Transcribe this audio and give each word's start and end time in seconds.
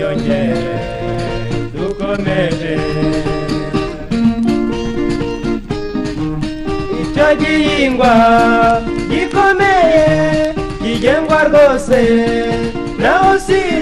yongere 0.00 0.74
dukomeje 1.74 2.74
icyo 7.02 7.26
gihingwa 7.40 8.12
gikomeye 9.10 10.06
kigengwa 10.82 11.38
rwose 11.48 12.00
naho 13.02 13.38
siri 13.38 13.73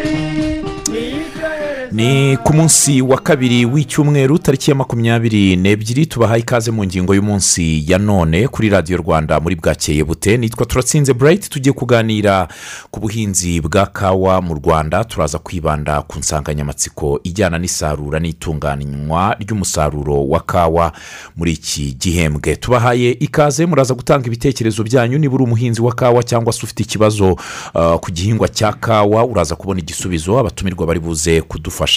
ni 2.02 2.36
ku 2.36 2.52
munsi 2.54 3.02
wa 3.02 3.18
kabiri 3.20 3.64
w'icyumweru 3.64 4.38
tariki 4.38 4.70
ya 4.70 4.76
makumyabiri 4.76 5.56
n'ebyiri 5.56 6.06
tubahaye 6.06 6.40
ikaze 6.42 6.70
mu 6.70 6.84
ngingo 6.84 7.14
y'umunsi 7.14 7.84
ya 7.90 7.98
none 7.98 8.48
kuri 8.48 8.68
radiyo 8.68 8.98
rwanda 8.98 9.40
muri 9.40 9.56
bwakeye 9.56 10.04
bute. 10.04 10.36
Nitwa 10.36 10.66
turatsinze 10.66 11.12
burayiti 11.14 11.50
tugiye 11.50 11.72
kuganira 11.72 12.48
ku 12.90 13.00
buhinzi 13.00 13.60
bwa 13.60 13.86
kawa 13.86 14.40
mu 14.42 14.54
rwanda. 14.54 15.04
Turaza 15.04 15.38
kwibanda 15.38 16.02
ku 16.02 16.18
nsanganyamatsiko 16.18 17.20
ijyana 17.24 17.58
n'isarura 17.58 18.18
n'itunganywa 18.20 19.36
ry'umusaruro 19.38 20.26
wa 20.28 20.40
kawa 20.40 20.92
muri 21.36 21.52
iki 21.52 21.92
gihembwe. 21.94 22.56
Tubahaye 22.56 23.10
ikaze 23.20 23.66
muraza 23.66 23.94
gutanga 23.94 24.26
ibitekerezo 24.26 24.82
byanyu. 24.82 25.18
Niba 25.18 25.34
uri 25.34 25.44
umuhinzi 25.44 25.82
wa 25.82 25.94
kawa 25.94 26.22
cyangwa 26.22 26.52
se 26.52 26.60
ufite 26.66 26.82
ikibazo 26.82 27.32
uh, 27.74 27.94
ku 28.02 28.10
gihingwa 28.12 28.48
cya 28.48 28.72
kawa 28.72 29.24
uraza 29.24 29.54
kubona 29.56 29.80
igisubizo. 29.80 30.38
Abatumirwa 30.38 30.86
bari 30.86 31.00
buze 31.00 31.40
kudufasha. 31.42 31.91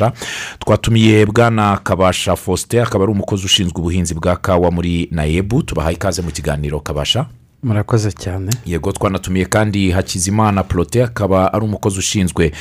Twatumiye 0.59 1.26
bwana 1.26 1.77
kabasha 1.84 2.35
faustin 2.35 2.80
akaba 2.80 3.04
ari 3.04 3.12
umukozi 3.12 3.45
ushinzwe 3.45 3.80
ubuhinzi 3.80 4.13
bwa 4.13 4.35
kawa 4.35 4.71
muri 4.71 5.08
nayebu 5.12 5.63
tubahaye 5.63 5.95
ikaze 5.95 6.21
mu 6.21 6.31
kiganiro 6.31 6.80
kabasha. 6.80 7.26
Murakoze 7.63 8.12
cyane. 8.12 8.52
Yego 8.66 8.91
twanatumiye 8.91 9.45
kandi 9.45 9.91
hakizimana 9.91 10.63
porote 10.63 11.04
akaba 11.04 11.54
ari 11.54 11.66
umukozi 11.66 11.99
ushinzwe 11.99 12.52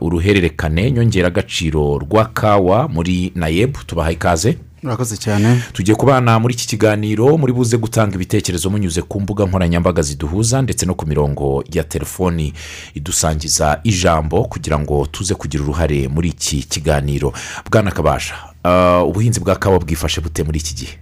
uruhererekane 0.00 0.90
nyongeragaciro 0.90 1.98
rwa 1.98 2.24
kawa 2.24 2.88
muri 2.88 3.32
nayebu 3.34 3.78
tubahaye 3.86 4.14
ikaze. 4.14 4.58
Murakoze 4.82 5.16
cyane. 5.16 5.62
Tugiye 5.72 5.94
kubana 5.96 6.38
muri 6.38 6.54
iki 6.54 6.66
kiganiro 6.66 7.38
muri 7.38 7.52
buze 7.52 7.76
gutanga 7.78 8.14
ibitekerezo 8.14 8.70
munyuze 8.70 9.02
ku 9.02 9.20
mbuga 9.20 9.44
nkoranyambaga 9.46 10.02
ziduhuza 10.02 10.62
ndetse 10.62 10.86
no 10.86 10.94
ku 10.94 11.06
mirongo 11.06 11.64
ya 11.72 11.84
telefoni 11.84 12.52
idusangiza 12.94 13.80
ijambo 13.84 14.44
kugira 14.44 14.78
ngo 14.78 15.06
tuze 15.06 15.34
kugira 15.34 15.62
uruhare 15.64 16.08
muri 16.08 16.28
iki 16.28 16.62
kiganiro. 16.62 17.32
Bwana 17.70 17.90
kabasha 17.90 18.34
uh, 18.64 19.08
ubuhinzi 19.08 19.40
bwa 19.40 19.56
kawa 19.56 19.78
bwifashe 19.78 20.20
bute 20.20 20.42
muri 20.42 20.58
iki 20.58 20.74
gihe? 20.74 20.98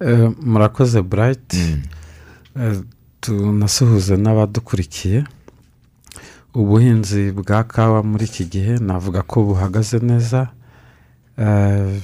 Eh, 0.00 0.30
murakoze 0.42 1.02
burayiti 1.02 1.76
Eh, 2.60 2.80
tunasuhuze 3.20 4.16
n'abadukurikiye. 4.16 5.24
Ubuhinzi 6.54 7.32
bwa 7.32 7.64
kawa 7.64 8.02
muri 8.02 8.24
iki 8.24 8.44
gihe 8.44 8.76
navuga 8.78 9.22
ko 9.22 9.42
buhagaze 9.42 9.98
neza. 10.02 10.48
Eh, 11.38 11.96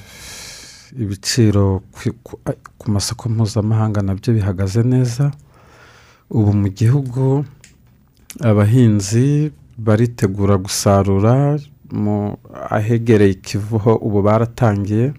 ibiciro 0.97 1.83
ku- 2.78 2.91
masoko 2.91 3.28
mpuzamahanga 3.28 4.00
na 4.03 4.14
byo 4.14 4.33
bihagaze 4.34 4.83
neza. 4.83 5.30
Ubu 6.30 6.53
mu 6.53 6.69
gihugu 6.69 7.45
abahinzi 8.41 9.50
baritegura 9.78 10.56
gusarura 10.56 11.58
mu 11.92 12.36
ahegereye 12.70 13.30
ikivuho 13.33 13.97
ubu 13.97 14.22
baratangiye. 14.22 15.12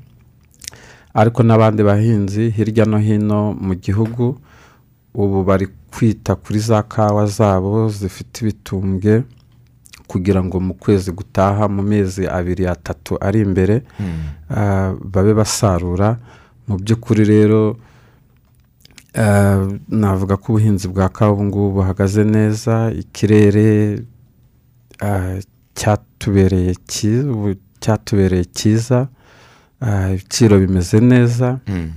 Ariko 1.14 1.44
n'abandi 1.44 1.82
bahinzi 1.84 2.50
hirya 2.56 2.86
no 2.86 2.98
hino 2.98 3.54
mu 3.54 3.74
gihugu 3.76 4.38
ubu 5.14 5.44
bari 5.44 5.68
kwita 5.94 6.36
kuri 6.36 6.60
za 6.60 6.84
kawa 6.84 7.26
zabo 7.26 7.90
zifite 7.90 8.42
ibitumbwe. 8.46 9.24
Kugira 10.10 10.42
ngo 10.44 10.58
mu 10.60 10.74
kwezi 10.74 11.12
gutaha 11.14 11.64
mu 11.70 11.82
mezi 11.92 12.24
abiri 12.38 12.66
atatu 12.76 13.14
ari 13.22 13.40
imbere 13.46 13.76
ah, 14.50 14.92
babe 15.14 15.34
basarura. 15.38 16.18
Mu 16.68 16.76
by'ukuri 16.82 17.24
rero 17.34 17.78
ah, 19.16 19.62
navuga 19.88 20.38
ko 20.42 20.46
ubuhinzi 20.54 20.88
bwa 20.90 21.10
kawa 21.10 21.32
ubu 21.34 21.44
ngubu 21.46 21.70
buhagaze 21.78 22.24
neza. 22.24 22.92
Ikirere 23.02 24.02
ah, 25.02 25.38
cyatubereye 25.78 26.74
cyatubereye 27.80 28.46
cyiza 28.58 29.08
ibiciro 30.14 30.60
bimeze 30.60 31.00
neza. 31.00 31.60
Mm. 31.68 31.92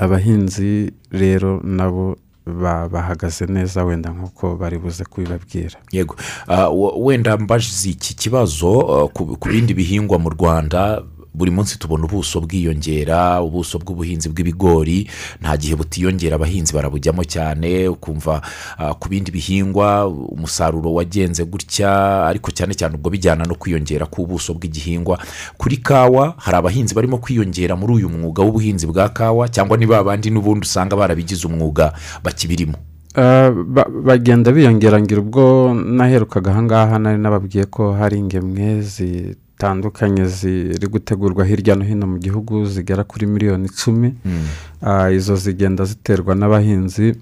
abahinzi 0.00 0.92
rero 1.12 1.60
nabo 1.64 2.16
bahagaze 2.88 3.46
neza 3.46 3.84
wenda 3.84 4.10
nk'uko 4.10 4.56
bari 4.56 4.78
buze 4.78 5.04
kubibabwira. 5.04 5.78
Yego. 5.92 6.16
W- 6.48 6.96
wenda 7.04 7.36
mbaze 7.36 7.90
iki 7.90 8.14
kibazo 8.14 8.70
ku 9.14 9.36
ku 9.36 9.48
bindi 9.48 9.74
bihingwa 9.74 10.18
mu 10.18 10.30
rwanda 10.30 11.02
buri 11.34 11.50
munsi 11.50 11.78
tubona 11.78 12.04
ubuso 12.04 12.40
bwiyongera 12.40 13.42
ubuso 13.42 13.78
bw'ubuhinzi 13.78 14.28
bw'ibigori. 14.28 15.06
Nta 15.40 15.56
gihe 15.56 15.74
butiyongera 15.76 16.34
abahinzi 16.36 16.74
barabujyamo 16.74 17.24
cyane 17.24 17.88
ukumva 17.88 18.42
uh, 18.78 18.92
ku 18.98 19.08
bindi 19.08 19.30
bihingwa 19.30 20.08
umusaruro 20.08 20.92
wagenze 20.94 21.44
gutya 21.44 22.26
ariko 22.26 22.50
cyane 22.50 22.74
cyane 22.74 22.94
ubwo 22.98 23.10
bijyana 23.10 23.44
no 23.46 23.54
kwiyongera 23.54 24.06
k'ubuso 24.06 24.54
bw'igihingwa. 24.54 25.18
Kuri 25.56 25.76
kawa 25.78 26.34
hari 26.38 26.56
abahinzi 26.58 26.94
barimo 26.94 27.18
kwiyongera 27.18 27.76
muri 27.76 27.92
uyu 28.02 28.08
mwuga 28.08 28.42
w'ubuhinzi 28.42 28.86
bwa 28.86 29.08
kawa 29.08 29.48
cyangwa 29.48 29.76
niba 29.78 29.98
abandi 29.98 30.30
n'ubundi 30.30 30.66
usanga 30.66 30.96
barabigize 30.96 31.46
umwuga 31.46 31.92
bakibirimo? 32.24 32.74
Ah, 33.14 33.50
ba- 33.50 33.90
bagenda 33.90 34.52
biyongera 34.52 35.00
ngira 35.00 35.20
ubwo 35.20 35.74
naherukaga 35.74 36.50
ahangaha 36.50 36.98
nari 36.98 37.18
nababwiye 37.18 37.64
ko 37.66 37.92
hari 37.92 38.18
ingemwe 38.18 38.82
zitandukanye 39.60 40.24
ziri 40.24 40.86
gutegurwa 40.88 41.44
hirya 41.44 41.74
no 41.76 41.84
hino 41.84 42.06
mu 42.06 42.18
gihugu 42.18 42.64
zigera 42.64 43.04
kuri 43.04 43.26
miliyoni 43.26 43.66
icumi. 43.68 44.14
Ah, 44.82 45.10
izo 45.12 45.36
zigenda 45.36 45.84
ziterwa 45.84 46.34
n'abahinzi 46.34 47.14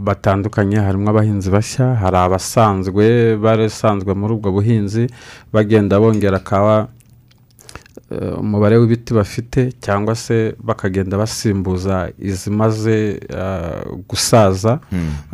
batandukanye 0.00 0.76
harimo 0.80 1.10
abahinzi 1.10 1.50
bashya 1.50 1.86
hari 2.00 2.16
abasanzwe 2.16 3.36
barasanzwe 3.36 4.10
muri 4.20 4.32
ubwo 4.34 4.48
buhinzi 4.56 5.04
bagenda 5.52 6.00
bongera 6.00 6.38
kawa 6.38 6.88
eh, 8.10 8.38
umubare 8.40 8.76
w'ibiti 8.80 9.12
bafite 9.14 9.60
cyangwa 9.84 10.14
se 10.14 10.54
bakagenda 10.58 11.18
basimbuza 11.20 12.08
izimaze 12.18 13.20
eh, 13.28 13.82
gusaza. 14.08 14.80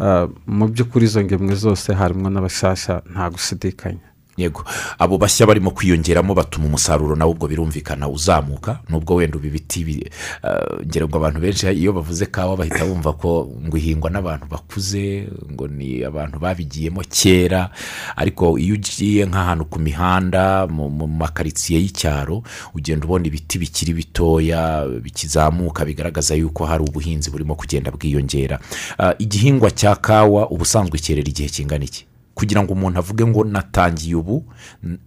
Eh, 0.03 0.27
mu 0.47 0.65
by'ukuri 0.69 1.05
izo 1.07 1.21
ngemwe 1.23 1.55
zose 1.55 1.89
harimo 1.95 2.27
n'abashyashya 2.31 2.95
nta 3.13 3.31
gushidikanya. 3.31 4.07
Yego. 4.37 4.65
Abo 4.99 5.19
bashya 5.19 5.47
barimo 5.47 5.71
kwiyongeramo 5.71 6.35
batuma 6.35 6.67
umusaruro 6.67 7.17
nawe 7.17 7.31
ubwo 7.31 7.49
birumvikana 7.49 8.09
uzamuka 8.09 8.81
nubwo 8.89 9.15
wenda 9.15 9.37
ubu 9.39 9.47
ibiti 9.47 9.85
bi- 9.85 10.11
eh, 10.45 10.87
ngira 10.87 11.07
ngo 11.09 11.17
abantu 11.19 11.41
benshi 11.41 11.67
iyo 11.73 11.93
bavuze 11.93 12.27
kawa 12.27 12.57
bahita 12.57 12.85
bumva 12.85 13.13
ko 13.13 13.49
ngo 13.67 13.77
ihingwa 13.77 14.11
n'abantu 14.11 14.47
bakuze 14.51 15.29
ngo 15.53 15.69
ni 15.69 16.05
abantu 16.05 16.39
babigiyemo 16.39 17.03
kera. 17.09 17.71
Ariko 18.17 18.59
iyo 18.59 18.75
ugiye 18.75 19.27
nk'ahantu 19.27 19.65
ku 19.65 19.79
mihanda 19.81 20.67
mu 20.67 20.89
makaritsiye 21.07 21.81
y'icyaro 21.81 22.43
ugenda 22.75 23.07
ubona 23.07 23.27
ibiti 23.27 23.59
bikiri 23.59 23.93
bitoya 23.93 24.85
bikizamuka 25.03 25.85
bigaragaza 25.85 26.35
yuko 26.35 26.67
hari 26.67 26.85
ubuhinzi 26.85 27.31
burimo 27.31 27.55
kugenda 27.55 27.91
bwiyongera. 27.91 28.61
Ah, 28.99 29.15
igihingwa 29.19 29.71
cya 29.71 29.97
kawa 29.97 30.51
ubusanzwe 30.51 30.99
cyerera 30.99 31.29
igihe 31.29 31.49
kingana 31.49 31.85
iki? 31.85 32.05
Kugira 32.37 32.61
ngo 32.63 32.73
umuntu 32.77 32.99
avuge 33.01 33.25
ngo 33.27 33.45
natangiye 33.49 34.15
ubu 34.15 34.45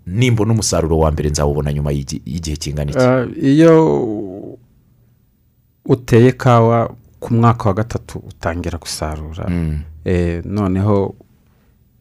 nimbona 0.09 0.51
umusaruro 0.53 0.97
wa 0.97 1.11
mbere 1.13 1.29
nzawubona 1.29 1.69
nyuma 1.73 1.91
y'igi- 1.93 2.21
y'igihe 2.25 2.57
kingana 2.57 2.89
iki? 2.91 2.99
Eh, 3.05 3.53
iyo 3.53 3.73
uteye 5.85 6.31
kawa 6.31 6.89
ku 7.19 7.33
mwaka 7.33 7.69
wa 7.69 7.73
gatatu 7.75 8.19
utangira 8.19 8.77
gusarura 8.77 9.45
Mm, 9.49 9.79
Eh, 10.05 10.41
noneho 10.45 11.15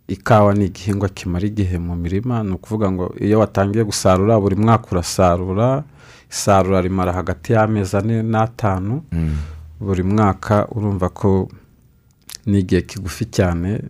ikawa 0.08 0.54
ni 0.54 0.64
igihingwa 0.66 1.08
kimara 1.08 1.46
igihe 1.46 1.78
mu 1.78 1.96
mirima 1.96 2.42
ni 2.42 2.52
ukuvuga 2.52 2.90
ngo 2.92 3.14
iyo 3.20 3.38
watangiye 3.40 3.84
gusarura 3.84 4.40
buri 4.40 4.56
mwaka 4.56 4.86
urasarura 4.92 5.84
isarura 6.30 6.80
rimara 6.80 7.12
hagati 7.12 7.52
y'amezi 7.52 7.96
ane 7.96 8.22
n'atanu 8.22 9.02
mm, 9.12 9.36
buri 9.80 10.02
mwaka 10.02 10.68
urumva 10.70 11.08
ko 11.08 11.48
ni 12.46 12.58
igihe 12.58 12.82
kigufi 12.82 13.24
cyane 13.24 13.82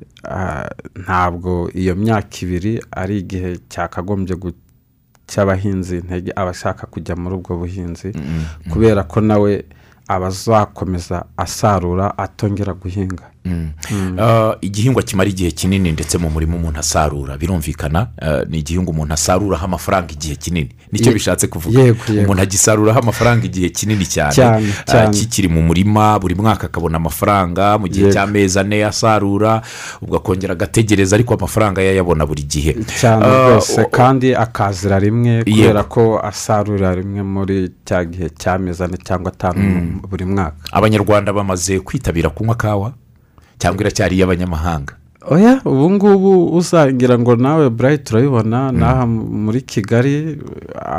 ntabwo 1.02 1.70
iyo 1.74 1.94
myaka 1.96 2.36
ibiri 2.44 2.72
ari 2.90 3.18
igihe 3.22 3.50
cyakagombye 3.72 4.34
guca 4.36 5.38
abahinzi 5.42 5.96
intege 5.98 6.30
abashaka 6.36 6.86
kujya 6.86 7.16
muri 7.16 7.34
ubwo 7.38 7.56
buhinzi 7.60 8.08
kubera 8.70 9.02
ko 9.04 9.20
nawe 9.20 9.52
aba 10.08 10.26
azakomeza 10.32 11.24
asarura 11.36 12.06
atongera 12.18 12.72
guhinga. 12.72 13.24
Ah, 13.24 13.37
igihingwa 14.60 15.02
kimara 15.02 15.30
igihe 15.30 15.50
kinini 15.50 15.92
ndetse 15.92 16.18
mu 16.18 16.30
murima 16.30 16.56
umuntu 16.56 16.80
asarura 16.80 17.36
birumvikana 17.38 18.08
ah, 18.22 18.44
ni 18.48 18.58
igihingwa 18.58 18.90
umuntu 18.94 19.14
asaruraho 19.14 19.64
amafaranga 19.64 20.12
igihe 20.12 20.36
kinini. 20.36 20.68
Nicyo 20.92 21.12
bishatse 21.12 21.46
kuvuga. 21.46 21.78
umuntu 22.24 22.42
agisaruraho 22.42 22.98
amafaranga 23.00 23.44
igihe 23.46 23.68
kinini 23.68 24.06
cyane. 24.06 24.32
Cyane, 24.86 25.10
kikiri 25.12 25.48
mu 25.48 25.62
murima 25.62 26.18
buri 26.18 26.34
mwaka 26.34 26.66
akabona 26.66 26.96
amafaranga 26.96 27.78
mu 27.78 27.88
gihe 27.88 28.12
cy'amezi 28.12 28.58
ane 28.58 28.84
asarura 28.84 29.62
ubwo 30.02 30.16
akongera 30.16 30.52
agategereza 30.52 31.16
ariko 31.16 31.34
amafaranga 31.34 31.82
ye 31.82 31.90
ayabona 31.90 32.26
buri 32.26 32.42
gihe. 32.42 32.76
Cyane 33.00 33.24
rwose 33.26 33.84
kandi 33.90 34.34
akazira 34.34 34.98
rimwe 34.98 35.44
kubera 35.44 35.82
ko 35.84 36.18
asarurira 36.20 36.94
rimwe 36.94 37.22
muri 37.22 37.70
cya 37.84 38.04
gihe 38.04 38.28
cy'amezi 38.38 38.82
ane 38.84 38.96
cyangwa 39.04 39.32
atanu 39.32 39.60
mu- 39.60 40.00
buri 40.08 40.24
mwaka. 40.24 40.56
Abanyarwanda 40.72 41.32
bamaze 41.32 41.80
kwitabira 41.80 42.30
kunywa 42.30 42.54
kawa. 42.54 42.92
Cyangwa 43.58 43.80
iracyari 43.82 44.16
iy'abanyamahanga. 44.16 44.94
Oya 45.28 45.60
ubu 45.64 45.90
ngubu 45.90 46.32
uzagira 46.56 47.18
ngo 47.18 47.36
nawe 47.36 47.68
burayi 47.70 47.98
turabibona 47.98 48.72
n'aha 48.72 49.04
muri 49.44 49.60
kigali 49.60 50.38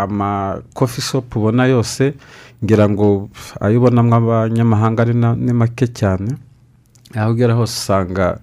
amakofi 0.04 1.02
shopu 1.02 1.40
ubona 1.40 1.66
yose 1.66 2.14
ngira 2.64 2.86
ngo 2.90 3.30
ayo 3.64 3.80
ubonamo 3.80 4.16
abanyamahanga 4.16 5.06
ni 5.36 5.54
make 5.54 5.88
cyane. 5.88 6.38
Aho 7.16 7.32
ugera 7.32 7.54
hose 7.58 7.74
usanga 7.80 8.38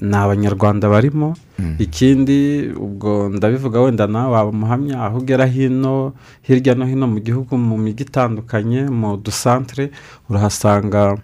ni 0.00 0.16
abanyarwanda 0.16 0.88
barimo. 0.88 1.36
Ikindi 1.78 2.70
ubwo 2.74 3.28
ndabivuga 3.28 3.80
wenda 3.80 4.06
nawe 4.06 4.30
waba 4.34 4.50
umuhamya 4.50 5.04
aho 5.04 5.18
ugera 5.18 5.46
hino 5.46 6.12
hirya 6.42 6.74
no 6.74 6.86
hino 6.86 7.06
mu 7.06 7.20
gihugu 7.20 7.54
mu 7.58 7.76
mijyi 7.78 8.02
itandukanye 8.06 8.86
mu 8.90 9.16
dusantere 9.18 9.90
urahasanga 10.30 11.18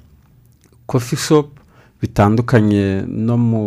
kofi 0.87 1.17
shopu 1.17 1.55
bitandukanye 2.05 3.09
no 3.09 3.37
mu 3.49 3.63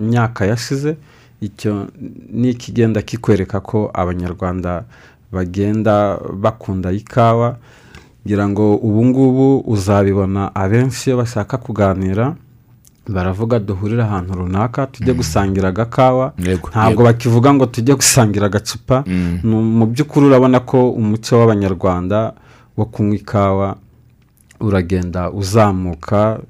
myaka 0.00 0.48
yashize 0.48 0.96
icyo 1.40 1.86
ni 2.32 2.50
ikigenda 2.56 3.02
kikwereka 3.04 3.60
ko 3.60 3.90
abanyarwanda 3.94 4.84
bagenda 5.32 6.16
bakunda 6.32 6.88
ikawa 6.92 7.58
ngira 8.24 8.48
ngo 8.48 8.74
ubu 8.76 9.00
ngubu 9.06 9.46
uzabibona 9.74 10.54
abenshi 10.54 11.10
iyo 11.10 11.16
bashaka 11.20 11.56
kuganira 11.56 12.34
baravuga 13.08 13.58
duhurire 13.58 14.02
ahantu 14.02 14.34
runaka 14.34 14.86
tujye 14.86 15.14
gusangira 15.14 15.68
agakawa. 15.68 16.32
Ntabwo 16.74 17.02
bakivuga 17.06 17.54
ngo 17.54 17.66
tujye 17.66 17.94
gusangira 17.94 18.46
agacupa. 18.50 19.04
Mm. 19.06 19.46
Mu 19.78 19.86
by'ukuri 19.86 20.26
urabona 20.26 20.58
ko 20.60 20.90
umuco 20.90 21.38
w'abanyarwanda 21.38 22.34
wo 22.76 22.84
kunywa 22.90 23.14
ikawa 23.14 23.68
uragenda 24.60 25.30
uzamuka 25.30 26.40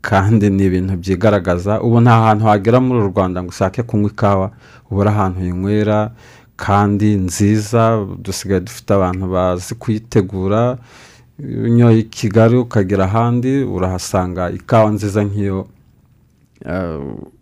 kandi 0.00 0.50
ni 0.50 0.64
ibintu 0.64 0.96
byigaragaza 0.96 1.80
ubu 1.82 2.00
nta 2.00 2.14
hantu 2.24 2.46
wagera 2.46 2.80
muri 2.80 2.98
uru 3.00 3.08
rwanda 3.12 3.42
ngo 3.42 3.48
ushake 3.50 3.82
kunywa 3.82 4.10
ikawa 4.10 4.46
ubura 4.90 5.10
ahantu 5.10 5.40
yinywera 5.44 6.10
kandi 6.56 7.14
nziza 7.16 7.82
dusigaye 8.24 8.60
dufite 8.60 8.90
abantu 8.94 9.24
bazi 9.34 9.74
kuyitegura 9.74 10.78
unyoye 11.38 11.98
i 11.98 12.02
kigali 12.02 12.56
ukagera 12.56 13.04
ahandi 13.04 13.62
urahasanga 13.62 14.50
ikawa 14.50 14.90
nziza 14.90 15.22
nk'iyo 15.24 15.66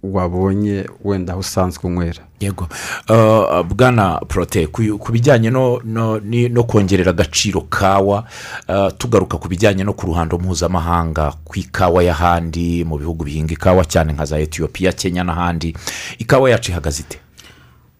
wabonye 0.03 0.87
wenda 1.05 1.33
aho 1.33 1.41
usanzwe 1.41 1.85
unywera. 1.91 2.23
Yego. 2.41 2.69
Ah, 3.09 3.63
bwana 3.63 4.19
porote 4.29 4.67
ku 4.67 4.83
ku 4.99 5.13
bijyanye 5.13 5.51
no 5.51 6.63
kongerera 6.67 7.11
agaciro 7.11 7.61
kawa 7.61 8.25
ah, 8.69 8.91
tugaruka 8.91 9.39
ku 9.39 9.49
bijyanye 9.49 9.85
no 9.85 9.93
ku 9.93 10.07
ruhando 10.07 10.39
mpuzamahanga 10.39 11.33
ku 11.45 11.59
ikawa 11.59 12.03
y'ahandi 12.05 12.85
mu 12.85 12.99
bihugu 12.99 13.25
bihinga 13.25 13.53
ikawa 13.53 13.85
cyane 13.85 14.13
nka 14.13 14.25
za 14.25 14.39
etiyopiya 14.39 14.93
kenya 14.93 15.25
n'ahandi. 15.25 15.75
Ikawa 16.19 16.51
yacu 16.51 16.71
ihagaze 16.71 17.03
ite? 17.03 17.19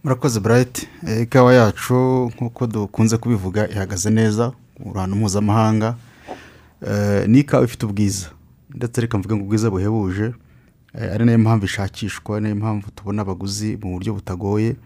Murakoze 0.05 0.41
burayiti 0.41 0.89
ikawa 1.23 1.55
yacu 1.55 1.95
nk'uko 2.37 2.67
dukunze 2.67 3.17
kubivuga 3.17 3.69
ihagaze 3.69 4.11
neza 4.11 4.53
mu 4.79 4.93
ruhando 4.93 5.17
mpuzamahanga. 5.17 5.95
Eh, 6.87 7.29
ni 7.29 7.39
ikawa 7.39 7.65
ifite 7.65 7.87
ubwiza. 7.87 8.27
Ndetse 8.75 9.01
reka 9.01 9.19
mvuge 9.19 9.35
ngo 9.37 9.45
ubwiza 9.45 9.71
buhebuje. 9.71 10.25
Eh, 10.25 10.33
ari 11.15 11.25
na 11.25 11.33
yo 11.33 11.39
mpamvu 11.39 11.65
ishakishwa 11.65 12.41
niyo 12.41 12.55
mpamvu 12.57 12.91
tubona 12.95 13.23
abaguzi 13.23 13.79
mu 13.83 13.93
buryo 13.99 14.15
butagoye. 14.15 14.77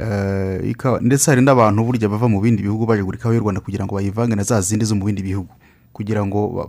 Eh, 0.00 0.70
ikawa 0.70 1.00
ndetse 1.00 1.30
hari 1.30 1.42
n'abantu 1.42 1.84
burya 1.84 2.08
bava 2.08 2.28
mu 2.28 2.40
bindi 2.40 2.62
bihugu 2.62 2.86
baje 2.86 3.02
kugura 3.02 3.18
ikawa 3.18 3.34
y'u 3.34 3.40
rwanda 3.40 3.60
kugira 3.60 3.84
ngo 3.86 3.94
bayivange 3.94 4.34
na 4.36 4.42
za 4.42 4.60
zindi 4.60 4.84
zo 4.84 4.94
mu 4.94 5.04
bindi 5.04 5.22
bihugu. 5.22 5.48
Kugira 5.92 6.26
ngo 6.26 6.68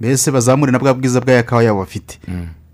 mbese 0.00 0.30
bazamure 0.30 0.72
na 0.72 0.78
bwa 0.78 0.94
bwiza 0.94 1.20
bw'aya 1.20 1.42
kawa 1.42 1.62
yabo 1.64 1.80
bafite. 1.80 2.18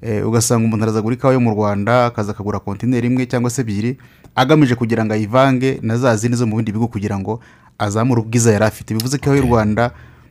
Eh, 0.02 0.26
ugasanga 0.26 0.64
umuntu 0.64 0.82
araza 0.84 0.98
kugura 0.98 1.14
ikawa 1.16 1.34
yo 1.34 1.40
mu 1.40 1.50
rwanda 1.50 2.06
akaza 2.06 2.32
akagura 2.32 2.58
kontineri 2.58 3.06
imwe 3.06 3.26
cyangwa 3.26 3.50
se 3.50 3.60
ebyiri 3.62 3.98
agamije 4.34 4.74
kugira 4.74 5.04
ngo 5.04 5.12
ayivange 5.12 5.78
na 5.82 5.98
za 5.98 6.16
zindi 6.16 6.36
zo 6.36 6.46
mu 6.46 6.56
bindi 6.56 6.72
bihugu 6.72 6.88
kugira 6.88 7.18
ngo 7.18 7.40
azamure 7.78 8.20
ubwiza 8.24 8.52
yari 8.52 8.64
afite. 8.64 8.94
Bivuze 8.96 9.18
ko 9.18 9.22
ikawa 9.22 9.36
y'u 9.36 9.42
rwanda 9.46 9.90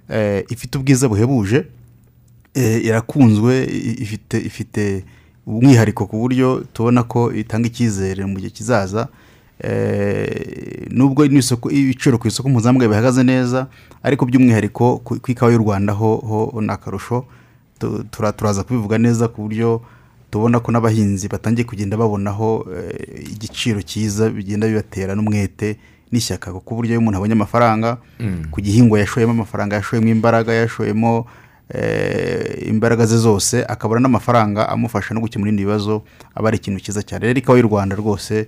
eh, 0.09 0.43
ifite 0.49 0.77
ubwiza 0.77 1.07
buhebuje 1.07 1.57
eh, 1.57 1.65
irakunzwe 2.61 3.63
i- 3.65 3.97
ifite 4.03 4.37
ifite 4.41 5.03
umwihariko 5.47 6.05
ku 6.05 6.17
buryo 6.19 6.63
tubona 6.73 7.03
ko 7.03 7.31
itanga 7.33 7.67
icyizere 7.67 8.25
mu 8.25 8.37
gihe 8.39 8.49
kizaza. 8.53 9.07
Eh, 9.59 10.87
nubwo 10.89 11.27
n'isoko 11.27 11.67
ibiciro 11.71 12.17
ku 12.17 12.27
isoko 12.27 12.49
mpuzamahanga 12.49 12.87
bihagaze 12.87 13.23
neza 13.23 13.67
ariko 14.03 14.25
by'umwihariko 14.25 14.97
ku 15.03 15.19
ikawa 15.31 15.51
y'u 15.51 15.59
rwanda 15.59 15.93
ho 15.93 16.15
ho 16.51 16.61
ni 16.61 16.71
akarusho. 16.71 17.25
Tu- 17.79 18.03
tura- 18.11 18.31
turaza 18.31 18.63
kubivuga 18.63 18.97
neza 18.97 19.27
ku 19.27 19.41
buryo 19.43 19.81
tubona 20.31 20.59
ko 20.59 20.71
n'abahinzi 20.71 21.27
batangiye 21.27 21.65
kugenda 21.67 21.97
babonaho 21.97 22.67
eh, 22.71 23.31
igiciro 23.35 23.81
cyiza 23.81 24.29
bigenda 24.29 24.67
bibatera 24.67 25.15
n'umwete 25.15 25.75
n'ishyaka 26.11 26.51
ku 26.55 26.75
buryo 26.75 26.91
iyo 26.95 26.99
umuntu 27.03 27.17
abonye 27.19 27.33
amafaranga 27.35 27.97
ku 28.51 28.61
gihingwa 28.61 28.99
yashoyemo 28.99 29.31
amafaranga 29.31 29.75
yashoyemo 29.75 30.07
imbaraga 30.07 30.53
yashoyemo 30.53 31.25
eh, 31.25 31.25
imbaraga 32.67 33.05
ze 33.05 33.17
zose 33.17 33.65
akabona 33.67 33.99
n'amafaranga 34.01 34.69
amufasha 34.69 35.13
no 35.13 35.21
gukemura 35.21 35.49
ibindi 35.49 35.65
bibazo 35.65 36.01
aba 36.35 36.47
ari 36.47 36.57
ikintu 36.57 36.79
cyiza 36.79 37.01
cyane. 37.03 37.27
Rero 37.27 37.39
ikawa 37.39 37.57
y'u 37.57 37.67
rwanda 37.69 37.95
rwose 37.95 38.47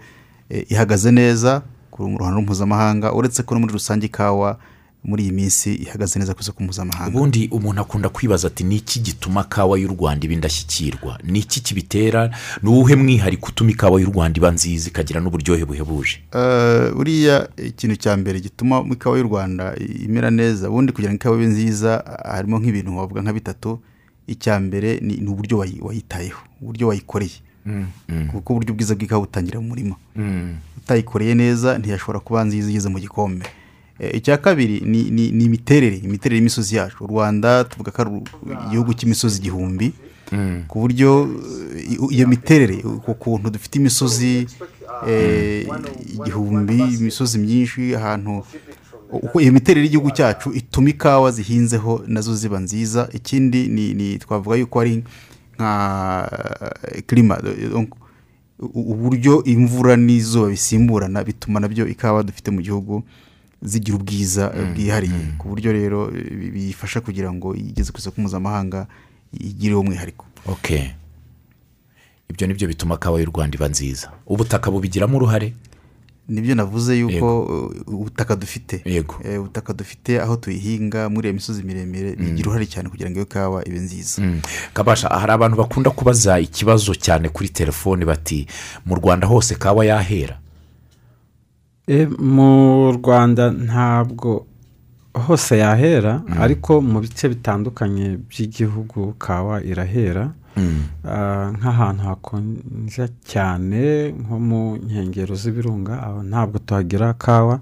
eh, 0.50 0.66
ihagaze 0.70 1.12
neza 1.12 1.62
ku 1.92 2.04
ruhando 2.18 2.42
mpuzamahanga 2.42 3.14
uretse 3.14 3.44
ko 3.44 3.54
no 3.56 3.62
muri 3.62 3.74
rusange 3.74 4.06
ikawa 4.06 4.58
muri 5.04 5.24
iyi 5.24 5.32
minsi 5.32 5.74
ihagaze 5.76 6.20
neza 6.20 6.34
ku 6.34 6.42
isoko 6.42 6.64
mpuzamahanga. 6.64 7.18
Ubundi 7.18 7.48
umuntu 7.52 7.82
akunda 7.82 8.10
kwibaza 8.10 8.48
ati 8.48 8.64
ni 8.64 8.76
iki 8.76 9.00
gituma 9.00 9.44
kawa 9.44 9.80
y'u 9.80 9.88
rwanda 9.88 10.26
iba 10.26 10.34
indashyikirwa? 10.34 11.20
Ni 11.24 11.40
iki 11.40 11.60
kibitera? 11.62 12.30
Ni 12.64 12.70
uwuhe 12.70 12.96
mwihariko 12.96 13.48
utuma 13.50 13.72
ikawa 13.72 14.02
y'u 14.02 14.12
rwanda 14.14 14.38
iba 14.38 14.52
nziza 14.52 14.90
ikagira 14.90 15.20
n'uburyohe 15.22 15.66
buhebuje? 15.66 16.22
Eh, 16.34 16.94
buriya 16.94 17.50
ikintu 17.58 17.96
cya 17.96 18.18
mbere 18.18 18.40
gituma 18.40 18.86
ikawa 18.92 19.18
y'u 19.18 19.24
rwanda 19.24 19.76
imera 20.06 20.30
neza 20.32 20.70
ubundi 20.70 20.92
kugira 20.94 21.12
ngo 21.12 21.16
ikawa 21.16 21.36
ibe 21.36 21.46
nziza 21.46 22.04
harimo 22.26 22.60
nk'ibintu 22.60 22.98
wavuga 22.98 23.22
nka 23.22 23.34
bitatu. 23.34 23.80
Icya 24.28 24.60
mbere 24.60 25.00
ni 25.02 25.28
uburyo 25.28 25.58
wayi- 25.58 25.82
wayitayeho 25.82 26.42
uburyo 26.62 26.88
wayikoreye. 26.88 27.42
Kuko 28.32 28.54
uburyo 28.54 28.74
bwiza 28.74 28.96
bw'ikawa 28.96 29.22
butangira 29.26 29.60
mu 29.62 29.68
murima. 29.68 29.96
Utayikoreye 30.78 31.36
neza 31.36 31.78
ntiyashobora 31.78 32.20
kuba 32.20 32.44
nziza 32.46 32.70
igeze 32.70 32.90
mu 32.90 33.00
gikombe. 33.00 33.46
Eh, 33.46 33.52
icya 34.14 34.38
kabiri 34.38 34.80
ni 34.82 35.28
imiterere 35.46 35.98
imiterere 35.98 36.36
y'imisozi 36.38 36.76
yacu. 36.76 37.04
U 37.04 37.08
rwanda 37.08 37.64
tuvuga 37.64 37.92
ko 37.92 38.02
ari 38.02 38.12
igihugu 38.68 38.94
cy'imisozi 38.94 39.40
igihumbi. 39.40 39.94
Ku 40.68 40.80
buryo 40.80 41.28
eh, 41.78 42.16
iyo 42.16 42.28
miterere 42.28 42.78
ku 43.06 43.14
kuntu 43.20 43.50
dufite 43.50 43.76
imisozi 43.80 44.48
eh, 45.08 45.68
igihumbi 46.16 46.78
imisozi 47.00 47.38
myinshi 47.40 47.96
ahantu 47.96 48.44
uko 49.12 49.42
iyo 49.42 49.52
miterere 49.52 49.84
y'igihugu 49.86 50.12
cyacu 50.16 50.50
ituma 50.56 50.90
ikawa 50.90 51.32
zihinzeho 51.32 52.04
na 52.08 52.22
zo 52.22 52.36
ziba 52.36 52.60
nziza. 52.60 53.10
Ikindi 53.14 53.68
ni 53.68 53.94
ni 53.94 54.18
twavuga 54.18 54.56
yuko 54.56 54.80
ari 54.80 55.04
nka 55.56 55.72
eh, 56.96 57.86
u- 58.60 58.92
uburyo 58.94 59.44
imvura 59.44 59.96
n'izuba 59.98 60.48
bisimburana 60.48 61.24
bituma 61.24 61.60
na 61.60 61.68
byo 61.68 61.88
ikawa 61.88 62.24
dufite 62.24 62.52
mu 62.52 62.62
gihugu 62.62 63.04
zigira 63.62 63.98
ubwiza 63.98 64.52
eh, 64.58 64.74
bwihariye. 64.74 65.38
ku 65.38 65.48
buryo 65.50 65.72
rero 65.74 66.08
bi- 66.12 66.52
biyifasha 66.52 67.02
kugira 67.02 67.34
ngo 67.34 67.56
igeze 67.56 67.92
ku 67.92 68.00
isoko 68.00 68.22
mpuzamahanga 68.22 68.88
igire 69.34 69.74
umwihariko. 69.76 70.26
Ibyo 72.30 72.48
ni 72.48 72.54
byo 72.54 72.68
bituma 72.68 72.98
kawa 72.98 73.20
y'u 73.20 73.26
rwanda 73.30 73.56
iba 73.58 73.68
nziza. 73.68 74.12
Ubutaka 74.28 74.72
bubigiramo 74.72 75.18
uruhare? 75.18 75.54
Nibyo 76.30 76.56
navuze 76.56 76.96
yuko 77.00 77.44
ubutaka 77.88 78.36
dufite. 78.36 78.82
Eh, 79.24 79.40
ubutaka 79.40 79.74
dufite 79.74 80.22
aho 80.22 80.36
tuyihinga 80.36 81.10
muri 81.10 81.28
iyo 81.28 81.34
misozi 81.34 81.64
miremire 81.64 82.16
bigira 82.16 82.48
uruhare 82.48 82.66
cyane 82.66 82.90
kugira 82.90 83.10
ngo 83.10 83.18
iyo 83.20 83.26
kawa 83.26 83.68
ibe 83.68 83.80
nziza. 83.80 84.22
Mm. 84.22 84.42
kabasha 84.74 85.08
hari 85.10 85.32
abantu 85.32 85.58
bakunda 85.58 85.90
kubaza 85.92 86.40
ikibazo 86.40 86.96
cyane 86.96 87.30
kuri 87.30 87.50
telefoni 87.50 88.06
bati 88.06 88.48
mu 88.86 88.96
rwanda 88.96 89.28
hose 89.28 89.56
kawa 89.56 89.86
yahera? 89.86 90.40
Mu 92.20 92.92
rwanda 92.98 93.52
ntabwo 93.52 94.46
hose 95.26 95.58
yahera 95.64 96.14
ariko 96.44 96.82
mu 96.82 97.00
bice 97.04 97.26
bitandukanye 97.34 98.18
by'igihugu 98.30 99.14
kawa 99.20 99.56
irahera. 99.72 100.26
Mm. 100.58 100.84
Ah, 101.08 101.48
nk'ahantu 101.58 102.02
hakonje 102.04 103.06
cyane 103.32 104.12
nko 104.22 104.36
mu 104.48 104.62
nkengero 104.86 105.36
z'ibirunga 105.42 105.94
aho 106.06 106.20
ntabwo 106.24 106.58
tuhagira 106.66 107.14
kawa. 107.14 107.56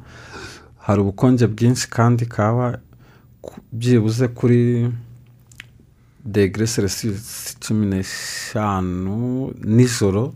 Hari 0.86 1.00
ubukonje 1.02 1.46
bwinshi 1.54 1.86
kandi 1.90 2.26
kawa 2.26 2.66
byibuze 3.72 4.26
kuri 4.38 4.90
degere 6.26 6.68
selisiyusi 6.68 7.58
cumi 7.62 7.86
n'eshanu 7.92 9.18
nijoro. 9.76 10.34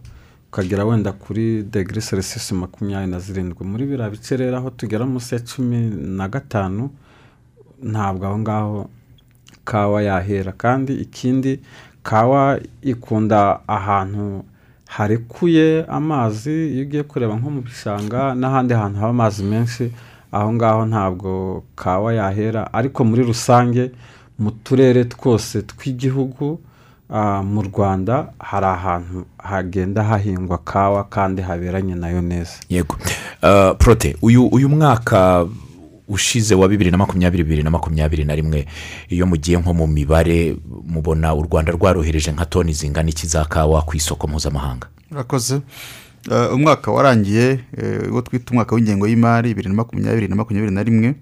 Ukagera 0.53 0.86
wenda 0.86 1.12
kuri 1.12 1.63
degere 1.63 2.01
selisiyusi 2.01 2.53
makumyabiri 2.53 3.12
na 3.12 3.19
zirindwi. 3.19 3.65
Muri 3.65 3.86
biriya 3.89 4.10
bice 4.10 4.38
rero 4.38 4.57
aho 4.57 4.69
tugera 4.69 5.05
munsi 5.05 5.36
ya 5.36 5.41
cumi 5.41 5.77
na 6.17 6.27
gatanu 6.29 6.89
ntabwo 7.81 8.25
aho 8.27 8.38
ngaho 8.39 8.89
kawa 9.65 10.01
yahera. 10.03 10.51
Kandi 10.51 10.93
ikindi 10.93 11.60
kawa 12.03 12.60
ikunda 12.81 13.60
ahantu 13.67 14.45
harekuye 14.86 15.86
amazi 15.89 16.53
iyo 16.69 16.81
ugiye 16.86 17.03
kureba 17.03 17.33
nko 17.36 17.50
mu 17.50 17.62
bishanga 17.62 18.36
n'ahandi 18.38 18.74
hantu 18.74 19.00
haba 19.00 19.10
amazi 19.10 19.43
menshi 19.43 19.89
aho 20.31 20.53
ngaho 20.53 20.86
ntabwo 20.86 21.63
kawa 21.75 22.13
yahera. 22.13 22.69
Ariko 22.74 23.01
muri 23.03 23.24
rusange 23.25 23.89
mu 24.39 24.51
turere 24.63 25.05
twose 25.10 25.62
tw'igihugu 25.65 26.60
mu 27.43 27.62
rwanda 27.62 28.33
hari 28.39 28.65
ahantu 28.65 29.25
hagenda 29.38 30.03
hahingwa 30.03 30.57
kawa 30.57 31.03
kandi 31.03 31.41
haberanye 31.41 31.95
na 31.95 32.10
yo 32.10 32.22
neza. 32.22 32.51
Yego. 32.69 32.95
Uh, 33.43 33.77
porote 33.77 34.15
uyu 34.22 34.48
uyu 34.48 34.69
mwaka 34.69 35.45
ushize 36.07 36.55
wa 36.55 36.67
bibiri 36.67 36.91
na 36.91 36.98
makumyabiri 36.98 37.43
bibiri 37.43 37.63
na 37.63 37.69
makumyabiri 37.69 38.24
na 38.25 38.36
rimwe 38.36 38.67
iyo 39.10 39.25
mugiye 39.25 39.57
nko 39.57 39.74
mu 39.74 39.88
mibare 39.88 40.55
mubona 40.88 41.33
u 41.36 41.41
rwanda 41.43 41.72
rwarohereje 41.72 42.31
nka 42.31 42.45
toni 42.45 42.74
zingana 42.74 43.10
iki 43.10 43.27
za 43.27 43.45
kawa 43.45 43.81
ku 43.81 43.95
isoko 43.98 44.27
mpuzamahanga? 44.27 44.88
Urakoze 45.12 45.62
Eh, 46.31 46.53
umwaka 46.53 46.91
warangiye 46.91 47.60
eh, 47.77 48.12
uwo 48.12 48.22
twita 48.22 48.51
umwaka 48.51 48.75
w'ingengo 48.75 49.07
y'imari 49.07 49.50
bibiri 49.50 49.69
na 49.69 49.75
makumyabiri 49.75 50.27
na 50.27 50.36
makumyabiri 50.36 50.72
na 50.74 50.83
rimwe. 50.83 51.15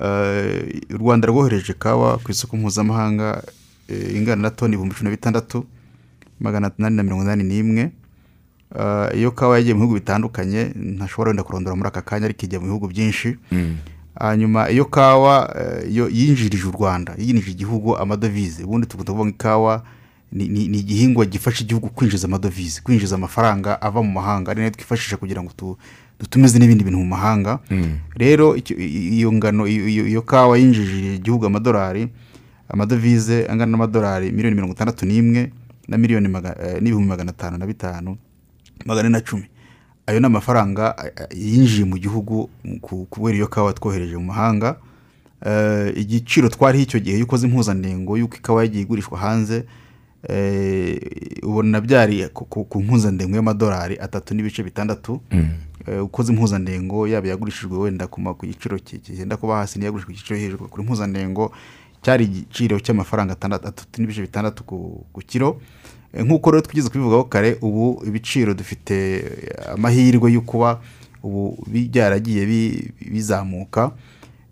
Eh, 0.00 0.80
u 0.94 0.96
rwanda 0.96 1.28
rwohereje 1.28 1.72
kawa 1.72 2.16
ku 2.18 2.30
isoko 2.32 2.56
mpuzamahanga 2.56 3.42
eh, 3.46 3.52
ingana 3.88 4.42
na 4.42 4.50
toni 4.50 4.74
ibihumbi 4.74 4.94
cumi 4.94 5.10
na 5.10 5.16
bitandatu 5.16 5.64
magana 6.40 6.70
inani 6.78 6.96
na 6.96 7.02
mirongo 7.02 7.22
inani 7.24 7.44
n'imwe. 7.44 7.90
Eh, 8.78 9.08
iyo 9.18 9.30
kawa 9.30 9.56
yagiye 9.56 9.74
mu 9.74 9.80
bihugu 9.80 9.94
bitandukanye 9.94 10.72
ntashobora 10.76 11.28
wenda 11.28 11.42
kurondora 11.42 11.76
muri 11.76 11.88
aka 11.88 12.02
kanya 12.02 12.24
ariko 12.26 12.44
ijya 12.46 12.60
mu 12.60 12.66
bihugu 12.66 12.88
byinshi. 12.88 13.36
Hanyuma 14.14 14.70
iyo 14.70 14.84
kawa 14.84 15.54
eh, 15.60 15.94
yo 15.96 16.08
yinjirije 16.08 16.66
u 16.68 16.70
rwanda 16.72 17.14
yinjije 17.18 17.50
igihugu 17.50 17.96
amadovize. 17.96 18.64
Ubundi 18.64 18.86
tugomba 18.86 19.12
kuvuga 19.12 19.24
ngo 19.28 19.34
ikawa 19.34 19.82
ni, 20.32 20.44
igihingwa 20.64 21.24
gifasha 21.26 21.64
igihugu 21.64 21.88
kwinjiza 21.88 22.26
amadovize 22.28 22.80
kwinjiza 22.84 23.14
amafaranga 23.16 23.82
ava 23.82 24.02
mu 24.02 24.10
mahanga. 24.12 24.50
Ari 24.50 24.60
na 24.60 24.64
yo 24.66 24.70
twifashisha 24.70 25.16
kugira 25.16 25.42
ngo 25.42 25.52
tu, 25.56 25.78
dutumize 26.20 26.58
n'ibindi 26.58 26.84
bintu 26.84 26.98
mu 26.98 27.06
mahanga. 27.06 27.58
Rero 28.16 28.56
icyo- 28.56 28.76
i- 28.76 29.16
iyo 29.18 29.32
ngano 29.32 29.66
iyo 29.66 30.22
kawa 30.22 30.58
yinjije 30.58 31.14
igihugu 31.14 31.46
amadolari 31.46 32.08
amadovize 32.68 33.46
angana 33.48 33.72
n'amadolari 33.72 34.32
miliyoni 34.32 34.54
mirongo 34.54 34.72
itandatu 34.74 35.06
n'imwe 35.06 35.52
na 35.88 35.98
miliyoni 35.98 36.28
eh, 36.28 36.74
n'ibihumbi 36.82 37.08
magana 37.08 37.30
atanu 37.30 37.58
na 37.58 37.66
bitanu 37.66 38.16
magana 38.86 39.06
ane 39.08 39.12
na 39.18 39.20
cumi. 39.20 39.44
Ayo 40.06 40.20
ni 40.20 40.26
amafaranga 40.26 40.94
eh, 41.04 41.26
yinjiye 41.36 41.84
mu 41.84 41.98
gihugu 41.98 42.50
ku- 42.80 43.06
kubera 43.10 43.36
iyo 43.36 43.48
kawa 43.48 43.72
twohereje 43.72 44.16
mu 44.16 44.24
mahanga. 44.24 44.76
Eh, 45.46 45.92
igiciro 45.96 46.48
twariho 46.48 46.82
icyo 46.84 47.00
gihe 47.00 47.16
iyo 47.16 47.24
ukoze 47.24 47.46
impuzandengo 47.46 48.16
y'uko 48.18 48.36
ikawa 48.36 48.62
yagiye 48.62 48.82
igurishwa 48.82 49.18
hanze 49.18 49.64
ubona 51.42 51.80
byari 51.80 52.28
ku- 52.34 52.80
mpuzandengo 52.82 53.36
y'amadolari 53.36 53.96
atatu 54.00 54.34
n'ibice 54.34 54.62
bitandatu. 54.62 55.20
Eh, 55.86 56.04
ukoze 56.04 56.32
impuzandengo 56.32 57.06
yaba 57.08 57.28
yagurishijwe 57.28 57.78
wenda 57.78 58.06
ku 58.06 58.20
giciro 58.46 58.78
ki- 58.78 58.98
kigenda 58.98 59.36
kuba 59.36 59.56
hasi 59.62 59.78
n'iyagurishijwe 59.78 60.14
ku 60.14 60.18
giciro 60.20 60.36
hejuru 60.40 60.68
kuri 60.68 60.82
impuzandengo 60.82 61.52
cyari 62.02 62.24
igiciro 62.24 62.80
cy'amafaranga 62.80 63.32
atandatu 63.32 63.84
n'ibice 63.98 64.20
bitandatu 64.20 64.64
ku 64.64 65.20
kiro. 65.26 65.60
Eh, 66.12 66.24
nk'uko 66.24 66.50
rero 66.50 66.62
twigeze 66.62 66.88
kubivugaho 66.88 67.24
kare 67.24 67.58
ubu 67.60 68.02
ibiciro 68.06 68.54
dufite 68.54 68.94
eh, 69.16 69.72
amahirwe 69.74 70.32
yo 70.32 70.40
kuba 70.40 70.80
ubu 71.22 71.58
byaragiye 71.66 72.46
bi- 72.46 72.92
bizamuka. 73.10 73.90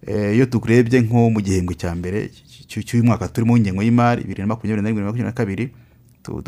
Eh, 0.07 0.35
iyo 0.37 0.47
tukurebye 0.47 1.01
nko 1.01 1.31
mu 1.31 1.41
gihembwe 1.41 1.75
cya 1.75 1.95
mbere 1.95 2.29
cy- 2.69 2.83
cy'uyu 2.85 3.05
mwaka 3.05 3.29
turimo 3.29 3.53
w'ingengo 3.55 3.83
y'imari 3.83 4.23
bibiri 4.23 4.43
na 4.43 4.47
makumyabiri 4.47 4.83
na 4.83 4.89
rimwe 4.89 5.01
na 5.03 5.07
makumyabiri 5.07 5.31
na 5.31 5.33
kabiri 5.33 5.65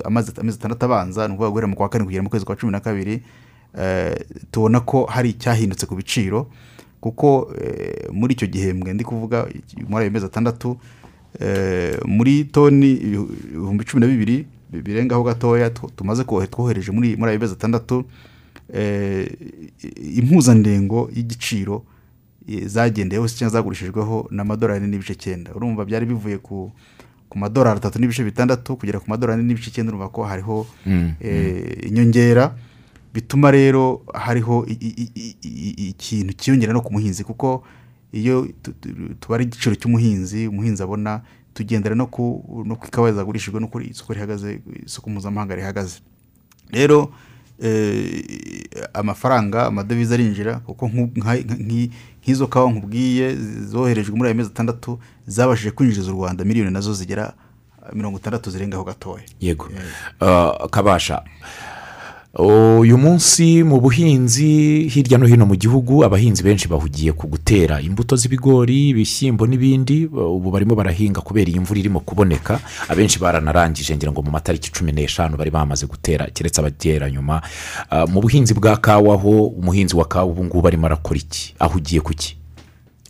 amezi 0.04 0.30
atandatu 0.58 0.84
abanza 0.84 1.28
ni 1.28 1.34
ukuvuga 1.34 1.50
guhera 1.50 1.66
mu 1.66 1.76
kwa 1.76 1.88
kane 1.88 2.04
kugera 2.04 2.22
mu 2.22 2.30
kwezi 2.30 2.44
kwa 2.44 2.56
cumi 2.56 2.72
na 2.72 2.80
kabiri 2.80 3.22
tubona 4.50 4.80
ko 4.80 5.04
hari 5.06 5.30
icyahindutse 5.30 5.86
ku 5.86 5.94
biciro. 5.96 6.50
Kuko 7.00 7.52
eh, 7.60 8.10
muri 8.12 8.34
icyo 8.34 8.46
gihembwe 8.48 8.92
ndi 8.94 9.04
kuvuga 9.04 9.48
muri 9.88 10.02
ayo 10.04 10.10
mezi 10.10 10.26
atandatu 10.26 10.76
eh, 11.40 11.98
muri 12.06 12.44
toni 12.44 12.92
ibihu- 12.94 13.30
ibihumbi 13.54 13.84
cumi 13.84 14.00
na 14.00 14.06
bibiri 14.06 14.46
bi- 14.72 14.82
birengaho 14.82 15.22
gatoya 15.22 15.70
tu- 15.70 15.90
tumaze 15.96 16.24
twohereje 16.24 16.90
muri 16.92 17.14
ayo 17.14 17.38
mezi 17.38 17.52
atandatu 17.52 18.04
eh, 18.74 19.30
impuzandengo 20.16 21.10
y'igiciro 21.14 21.84
eh, 22.48 22.66
zagendeyeho 22.66 23.28
cyangwa 23.28 23.52
zagurishijweho 23.52 24.28
n'amadolari 24.30 24.86
n'ibice 24.86 25.14
cyenda. 25.14 25.54
Urumva 25.54 25.84
byari 25.84 26.06
bivuye 26.06 26.38
ku 26.38 26.72
ku 27.28 27.38
madolari 27.38 27.76
atatu 27.78 27.98
n'ibice 28.00 28.24
bitandatu 28.24 28.76
kugera 28.76 29.00
ku 29.00 29.10
madolari 29.10 29.42
n'ibice 29.42 29.70
icyenda 29.70 29.90
urumva 29.92 30.08
ko 30.08 30.22
hariho 30.24 30.66
eh, 31.20 31.88
inyongera. 31.88 32.54
Bituma 33.18 33.50
rero 33.50 34.02
hariho 34.14 34.62
ikintu 35.90 36.32
cyiyongera 36.38 36.72
no 36.72 36.80
ku 36.80 36.92
muhinzi 36.92 37.24
kuko 37.24 37.64
iyo 38.12 38.46
tu- 38.62 38.72
tu- 38.80 39.14
tubara 39.20 39.42
igiciro 39.42 39.74
cy'umuhinzi 39.74 40.46
umuhinzi 40.48 40.82
abona 40.82 41.20
tugendera 41.54 41.94
no 41.94 42.06
ku 42.06 42.86
ikawa 42.86 43.12
zagurishijwe 43.12 43.60
no 43.60 43.66
kuri 43.68 43.90
isoko 43.90 44.12
rihagaze 44.14 44.60
isoko 44.86 45.10
mpuzamahanga 45.10 45.54
rihagaze. 45.58 45.98
Rero 46.70 47.10
eh, 47.58 48.22
amafaranga 48.94 49.66
amadovize 49.66 50.14
arinjira 50.14 50.60
kuko 50.62 50.86
nk'izo 50.88 52.46
kawa 52.46 52.70
nkubwiye 52.72 53.36
zoherejwe 53.66 54.14
muri 54.16 54.28
ayo 54.30 54.36
mezi 54.38 54.50
atandatu 54.54 54.98
zabashije 55.26 55.70
kwinjiriza 55.70 56.10
u 56.12 56.14
rwanda 56.14 56.44
miliyoni 56.44 56.70
na 56.70 56.80
zo 56.80 56.94
zigera 56.94 57.34
eh, 57.82 57.94
mirongo 57.94 58.18
itandatu 58.18 58.50
zirengaho 58.50 58.84
gatoya. 58.84 59.24
Yego. 59.40 59.66
Uh, 60.20 60.66
kabasha 60.70 61.22
uyu 62.34 62.98
munsi 62.98 63.62
mu 63.64 63.80
buhinzi 63.80 64.84
hirya 64.88 65.18
no 65.18 65.26
hino 65.26 65.46
mu 65.46 65.56
gihugu 65.56 66.04
abahinzi 66.04 66.42
benshi 66.44 66.68
bahugiye 66.68 67.12
ku 67.12 67.26
gutera 67.26 67.80
imbuto 67.80 68.16
z'ibigori 68.16 68.88
ibishyimbo 68.92 69.46
n'ibindi. 69.46 70.06
Ubu 70.06 70.50
barimo 70.50 70.74
barahinga 70.76 71.20
kubera 71.20 71.50
iyi 71.50 71.60
mvura 71.60 71.80
irimo 71.80 72.00
kuboneka. 72.00 72.60
Abenshi 72.88 73.18
baranarangije 73.18 73.96
ngira 73.96 74.12
ngo 74.12 74.22
mu 74.22 74.30
matariki 74.30 74.70
cumi 74.70 74.92
n'eshanu 74.92 75.36
bari 75.36 75.50
bamaze 75.50 75.86
gutera 75.86 76.26
keretse 76.30 76.60
abatera 76.60 77.10
nyuma. 77.10 77.40
Uh, 77.90 78.04
mu 78.12 78.20
buhinzi 78.20 78.54
bwa 78.54 78.76
kawa 78.76 79.16
ho 79.16 79.46
umuhinzi 79.58 79.96
wa 79.96 80.04
kawa 80.04 80.26
ubu 80.30 80.44
ngubu 80.44 80.68
arimo 80.68 80.86
arakora 80.86 81.18
iki? 81.18 81.54
Ahugiye 81.58 82.00
ku 82.04 82.12
ki? 82.12 82.36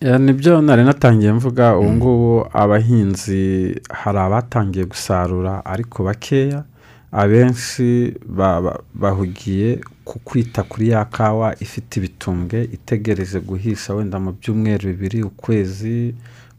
Eh, 0.00 0.20
ni 0.20 0.32
byo 0.32 0.62
nari 0.62 0.84
natangiye 0.84 1.32
mvuga 1.32 1.76
ubu 1.76 1.90
ngubu 1.92 2.46
abahinzi 2.52 3.74
hari 3.90 4.18
abatangiye 4.18 4.84
gusarura 4.86 5.64
ariko 5.66 6.04
bakeya. 6.04 6.62
Abenshi 7.12 8.14
ba- 8.28 8.60
ba- 8.60 8.80
bahugiye 8.94 9.80
ku 10.04 10.18
kwita 10.18 10.62
kuri 10.62 10.88
ya 10.88 11.04
kawa 11.04 11.54
ifite 11.60 11.96
ibitumbwe 12.00 12.64
itegereje 12.72 13.40
guhisha 13.40 13.94
wenda 13.94 14.18
mu 14.20 14.32
byumweru 14.32 14.88
bibiri 14.88 15.22
ukwezi 15.22 16.14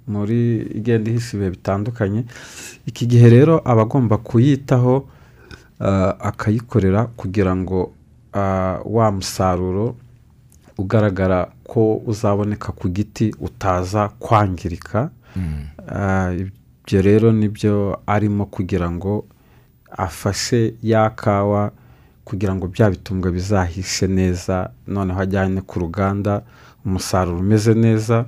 muri 0.08 0.58
igenda 0.74 1.12
ihisha 1.12 1.38
ibihe 1.38 1.50
bitandukanye. 1.54 2.26
Iki 2.86 3.06
gihe 3.06 3.30
rero 3.30 3.62
aba 3.66 3.82
agomba 3.86 4.18
kuyitaho 4.18 5.06
ah, 5.80 6.14
akayikorera 6.20 7.06
kugira 7.14 7.56
ngo 7.56 7.94
ah, 8.34 8.80
wa 8.86 9.12
musaruro 9.12 9.96
ugaragara 10.78 11.52
ko 11.64 12.02
uzaboneka 12.06 12.72
ku 12.72 12.90
giti 12.90 13.36
utaza 13.40 14.10
kwangirika. 14.20 15.10
Ah, 15.88 16.34
ibyo 16.34 17.02
rero 17.02 17.32
ni 17.32 17.50
byo 17.50 18.02
arimo 18.08 18.46
kugira 18.46 18.90
ngo 18.92 19.26
afashe 19.98 20.74
ya 20.84 21.10
kawa 21.10 21.72
kugira 22.26 22.56
ngo 22.56 22.68
bya 22.68 22.90
bitumbwe 22.90 23.32
bizahishe 23.32 24.08
neza 24.08 24.70
noneho 24.88 25.20
ajyane 25.22 25.62
ku 25.62 25.80
ruganda 25.80 26.42
umusaruro 26.86 27.40
umeze 27.40 27.74
neza 27.74 28.26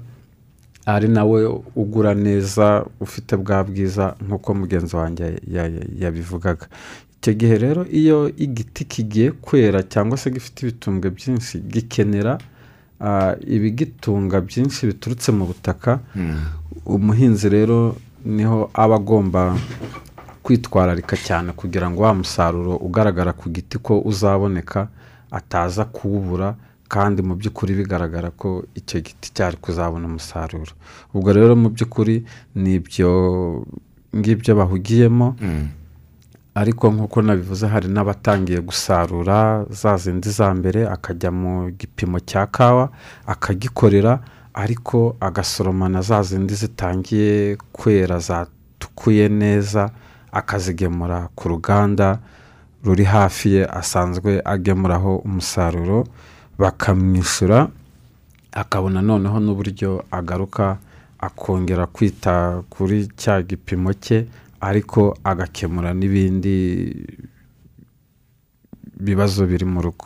ari 0.85 1.07
nawe 1.07 1.45
ugura 1.75 2.13
neza 2.13 2.85
ufite 2.99 3.37
bwa 3.37 3.63
bwiza 3.63 4.15
nk'uko 4.25 4.53
mugenzi 4.53 4.95
wanjye 4.95 5.23
ya- 5.47 5.67
ya- 5.69 5.87
yabivugaga. 5.99 6.65
Icyo 7.21 7.33
gihe 7.33 7.55
rero 7.57 7.85
iyo 7.85 8.31
igiti 8.37 8.85
kigiye 8.85 9.31
kwera 9.31 9.83
cyangwa 9.85 10.17
se 10.17 10.31
gifite 10.33 10.57
ibitumbwe 10.65 11.09
byinshi 11.13 11.59
gikenera 11.61 12.37
ah, 12.99 13.35
ibigitunga 13.47 14.41
byinshi 14.41 14.85
biturutse 14.89 15.29
mu 15.31 15.45
butaka 15.45 15.99
umuhinzi 16.85 17.49
rero 17.49 17.95
ni 18.25 18.43
ho 18.43 18.69
aba 18.73 18.95
agomba 18.97 19.53
kwitwararika 20.43 21.15
cyane 21.17 21.51
kugira 21.53 21.89
ngo 21.89 22.03
wa 22.03 22.13
musaruro 22.13 22.75
ugaragara 22.75 23.33
ku 23.33 23.49
giti 23.49 23.77
ko 23.77 23.99
uzaboneka 24.01 24.87
ataza 25.31 25.85
kuwubura 25.85 26.55
kandi 26.91 27.21
mu 27.23 27.35
by'ukuri 27.39 27.73
bigaragara 27.75 28.29
ko 28.35 28.63
icyo 28.75 28.99
giti 28.99 29.31
cyari 29.33 29.55
kuzabona 29.57 30.05
umusaruro. 30.11 30.73
Ubwo 31.13 31.31
rero 31.33 31.55
mu 31.55 31.69
by'ukuri 31.71 32.25
ni 32.55 32.75
ibyo 32.75 33.11
ngibyo 34.15 34.55
bahugiyemo 34.55 35.35
ariko 36.55 36.91
nk'uko 36.91 37.21
nabivuze 37.21 37.67
hari 37.67 37.87
n'abatangiye 37.87 38.59
gusarura 38.59 39.63
za 39.71 39.95
zindi 39.97 40.29
za 40.29 40.51
mbere 40.53 40.83
akajya 40.89 41.31
mu 41.31 41.71
gipimo 41.79 42.19
cya 42.19 42.43
kawa 42.51 42.91
akagikorera 43.25 44.19
ariko 44.53 45.15
agasoroma 45.19 45.87
na 45.89 46.01
za 46.03 46.19
zindi 46.23 46.53
zitangiye 46.53 47.55
kwera 47.71 48.19
zatukuye 48.19 49.29
neza 49.31 49.89
akazigemura 50.31 51.29
ku 51.35 51.49
ruganda 51.49 52.19
ruri 52.83 53.03
hafi 53.03 53.49
ye 53.53 53.63
asanzwe 53.69 54.41
agemuraho 54.45 55.15
umusaruro 55.25 56.07
bakamwishyura 56.59 57.67
akabona 58.51 59.01
noneho 59.01 59.39
n'uburyo 59.39 60.03
agaruka 60.11 60.77
akongera 61.19 61.85
kwita 61.87 62.63
kuri 62.69 63.07
cya 63.15 63.41
gipimo 63.41 63.93
cye 63.93 64.25
ariko 64.61 65.17
agakemura 65.23 65.93
n'ibindi 65.93 66.57
bibazo 69.01 69.45
biri 69.45 69.65
mu 69.65 69.81
rugo. 69.81 70.05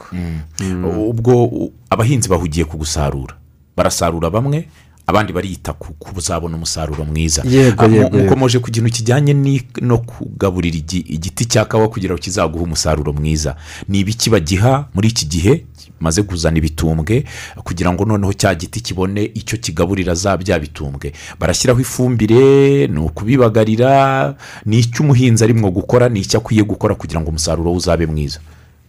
Ubwo 1.11 1.33
u- 1.45 1.73
abahinzi 1.89 2.29
bahugiye 2.29 2.65
ku 2.65 2.77
gusarura 2.77 3.35
barasarura 3.75 4.29
bamwe 4.31 4.67
abandi 5.07 5.33
barita 5.33 5.73
ku 5.73 5.93
ku 5.99 6.13
kuzabona 6.13 6.55
umusaruro 6.57 7.05
mwiza. 7.05 7.43
Ah, 7.77 7.87
mukomeje 8.23 8.59
ku 8.59 8.71
kintu 8.71 8.89
kijyanye 8.89 9.33
no 9.81 9.97
kugaburira 9.97 10.77
igi- 10.77 11.05
igiti 11.07 11.45
cya 11.45 11.65
kawa 11.65 11.87
kugira 11.89 12.13
ngo 12.13 12.21
kizaguhe 12.21 12.63
umusaruro 12.63 13.13
mwiza. 13.13 13.55
Ni 13.87 13.99
ibiki 13.99 14.29
bagiha 14.29 14.87
muri 14.93 15.07
iki 15.07 15.25
gihe 15.25 15.65
maze 15.99 16.23
kuzana 16.23 16.57
ibitumbwe 16.57 17.23
kugira 17.63 17.93
ngo 17.93 18.05
noneho 18.05 18.33
cya 18.33 18.55
giti 18.55 18.79
kibone 18.81 19.23
icyo 19.33 19.57
kigaburira 19.57 20.13
za 20.15 20.37
bya 20.37 20.59
bitumbwe. 20.59 21.13
Barashyiraho 21.39 21.79
ifumbire 21.81 22.87
ni 22.87 22.99
ukubibagarira 22.99 24.35
ni 24.65 24.79
icyo 24.79 25.03
umuhinzi 25.03 25.43
arimo 25.43 25.71
gukora 25.71 26.09
ni 26.09 26.19
icyo 26.19 26.39
akwiye 26.39 26.63
gukora 26.63 26.95
kugira 26.95 27.21
ngo 27.21 27.29
umusaruro 27.29 27.71
we 27.71 27.77
uzabe 27.77 28.05
mwiza. 28.05 28.39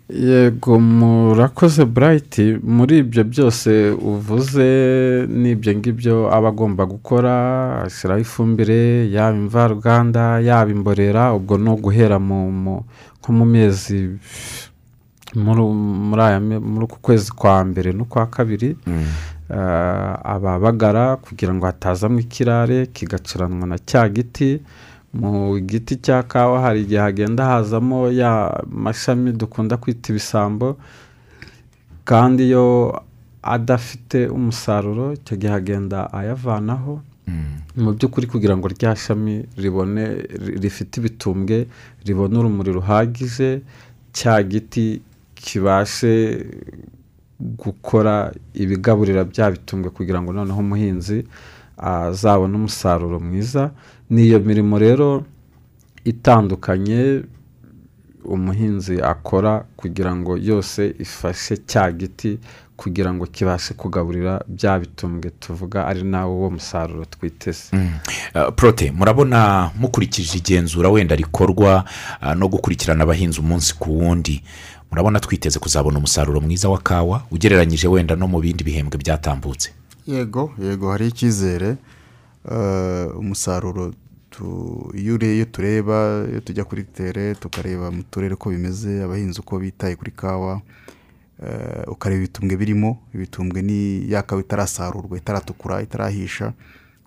Yego 0.09 0.79
murakoze 0.81 1.85
burayiti 1.85 2.59
muri 2.63 2.99
ibyo 2.99 3.25
byose 3.25 3.91
uvuze 3.91 4.67
n'ibyo 5.29 5.73
ngibyo 5.77 6.17
aba 6.37 6.49
agomba 6.49 6.87
gukora 6.87 7.35
ashyiraho 7.87 8.21
ifumbire 8.21 9.11
yaba 9.11 9.37
imvaruganda 9.37 10.39
yaba 10.41 10.71
imborera 10.71 11.35
ubwo 11.35 11.59
ni 11.59 11.69
uguhera 11.71 12.19
mu 12.19 12.39
mu- 12.63 12.85
nko 13.19 13.29
mu 13.33 13.45
mezi 13.45 14.15
muri 15.35 16.85
uku 16.87 16.99
kwezi 17.03 17.33
kwa 17.33 17.65
mbere 17.65 17.93
n'ukwa 17.93 18.27
kabiri 18.27 18.77
Ah, 19.51 20.19
ababagara 20.35 21.17
kugira 21.23 21.55
ngo 21.55 21.67
hatazamo 21.67 22.19
ikirare 22.19 22.87
kigacuranwa 22.87 23.67
na 23.67 23.79
cya 23.79 24.09
giti 24.09 24.59
mu 25.21 25.59
giti 25.61 25.97
cya 26.05 26.23
kawa 26.23 26.61
hari 26.61 26.81
igihe 26.85 27.01
hagenda 27.01 27.45
hazamo 27.45 28.09
ya 28.11 28.33
mashami 28.69 29.33
dukunda 29.33 29.77
kwita 29.77 30.13
ibisambo 30.13 30.77
kandi 32.05 32.43
iyo 32.49 32.67
adafite 33.43 34.29
umusaruro 34.29 35.13
icyo 35.13 35.35
gihe 35.37 35.53
agenda 35.55 36.13
ayavanaho. 36.13 37.01
Mu 37.77 37.91
by'ukuri 37.93 38.27
kugira 38.27 38.57
ngo 38.57 38.67
rya 38.69 38.97
shami 38.97 39.45
ribone 39.59 40.05
ri- 40.43 40.57
rifite 40.63 40.93
ibitumbwe 41.01 41.67
ribone 42.07 42.35
urumuri 42.39 42.71
ruhagije 42.73 43.61
cya 44.17 44.43
giti 44.43 45.03
kibashe 45.35 46.15
gukora 47.41 48.33
ibigaburira 48.55 49.25
bya 49.25 49.51
bitumbwe 49.51 49.91
kugira 49.91 50.23
ngo 50.23 50.33
noneho 50.33 50.61
umuhinzi 50.61 51.27
azabone 51.77 52.55
umusaruro 52.57 53.21
mwiza 53.21 53.71
ni 54.11 54.23
iyo 54.27 54.41
mirimo 54.41 54.79
rero 54.79 55.25
itandukanye 56.05 57.23
umuhinzi 58.25 59.03
akora 59.03 59.65
kugira 59.77 60.17
ngo 60.17 60.37
yose 60.39 60.95
ifashe 60.99 61.57
cya 61.57 61.93
giti 61.93 62.39
kugira 62.77 63.15
ngo 63.15 63.27
kibashe 63.27 63.75
kugaburira 63.75 64.41
bya 64.49 64.79
bitumbwe 64.79 65.31
tuvuga 65.31 65.87
ari 65.87 66.03
nawo 66.03 66.41
wo 66.41 66.51
musaruro 66.51 67.05
twiteze. 67.05 67.65
Uh, 68.35 68.53
prote 68.55 68.91
murabona 68.93 69.71
mukurikije 69.79 70.39
igenzura 70.39 70.89
wenda 70.91 71.17
rikorwa 71.17 71.85
uh, 72.23 72.33
no 72.35 72.49
gukurikirana 72.49 73.03
abahinzi 73.05 73.41
umunsi 73.41 73.75
ku 73.79 73.99
wundi. 73.99 74.43
Murabona 74.91 75.21
twiteze 75.21 75.59
kuzabona 75.59 75.99
umusaruro 75.99 76.41
mwiza 76.41 76.69
wa 76.69 76.79
kawa 76.79 77.23
ugereranyije 77.31 77.89
wenda 77.89 78.17
no 78.17 78.29
mu 78.29 78.41
bindi 78.41 78.65
bihembwe 78.65 78.99
byatambutse. 78.99 79.71
Yego 80.07 80.53
yego 80.63 80.91
hari 80.91 81.07
icyizere. 81.09 81.77
Umusaruro 83.19 83.93
tu- 84.31 84.93
iyo 84.95 85.15
ure- 85.15 85.35
iyo 85.37 85.45
tureba 85.45 86.27
iyo 86.31 86.41
tujya 86.41 86.65
kuri 86.65 86.85
tere 86.85 87.35
tukareba 87.35 87.91
mu 87.91 88.03
turere 88.03 88.35
uko 88.35 88.51
bimeze 88.51 89.03
abahinzi 89.03 89.41
uko 89.41 89.59
bitaye 89.59 89.97
kuri 89.97 90.11
kawa 90.11 90.61
eh, 91.43 91.85
ukareba 91.89 92.23
ibitumbwe 92.23 92.57
birimo 92.57 92.99
ibitumbwe 93.15 93.63
ni 93.63 94.11
ya 94.13 94.23
kawa 94.23 94.41
itarasarurwa 94.41 95.19
itaratukura 95.19 95.83
itarahisha 95.83 96.53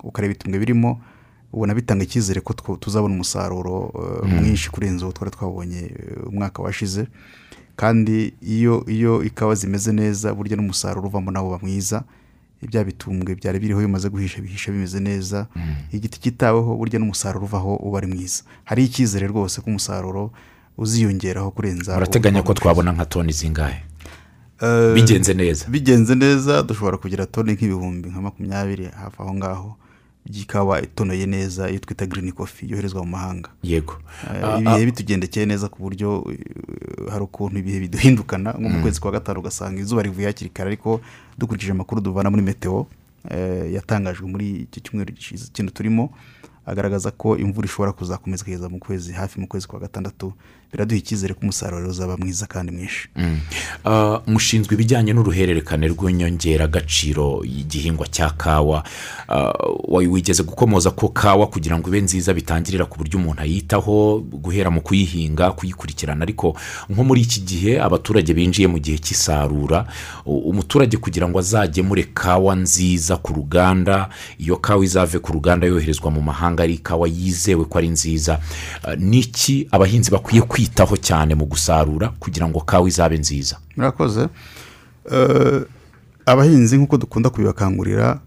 ukareba 0.04 0.34
ibitumbwe 0.34 0.60
birimo 0.60 1.02
ubona 1.54 1.73
bitanga 1.73 2.04
icyizere 2.04 2.41
ko 2.41 2.54
tuzabona 2.78 3.13
umusaruro 3.15 3.91
eh, 3.95 4.30
mwinshi 4.30 4.69
kurenza 4.71 5.06
uwo 5.06 5.13
twari 5.13 5.32
twabonye 5.32 5.80
eh, 5.82 6.28
umwaka 6.28 6.62
washize. 6.62 7.08
Kandi 7.75 8.34
iyo 8.41 8.84
iyo 8.88 9.23
ikawa 9.23 9.56
zimeze 9.56 9.91
neza 9.93 10.34
burya 10.34 10.58
n'umusaruro 10.58 11.08
uvamo 11.08 11.32
nawo 11.32 11.47
uba 11.47 11.60
mwiza 11.63 12.04
ibya 12.63 12.84
bitumbwe 12.84 13.36
byari 13.36 13.60
biriho 13.60 13.80
bimaze 13.80 14.10
guhisha 14.10 14.41
bihisha 14.41 14.72
bimeze 14.72 15.00
neza 15.00 15.48
igiti 15.91 16.19
kitaweho 16.19 16.76
burya 16.76 17.00
n'umusaruro 17.00 17.45
uvaho 17.45 17.76
uba 17.76 17.98
ari 17.98 18.08
mwiza. 18.08 18.43
Hari 18.63 18.84
icyizere 18.84 19.28
rwose 19.28 19.62
ko 19.62 19.67
umusaruro 19.69 20.32
uziyongeraho 20.78 21.52
kurenza 21.52 21.93
murateganya 21.95 22.43
ko 22.43 22.54
twabona 22.54 22.91
nka 22.91 23.06
toni 23.06 23.32
zingahe? 23.34 23.84
Eh, 24.62 24.93
bigenze 24.93 25.34
neza. 25.34 25.65
bigenze 25.72 26.15
neza 26.15 26.63
dushobora 26.63 26.98
kugira 26.98 27.26
toni 27.26 27.54
nk'ibihumbi 27.56 28.10
nka 28.12 28.22
makumyabiri 28.22 28.86
hafi 28.91 29.17
aho 29.24 29.34
ngaho. 29.36 29.69
By'ikawa 30.30 30.82
itonoye 30.82 31.26
neza 31.26 31.70
iyo 31.70 31.80
twita 31.80 32.06
girini 32.06 32.32
kofi 32.32 32.70
yoherezwa 32.72 33.04
mu 33.04 33.10
mahanga. 33.12 33.50
Yego. 33.63 33.94
Eh, 34.36 34.44
Ah, 34.46 34.60
ibihe 34.60 34.86
bitugendekeye 34.86 35.46
neza 35.46 35.70
ku 35.70 35.82
buryo 35.84 36.26
eh, 36.32 36.38
hari 37.10 37.24
ukuntu 37.24 37.58
ibihe 37.60 37.80
biduhindukana. 37.80 38.52
Nko 38.54 38.70
mu 38.70 38.82
kwezi 38.82 39.00
kwa 39.02 39.12
gatanu 39.12 39.39
ugasanga 39.39 39.82
izuba 39.82 40.02
rivuye 40.04 40.28
hakiri 40.28 40.50
kare 40.50 40.68
ariko 40.68 41.02
dukurikije 41.38 41.72
amakuru 41.72 42.02
duvana 42.02 42.30
muri 42.30 42.42
meteo 42.42 42.88
eh, 43.30 43.74
yatangajwe 43.74 44.28
muri 44.28 44.50
iki 44.70 44.82
cyumweru 44.82 45.13
gishize 45.13 45.50
kino 45.54 45.70
turimo 45.72 46.10
agaragaza 46.65 47.12
ko 47.12 47.38
imvura 47.38 47.65
ishobora 47.65 47.92
kuzakomeza 47.92 48.44
kugeza 48.44 48.70
mu 48.70 48.80
kwezi 48.80 49.12
hafi 49.13 49.39
mu 49.39 49.48
kwezi 49.48 49.68
kwa 49.68 49.80
gatandatu 49.80 50.34
biraduha 50.72 50.98
icyizere 51.00 51.34
ko 51.34 51.40
umusaruro 51.44 51.90
uzaba 51.90 52.18
mwiza 52.18 52.46
kandi 52.46 52.72
mwinshi. 52.72 53.08
Mm. 53.16 53.40
Ah, 53.86 54.22
mushinzwe 54.28 54.74
ibijyanye 54.76 55.14
n'uruhererekane 55.14 55.88
rw'inyongeragaciro 55.88 57.42
y'igihingwa 57.44 58.08
cya 58.08 58.30
kawa. 58.30 58.84
Wa- 59.88 60.04
wigeze 60.10 60.44
gukomoza 60.44 60.92
ko 60.92 61.10
kawa 61.10 61.48
kugira 61.48 61.78
ngo 61.78 61.88
ibe 61.90 62.02
nziza 62.02 62.34
bitangirira 62.34 62.86
ku 62.86 62.98
buryo 62.98 63.20
umuntu 63.20 63.42
ayitaho 63.42 64.20
guhera 64.22 64.70
mu 64.70 64.82
kuyihinga 64.82 65.52
kuyikurikirana. 65.52 66.24
Ariko 66.24 66.58
nko 66.90 67.04
muri 67.04 67.22
iki 67.22 67.42
gihe 67.42 67.82
abaturage 67.82 68.34
binjiye 68.34 68.68
mu 68.68 68.80
gihe 68.80 68.98
cy'isarura 68.98 69.86
umuturage 70.26 70.98
kugira 70.98 71.28
ngo 71.30 71.40
azagemure 71.40 72.04
kawa 72.14 72.56
nziza 72.56 73.18
ku 73.18 73.34
ruganda 73.34 74.10
iyo 74.38 74.58
kawa 74.58 74.84
izave 74.86 75.20
ku 75.20 75.34
ruganda 75.34 75.68
yoherezwa 75.68 76.12
mu 76.12 76.22
mahanga 76.22 76.64
ari 76.64 76.74
ikawa 76.78 77.08
yizewe 77.08 77.66
ko 77.66 77.78
ari 77.78 77.90
nziza. 77.90 78.40
Ah, 78.84 78.96
niki 78.96 79.68
abahinzi 79.72 80.12
bakwiye 80.12 80.42
kwitaho 80.60 80.98
cyane 80.98 81.36
mu 81.36 81.45
gusarura 81.45 82.10
kugira 82.19 82.48
ngo 82.48 82.60
kawa 82.60 82.88
izabe 82.88 83.17
nziza. 83.17 83.58
Murakoze. 83.78 84.28
Eh, 85.12 85.62
abahinzi 86.26 86.78
nk'uko 86.78 86.98
dukunda 86.98 87.30
kubibakangurira 87.30 88.19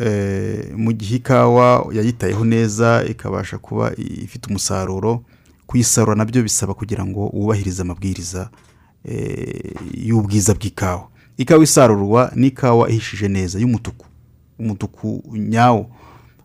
eh, 0.00 0.68
mu 0.76 0.92
gihe 0.92 1.16
ikawa 1.16 1.88
yayitayeho 1.92 2.44
neza 2.44 3.04
ikabasha 3.08 3.58
kuba 3.58 3.92
ifite 3.96 4.46
umusaruro 4.50 5.24
kuyisarura 5.66 6.14
na 6.14 6.24
byo 6.24 6.42
bisaba 6.42 6.74
kugira 6.74 7.06
ngo 7.06 7.30
wubahirize 7.32 7.82
amabwiriza 7.82 8.50
eh, 9.04 9.72
y'ubwiza 9.94 10.54
bw'ikawa. 10.54 11.08
Ikawa 11.36 11.64
isarurwa 11.64 12.32
ni 12.36 12.46
ikawa 12.46 12.90
ihishije 12.90 13.28
neza 13.28 13.58
y'umutuku. 13.58 14.06
Umutuku 14.58 15.24
nyawo. 15.38 15.86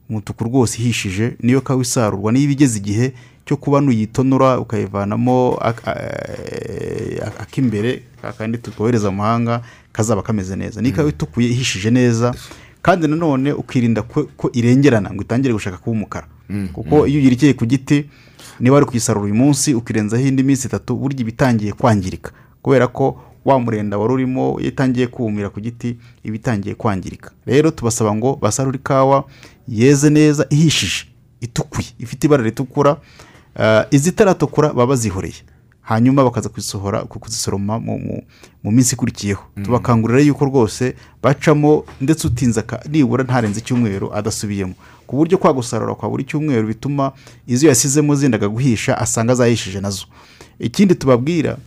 Umutuku 0.10 0.44
rwose 0.44 0.80
ihishije 0.82 1.36
niyo 1.44 1.62
kawa 1.62 1.82
isarurwa. 1.82 2.32
Niyo 2.32 2.44
iba 2.44 2.54
igeze 2.54 2.78
igihe 2.80 3.14
cyo 3.48 3.56
kuba 3.58 3.82
nuyitonora 3.82 4.60
ukayivanamo 4.60 5.60
eh, 5.88 7.24
ak'imbere 7.40 8.02
kakandi 8.22 8.58
tukohereza 8.58 9.12
mu 9.12 9.18
mahanga 9.18 9.62
kazaba 9.92 10.22
kameze 10.22 10.56
neza. 10.56 10.82
Ni 10.82 10.90
ikawa 10.90 11.10
itukuye 11.10 11.50
ihishije 11.50 11.92
neza 11.92 12.34
kandi 12.82 13.08
nanone 13.08 13.54
ukirinda 13.54 14.02
ko, 14.02 14.50
irengerana 14.54 15.14
ngo 15.14 15.22
itangire 15.24 15.54
gushaka 15.54 15.78
kuba 15.78 15.92
umukara. 15.92 16.28
Kuko 16.74 17.08
iyo 17.08 17.20
uyirekeye 17.20 17.54
ku 17.54 17.66
giti 17.66 18.06
niba 18.60 18.74
wari 18.76 18.86
kuyisarura 18.86 19.26
uyu 19.26 19.36
munsi 19.36 19.74
ukirenzaho 19.74 20.24
indi 20.24 20.44
minsi 20.44 20.68
itatu 20.68 20.96
burya 20.96 21.20
iba 21.22 21.30
itangiye 21.30 21.74
kwangirika. 21.74 22.32
Kubera 22.62 22.88
ko 22.88 23.22
wa 23.46 23.60
murenda 23.60 23.98
wari 23.98 24.14
urimo 24.14 24.60
iyo 24.60 24.70
itangiye 24.70 25.08
kumira 25.08 25.50
ku 25.50 25.60
giti 25.62 25.98
iba 26.24 26.36
itangiye 26.36 26.76
kwangirika. 26.76 27.32
Rero 27.46 27.72
tubasaba 27.72 28.16
ngo 28.16 28.36
basarure 28.42 28.78
ikawa 28.78 29.24
yeze 29.68 30.10
neza 30.10 30.48
ihishije 30.50 31.06
itukuye 31.42 31.88
ifite 32.00 32.24
ibara 32.28 32.44
ritukura 32.44 32.98
izitaratukura 33.92 34.68
baba 34.70 34.86
bazihoreye 34.88 35.36
hanyuma 35.82 36.24
bakaza 36.24 36.50
kuzisohora 36.50 37.00
ku- 37.08 37.20
kuzisoroma 37.20 37.80
mu, 37.80 37.98
minsi 38.72 38.96
ikurikiyeho. 38.96 39.44
Tubakangurira 39.64 40.20
yuko 40.20 40.46
rwose 40.46 40.96
bacamo 41.24 41.86
ndetse 42.02 42.28
utinze 42.28 42.60
nibura 42.90 43.24
ntarenze 43.24 43.60
icyumweru 43.60 44.14
adasubiyemo. 44.14 44.74
Ku 45.08 45.16
buryo 45.16 45.38
kwa 45.38 45.54
gusarura 45.54 45.96
kwa 45.96 46.10
buri 46.10 46.24
cyumweru 46.24 46.68
bituma 46.68 47.12
izo 47.48 47.68
yasizemo 47.68 48.16
zendaga 48.16 48.48
guhisha 48.50 48.98
asanga 48.98 49.36
zahishije 49.36 49.80
na 49.82 49.90
zo. 49.90 50.06
Ikindi 50.60 50.96
tubabwira 50.96 51.58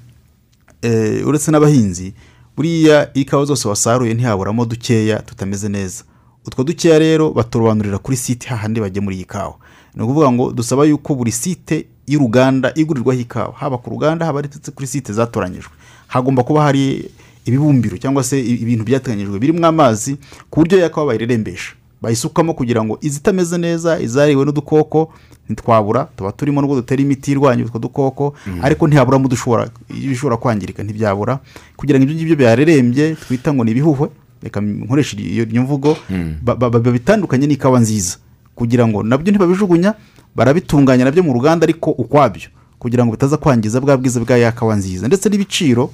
eh, 0.83 1.27
uretse 1.27 1.51
n'abahinzi 1.51 2.13
buriya 2.57 3.11
ikawa 3.15 3.45
zose 3.45 3.69
wasaruye 3.69 4.15
ntihaburamo 4.15 4.65
dukeya 4.65 5.19
tutameze 5.23 5.69
neza. 5.69 6.05
Utwo 6.47 6.65
dukeya 6.65 6.99
rero 6.99 7.31
baturobanurira 7.33 7.99
kuri 7.99 8.17
site 8.17 8.49
hahandi 8.49 8.81
bagemura 8.81 9.17
iyi 9.17 9.25
kawa 9.25 9.55
ni 9.95 10.03
ukuvuga 10.03 10.33
ngo 10.33 10.53
dusaba 10.53 10.85
yuko 10.85 11.15
buri 11.15 11.33
site 11.33 11.87
y'uruganda 12.07 12.73
igurirwaho 12.75 13.21
ikawa. 13.21 13.53
Haba 13.57 13.79
ku 13.79 13.91
ruganda 13.91 14.27
haba 14.27 14.41
ndetse 14.41 14.71
kuri 14.71 14.87
site 14.87 15.13
zatoranyijwe. 15.13 15.71
Hagomba 16.07 16.43
kuba 16.43 16.63
hari 16.63 17.11
ibibumbiro 17.47 17.97
cyangwa 17.99 18.23
se 18.25 18.41
ibintu 18.41 18.85
byateganyijwe 18.85 19.39
birimo 19.39 19.67
amazi 19.67 20.17
ku 20.51 20.61
buryo 20.61 20.79
ya 20.79 20.89
kawa 20.89 21.07
bayirerembesha. 21.07 21.73
Bayisukamo 22.03 22.55
kugira 22.55 22.85
ngo 22.85 22.99
izitameze 23.01 23.59
neza 23.59 24.01
izariwe 24.01 24.45
n'udukoko 24.45 25.13
ntitwabura 25.49 26.09
tuba 26.17 26.33
turimo 26.33 26.61
nubwo 26.61 26.77
dutera 26.77 27.03
imiti 27.03 27.31
irwanya 27.33 27.65
utwo 27.65 27.79
dukoko 27.79 28.35
ariko 28.63 28.87
ntihaburamo 28.89 29.27
udushobora 29.27 30.37
kwangirika 30.41 30.83
ntibyabura. 30.83 31.39
Kugira 31.77 31.99
ngo 31.99 32.05
ibyo 32.05 32.15
ngibyo 32.17 32.37
byarerembye 32.37 33.15
twita 33.17 33.53
ngo 33.55 33.65
ni 33.65 33.71
ibihuhwe 33.71 34.09
reka 34.43 34.61
nkoreshe 34.61 35.17
iyo 35.21 35.63
mvugo 35.63 35.97
ba- 36.43 36.57
babitandukanye 36.57 37.47
n'ikawa 37.47 37.81
nziza. 37.81 38.17
Kugira 38.61 38.85
ngo 38.89 39.01
na 39.03 39.17
byo 39.19 39.31
ntibabijugunya 39.33 39.95
barabitunganya 40.37 41.05
na 41.05 41.11
byo 41.11 41.23
mu 41.25 41.33
ruganda 41.33 41.65
ariko 41.65 41.91
ukwabyo 41.91 42.49
kugira 42.79 43.05
ngo 43.05 43.13
bitaza 43.17 43.37
kwangiza 43.37 43.81
bwa 43.81 43.97
bwiza 43.97 44.21
bwa 44.21 44.37
ya 44.37 44.53
kawa 44.53 44.77
nziza 44.77 45.07
ndetse 45.09 45.29
n'ibiciro 45.29 45.91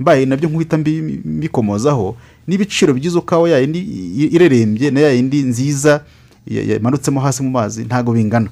mbaye 0.00 0.26
na 0.26 0.36
byo 0.36 0.48
nk'uhita 0.50 0.78
mbi- 0.78 1.22
mbikomozaho 1.24 2.16
n'ibiciro 2.46 2.94
by'izo 2.94 3.20
kawa 3.22 3.48
ya 3.50 3.58
yindi 3.58 3.78
i- 3.78 4.30
irerembye 4.34 4.90
na 4.90 5.00
ya 5.00 5.10
yindi 5.12 5.42
nziza 5.42 6.02
ya- 6.46 6.62
yamanutsemo 6.62 7.20
hasi 7.20 7.42
mu 7.42 7.50
mazi 7.50 7.84
ntabwo 7.84 8.12
bingana 8.14 8.50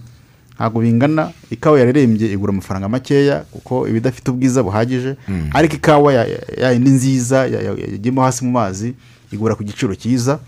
ntabwo 0.57 0.81
bingana 0.83 1.31
ikawa 1.51 1.79
yarerembye 1.79 2.33
igura 2.33 2.51
amafaranga 2.53 2.89
makeya 2.89 3.45
kuko 3.51 3.89
iba 3.89 3.99
idafite 3.99 4.31
ubwiza 4.31 4.63
buhagije 4.63 5.17
ariko 5.55 5.75
ikawa 5.77 6.13
ya 6.15 6.23
ya 6.59 6.71
yindi 6.73 6.91
nziza 6.91 7.47
ya- 7.47 7.63
ya- 7.63 7.79
yagiyemo 7.93 8.23
hasi 8.23 8.45
mu 8.45 8.51
mazi 8.51 8.95
igura 9.33 9.55
ku 9.55 9.63
giciro 9.65 9.95
cyiza 9.95 10.39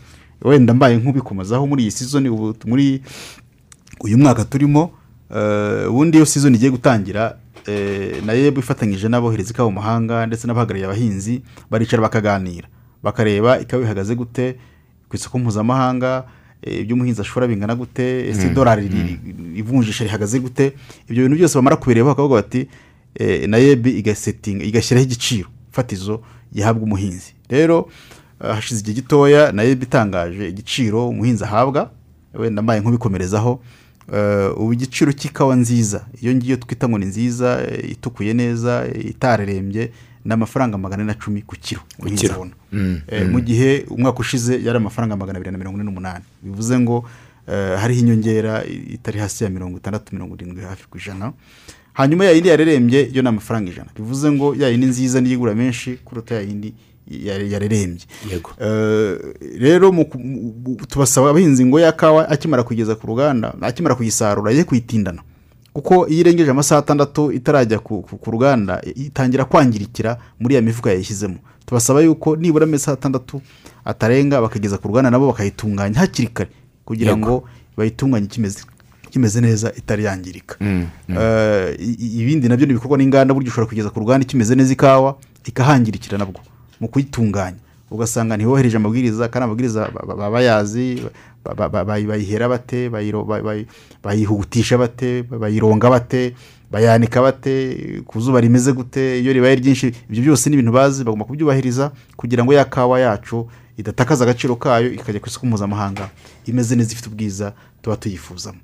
wenda 0.42 0.74
mbaye 0.74 0.96
nk'ubikomozaho 0.96 1.66
muri 1.66 1.82
iyi 1.82 1.90
sizoni 1.90 2.28
ubu 2.28 2.54
muri 2.66 3.02
uyu 4.00 4.18
mwaka 4.18 4.44
turimo 4.44 4.90
eh, 5.36 5.90
ubundi 5.90 6.16
iyo 6.16 6.26
sizoni 6.26 6.56
igiye 6.56 6.70
gutangira 6.70 7.36
eh, 7.66 8.22
na 8.26 8.32
yeb 8.32 8.58
ifatanyije 8.58 9.08
n'abohereza 9.08 9.50
ikawa 9.50 9.70
mu 9.70 9.74
mahanga 9.80 10.26
ndetse 10.26 10.46
n'abahagarariye 10.46 10.86
abahinzi 10.86 11.42
baricara 11.70 12.02
bakaganira. 12.02 12.68
Bakareba 13.02 13.60
ikawa 13.60 13.82
ihagaze 13.82 14.14
gute 14.14 14.56
ku 15.08 15.16
isoko 15.16 15.38
mpuzamahanga 15.38 16.24
eh, 16.62 16.80
ibyo 16.80 16.94
umuhinzi 16.96 17.20
ashobora 17.20 17.46
bingana 17.46 17.74
gute 17.74 18.28
ese 18.28 18.46
idolari 18.46 18.88
ri- 18.88 19.18
ivunjisha 19.58 20.04
rihagaze 20.04 20.38
gute? 20.40 20.72
Ibyo 21.10 21.22
bintu 21.22 21.36
byose 21.36 21.54
bamara 21.58 21.76
kubireba 21.76 22.08
bakavuga 22.14 22.34
bati 22.34 22.68
na 23.48 23.56
yeb 23.58 23.86
igasetinga 23.86 24.64
igashyiraho 24.64 25.04
igiciro 25.06 25.48
fatizo 25.72 26.20
gihabwa 26.54 26.82
umuhinzi. 26.84 27.34
Rero 27.50 27.88
hashize 28.40 28.80
igihe 28.80 28.94
gitoya 28.94 29.52
na 29.52 29.62
yeb 29.62 29.82
itangaje 29.82 30.48
igiciro 30.48 31.08
umuhinzi 31.08 31.44
ahabwa 31.44 31.90
wenda 32.34 32.62
mbaye 32.62 32.80
nk'ubikomerezaho. 32.80 33.60
Eh, 34.14 34.50
ubu 34.60 34.72
igiciro 34.72 35.12
cy'ikawa 35.12 35.56
nziza 35.56 36.06
iyo 36.22 36.34
ngiyo 36.34 36.56
twita 36.56 36.88
ngo 36.88 36.98
ni 36.98 37.06
nziza 37.06 37.60
eh, 37.68 37.90
itukuye 37.90 38.34
neza 38.34 38.86
eh, 38.88 39.06
itarerembye 39.06 39.92
ni 40.24 40.32
amafaranga 40.32 40.78
magana 40.78 41.02
ane 41.02 41.12
na 41.12 41.18
cumi 41.18 41.42
ku 41.42 41.56
kiro 41.56 41.80
abona. 42.34 42.50
Mm, 42.72 43.00
Eh, 43.08 43.28
mu 43.28 43.40
gihe 43.40 43.84
umwaka 43.90 44.18
ushize 44.20 44.52
yari 44.64 44.76
amafaranga 44.76 45.16
magana 45.16 45.36
abiri 45.38 45.52
na 45.52 45.58
mirongo 45.58 45.76
ine 45.76 45.84
n'umunani. 45.84 46.24
Bivuze 46.42 46.78
ngo 46.78 47.04
eh, 47.48 47.76
hariho 47.80 48.00
inyongera 48.00 48.64
itari 48.64 49.18
hasi 49.18 49.44
ya 49.44 49.50
mirongo 49.50 49.76
itandatu 49.78 50.14
mirongo 50.14 50.34
irindwi 50.34 50.64
hafi 50.64 50.86
ku 50.90 50.98
ijana. 50.98 51.32
Hanyuma 51.92 52.24
ya 52.24 52.30
yindi 52.32 52.48
yarerembye 52.48 53.10
yo 53.12 53.22
ni 53.22 53.28
amafaranga 53.28 53.70
ijana. 53.70 53.90
Bivuze 53.96 54.30
ngo 54.32 54.54
ya 54.54 54.68
yindi 54.68 54.86
nziza 54.86 55.20
niyo 55.20 55.34
igura 55.34 55.54
menshi 55.54 55.98
kuruta 56.04 56.34
ya 56.34 56.40
yindi 56.40 56.68
ya- 56.68 56.74
yarerembye 57.50 58.04
Eh, 58.60 59.18
rero 59.60 59.90
tubasaba 60.88 61.30
abahinzi 61.30 61.64
ngo 61.64 61.80
ya 61.80 61.92
kawa 61.92 62.28
akimara 62.28 62.62
kugeza 62.62 62.94
ku 62.94 63.06
ruganda 63.06 63.54
akimara 63.60 63.94
kuyisarura 63.94 64.50
ye 64.52 64.64
kuyitindana 64.64 65.22
kuko 65.72 66.08
iyo 66.08 66.20
irengeje 66.20 66.50
amasaha 66.50 66.78
atandatu 66.80 67.32
itarajya 67.32 67.78
ku, 67.78 68.02
ruganda 68.30 68.82
itangira 68.94 69.44
kwangirikira 69.44 70.18
muri 70.40 70.54
ya 70.54 70.62
mifuka 70.62 70.90
yayishyizemo. 70.90 71.38
Tubasaba 71.66 72.00
yuko 72.00 72.36
nibura 72.36 72.64
amasaha 72.66 72.94
atandatu 72.98 73.40
atarenga 73.84 74.40
bakageza 74.40 74.78
ku 74.78 74.88
ruganda 74.88 75.10
nabo 75.10 75.26
bakayitunganya 75.30 75.98
hakiri 75.98 76.28
kare 76.28 76.50
kugira 76.84 77.16
ngo 77.16 77.44
bayitunganye 77.76 78.26
kimeze 78.26 78.60
kimeze 79.10 79.40
neza 79.40 79.72
itari 79.76 80.04
yangirika. 80.04 80.56
Mm, 80.60 80.86
Eh, 81.08 81.76
i- 81.80 81.96
i- 82.04 82.20
ibindi 82.22 82.48
na 82.48 82.56
byo 82.56 82.66
ni 82.66 82.72
ibikorwa 82.72 82.98
n'inganda 82.98 83.34
burya 83.34 83.48
ushobora 83.48 83.68
kugeza 83.68 83.90
ku 83.90 84.00
ruganda 84.00 84.24
ikimeze 84.26 84.54
neza 84.54 84.72
ikawa 84.72 85.14
ikahangirikira 85.46 86.18
nabwo. 86.18 86.40
Mu 86.80 86.88
kuyitunganya. 86.88 87.56
Ugasanga 87.90 88.36
ntiwohereje 88.36 88.76
amabwiriza 88.76 89.28
kandi 89.28 89.44
amabwiriza 89.44 89.80
ba- 89.94 90.04
ba- 90.06 90.14
baba 90.16 90.30
bayazi 90.30 91.02
ba- 91.44 91.54
ba- 91.54 91.68
ba- 91.68 91.84
bayi- 91.84 92.06
bayihera 92.06 92.48
bate 92.48 92.90
bayihutisha 94.04 94.78
bate 94.78 95.22
bayironga 95.22 95.90
bate 95.90 96.34
bayanika 96.70 97.22
bate 97.22 98.02
ku 98.06 98.20
zuba 98.20 98.40
rimeze 98.40 98.72
gute 98.72 99.20
iyo 99.20 99.32
ribaye 99.32 99.54
ryinshi 99.56 99.86
ibyo 100.10 100.22
byose 100.22 100.50
ni 100.50 100.54
ibintu 100.60 100.72
bazi 100.72 101.04
bagomba 101.04 101.24
kubyubahiriza 101.24 101.90
kugira 102.16 102.44
ngo 102.44 102.52
ya 102.52 102.64
kawa 102.64 103.00
yacu 103.00 103.48
idatakaza 103.76 104.24
agaciro 104.24 104.56
kayo 104.56 104.92
ikajya 104.92 105.20
ku 105.20 105.28
isoko 105.28 105.46
mpuzamahanga 105.46 106.08
imeze 106.46 106.76
neza 106.76 106.92
ifite 106.92 107.08
ubwiza 107.08 107.52
tuba 107.82 107.96
tuyifuzamo. 107.96 108.58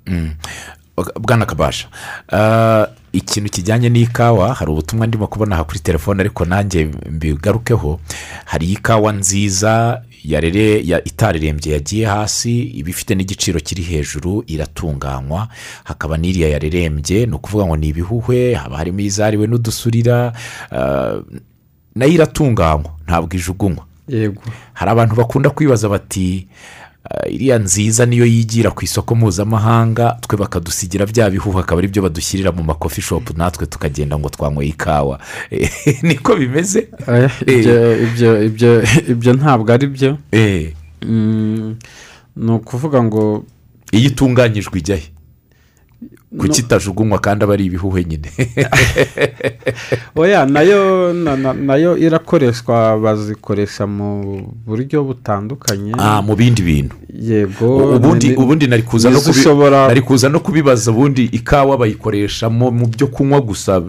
Bwana 1.19 1.45
kabasha 1.45 1.87
Ah, 2.31 2.87
ikintu 3.17 3.49
kijyanye 3.49 3.89
n'ikawa 3.89 4.53
hari 4.53 4.71
ubutumwa 4.71 5.07
ndimo 5.07 5.27
kubona 5.27 5.55
aha 5.55 5.63
kuri 5.63 5.79
telefone 5.79 6.19
ariko 6.21 6.45
nanjye 6.45 6.89
mbigarukeho. 7.11 7.99
Hari 8.45 8.71
ikawa 8.71 9.11
nziza 9.13 10.01
yarere 10.23 10.81
ya- 10.87 11.03
itarerembye 11.03 11.73
yagiye 11.73 12.05
hasi 12.05 12.61
iba 12.61 12.89
ifite 12.89 13.15
n'igiciro 13.15 13.59
kiri 13.59 13.83
hejuru 13.83 14.43
iratunganywa. 14.47 15.47
Hakaba 15.83 16.17
n'iriya 16.17 16.49
yarerembye 16.49 17.25
ni 17.25 17.33
ukuvuga 17.33 17.65
ngo 17.65 17.77
ni 17.77 17.87
ibihuhwe 17.87 18.53
haba 18.53 18.77
harimo 18.77 18.99
izariwe 18.99 19.47
n'udusurira 19.47 20.33
ah, 20.71 21.21
na 21.95 22.05
yo 22.05 22.11
iratunganywa 22.11 22.91
ntabwo 23.07 23.35
ijugunywa 23.37 23.85
yego. 24.07 24.41
Hari 24.73 24.91
abantu 24.91 25.15
bakunda 25.15 25.49
kwibaza 25.49 25.89
bati 25.89 26.47
"Ah, 26.47 26.84
iriya 27.29 27.59
nziza 27.59 28.05
niyo 28.05 28.25
yigira 28.25 28.71
ku 28.71 28.85
isoko 28.85 29.15
mpuzamahanga 29.15 30.17
twe 30.21 30.37
bakadusigira 30.37 31.05
bya 31.05 31.29
bihuha 31.29 31.59
akaba 31.59 31.79
ari 31.79 31.87
byo 31.87 32.01
badushyirira 32.01 32.51
mu 32.51 32.63
makofi 32.63 33.01
shopu 33.01 33.33
natwe 33.37 33.65
tukagenda 33.65 34.17
ngo 34.17 34.29
twanyweye 34.29 34.69
ikawa. 34.69 35.19
Niko 36.03 36.35
bimeze? 36.35 36.87
Eh, 37.07 38.43
ibyo 38.45 38.83
ibyo 39.07 39.33
ntabwo 39.33 39.73
ari 39.73 39.87
byo. 39.87 40.17
Eh, 40.31 40.73
Mm, 41.05 41.75
ni 42.35 42.51
ukuvuga 42.51 43.03
ngo 43.03 43.45
iyo 43.91 44.09
itunganyijwe 44.09 44.79
ijya 44.79 44.95
he? 44.95 45.11
Kuki 46.37 46.61
itajugunywa 46.61 47.19
kandi 47.19 47.43
aba 47.43 47.53
ari 47.53 47.65
ibihuhe 47.65 48.03
nyine? 48.03 48.29
Oya 50.15 50.45
na 50.45 50.61
yo 50.61 51.13
na- 51.13 51.35
na- 51.37 51.53
na 51.53 51.75
yo 51.75 51.97
irakoreshwa 51.97 52.97
bazikoresha 52.99 53.87
mu 53.87 54.41
buryo 54.65 55.03
butandukanye. 55.03 55.91
Ah, 55.97 56.21
mu 56.21 56.35
bindi 56.35 56.61
bintu. 56.61 56.95
Yego 57.13 57.95
ubundi 58.43 58.67
nari 59.87 60.01
kuza 60.01 60.29
no 60.29 60.39
kubibaza 60.39 60.91
ubundi 60.91 61.23
ikawa 61.31 61.77
bayikoreshamo 61.77 62.71
mu 62.71 62.87
byo 62.87 63.07
kunywa 63.07 63.41
gusa. 63.41 63.81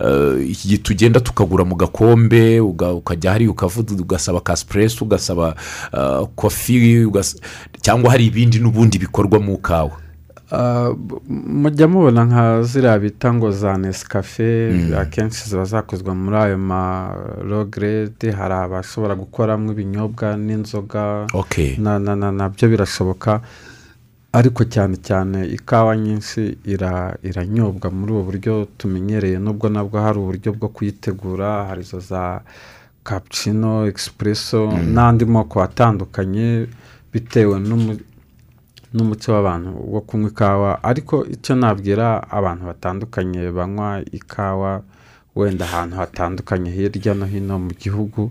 Eh, 0.00 0.50
iki 0.50 0.78
tugenda 0.78 1.20
tukagura 1.20 1.64
mu 1.64 1.76
gakombe 1.76 2.60
ukajya 2.60 3.30
hariya 3.32 3.50
ukavuga 3.50 3.94
ugasaba 3.94 4.40
ka 4.40 4.56
sipuresi 4.56 5.04
ugasaba 5.04 5.54
eh, 5.94 6.26
kofi 6.34 7.04
ugas- 7.06 7.36
cyangwa 7.80 8.10
hari 8.10 8.26
ibindi 8.26 8.58
n'ubundi 8.58 8.98
bikorwa 8.98 9.38
mu 9.38 9.58
kawa. 9.58 9.90
Mujya 11.62 11.86
mubona 11.88 12.24
nka 12.24 12.62
ziriya 12.62 12.98
bita 12.98 13.34
ngo 13.34 13.50
za 13.50 13.76
nesikafe 13.78 14.70
Mm. 14.72 14.94
akenshi 14.98 15.48
ziba 15.48 15.64
zakozwe 15.64 16.14
muri 16.14 16.36
ayo 16.36 16.58
ma 16.58 17.10
rogrede 17.48 18.30
hari 18.32 18.54
abashobora 18.54 19.14
gukoramo 19.14 19.72
ibinyobwa 19.72 20.36
n'inzoga 20.36 21.26
na 22.32 22.48
byo 22.48 22.68
birashoboka 22.68 23.40
ariko 24.32 24.64
cyane 24.64 24.96
cyane 24.96 25.46
ikawa 25.46 25.96
nyinshi 25.96 26.58
ira 26.64 27.14
iranyobwa 27.22 27.86
muri 27.90 28.12
ubu 28.12 28.22
buryo 28.28 28.66
tumenyereye 28.78 29.38
nubwo 29.38 29.68
nabwo 29.68 30.00
hari 30.02 30.18
uburyo 30.18 30.52
bwo 30.52 30.68
kuyitegura 30.68 31.64
hari 31.70 31.80
izo 31.86 32.00
za 32.00 32.40
cappuccino 33.04 33.86
espresso 33.86 34.72
n'andi 34.94 35.24
moko 35.24 35.62
atandukanye 35.62 36.66
bitewe 37.12 37.60
n'umu- 37.60 38.00
n'umuco 38.94 39.32
w'abantu 39.32 39.70
wo 39.94 40.00
kunywa 40.00 40.30
ikawa 40.30 40.70
ariko 40.84 41.26
icyo 41.26 41.54
nabwira 41.54 42.22
abantu 42.30 42.62
batandukanye 42.66 43.50
banywa 43.50 44.02
ikawa 44.12 44.82
wenda 45.36 45.64
ahantu 45.64 45.96
hatandukanye 45.96 46.70
hirya 46.70 47.14
no 47.14 47.26
hino 47.26 47.58
mu 47.58 47.70
gihugu 47.82 48.30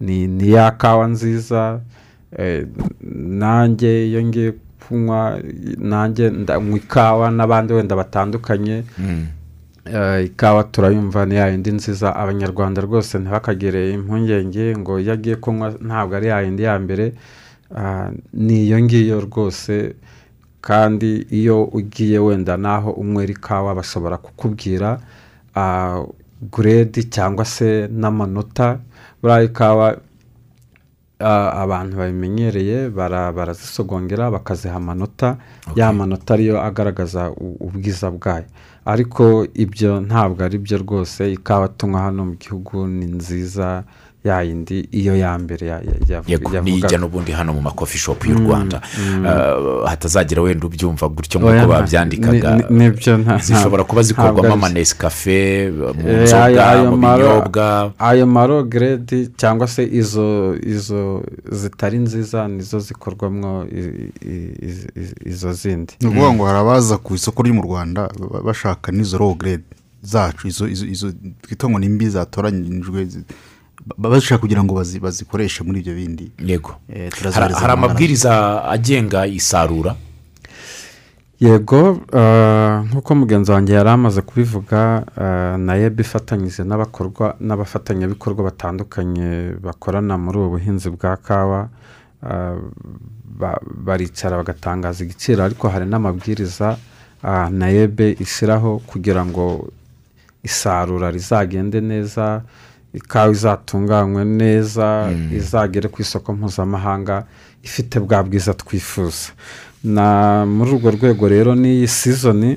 ni 0.00 0.50
ya 0.52 0.70
kawa 0.70 1.06
nziza 1.06 1.80
eh, 2.38 2.66
nanjye 3.40 4.06
iyo 4.08 4.20
ngiye 4.24 4.52
kunywa 4.88 5.40
nanjye 5.78 6.30
ndanywa 6.30 6.76
ikawa 6.76 7.30
n'abandi 7.30 7.72
wenda 7.72 7.96
batandukanye 7.96 8.84
Mm. 8.98 9.26
Eh, 9.84 10.24
ikawa 10.26 10.64
turayumva 10.64 11.26
ni 11.26 11.34
ya 11.36 11.48
yindi 11.48 11.72
nziza 11.72 12.16
abanyarwanda 12.16 12.80
rwose 12.82 13.18
ntibakagire 13.18 13.92
impungenge 13.92 14.76
ngo 14.76 15.00
iyo 15.00 15.12
agiye 15.12 15.36
kunywa 15.36 15.74
ntabwo 15.80 16.16
ari 16.16 16.26
ya 16.28 16.40
yindi 16.40 16.62
ya 16.62 16.78
mbere 16.80 17.12
ni 18.32 18.64
iyo 18.66 18.78
ngiyo 18.82 19.20
rwose 19.20 19.94
kandi 20.60 21.26
iyo 21.30 21.64
ugiye 21.64 22.18
wenda 22.18 22.56
n'aho 22.56 22.90
unywera 22.90 23.32
ikawa 23.32 23.74
bashobora 23.74 24.16
kukubwira 24.16 25.00
ah, 25.54 26.02
guredi 26.52 27.04
cyangwa 27.04 27.44
se 27.44 27.88
n'amanota. 27.92 28.78
Buriya 29.22 29.42
ikawa 29.42 29.96
ah, 31.20 31.50
abantu 31.62 31.96
babimenyereye 31.96 32.88
bara- 32.90 33.32
barazisogongera 33.32 34.30
bakaziha 34.30 34.76
amanota. 34.76 35.36
Ya 35.76 35.92
manota 35.92 36.34
ariyo 36.34 36.62
agaragaza 36.62 37.30
ubwiza 37.60 38.10
bwayo. 38.10 38.44
Ariko 38.84 39.46
ibyo 39.54 40.00
ntabwo 40.00 40.44
ari 40.44 40.58
byo 40.58 40.78
rwose. 40.78 41.32
Ikawa 41.32 41.68
tunywa 41.68 42.00
hano 42.00 42.24
mu 42.24 42.34
gihugu 42.36 42.86
ni 42.86 43.06
nziza. 43.06 43.84
Yindi 44.24 44.88
iyo 44.92 45.16
ya 45.16 45.36
mbere 45.38 45.66
ya- 45.66 45.84
ya- 45.84 46.00
yavu- 46.08 46.30
yego 46.30 46.48
yavugaga. 46.48 46.64
niyijya 46.64 46.98
n'ubundi 46.98 47.32
hano 47.32 47.52
mu 47.52 47.60
makofi 47.60 47.98
shopu 47.98 48.28
y'u 48.32 48.38
rwanda. 48.40 48.80
Ah, 49.26 49.88
hatazagira 49.88 50.40
wenda 50.42 50.64
ubyumva 50.66 51.08
gutyo 51.12 51.40
nk'uko 51.40 51.66
babyandikaga. 51.68 52.64
zishobora 53.44 53.84
kuba 53.84 54.02
zikorwamo 54.02 54.54
amanesikafe 54.56 55.68
mu 55.68 56.08
Eh, 56.08 56.22
nzoga 56.24 56.88
mu 56.88 56.96
maro- 56.96 57.44
binyobwa. 57.44 57.92
ayo 58.00 58.26
marogredi 58.26 59.28
cyangwa 59.36 59.68
se 59.68 59.84
izo 59.84 60.56
izo 60.56 61.20
zitari 61.52 61.98
nziza 62.00 62.48
nizo 62.48 62.80
zikorwamo 62.80 63.66
izo 65.26 65.52
zindi. 65.52 65.92
Ni 66.00 66.08
ukuvuga 66.08 66.32
ngo 66.32 66.44
hari 66.46 66.58
abaza 66.58 66.96
ku 66.98 67.14
isoko 67.14 67.42
ryo 67.42 67.54
mu 67.54 67.62
rwanda 67.62 68.08
ba- 68.08 68.40
bashaka 68.40 68.88
n'izo 68.92 69.18
row 69.18 69.34
grade 69.36 69.64
zacu 70.02 70.48
izo 70.48 71.12
twita 71.42 71.68
ngo 71.68 71.78
ni 71.78 71.88
mbi 71.88 72.08
zatoranyijwe 72.08 73.06
bashaka 73.98 74.40
kugira 74.40 74.64
ngo 74.64 74.74
bazi- 74.74 75.00
bazikoreshe 75.00 75.64
muri 75.64 75.80
ibyo 75.80 75.94
bindi. 75.94 76.32
Yego. 76.40 76.74
Eh, 76.88 77.10
hari 77.60 77.72
amabwiriza 77.72 78.64
agenga 78.64 79.26
isarura? 79.26 79.94
Yego 81.40 82.00
eh, 82.12 82.80
nk'uko 82.88 83.14
mugenzi 83.14 83.50
wanjye 83.52 83.74
yari 83.74 83.90
amaze 83.90 84.20
kubivuga 84.22 85.04
eh, 85.20 85.58
nayeb 85.58 86.00
ifatanyije 86.00 86.62
n'abakorwa 86.64 87.36
n'abafatanyabikorwa 87.40 88.44
batandukanye 88.44 89.58
bakorana 89.62 90.14
muri 90.18 90.38
ubu 90.38 90.50
buhinzi 90.56 90.90
bwa 90.90 91.16
kawa 91.16 91.68
ba- 93.40 93.60
baricara 93.84 94.36
bagatangaza 94.36 95.04
igiciro 95.04 95.44
ariko 95.44 95.68
hari 95.68 95.84
n'amabwiriza 95.86 96.78
ah, 97.22 97.50
nayeb 97.50 98.00
ishyiraho 98.00 98.78
kugira 98.86 99.26
ngo 99.26 99.68
isarura 100.42 101.10
rizagende 101.10 101.80
neza 101.80 102.42
ikawa 102.94 103.32
izatunganywe 103.32 104.24
neza 104.24 105.10
izagere 105.38 105.88
ku 105.88 106.02
isoko 106.02 106.32
mpuzamahanga 106.32 107.24
ifite 107.62 108.00
bwa 108.00 108.22
bwiza 108.22 108.54
twifuza. 108.54 109.32
Na 109.84 110.06
muri 110.46 110.70
urwo 110.74 110.90
rwego 110.90 111.28
rero 111.28 111.54
n'iyi 111.54 111.88
sizoni 111.88 112.56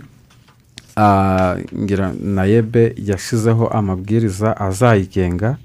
ah, 0.95 1.55
ngira 1.81 2.13
nayebe 2.21 2.93
yashyizeho 2.97 3.67
amabwiriza 3.67 4.57
azayigenga. 4.57 5.57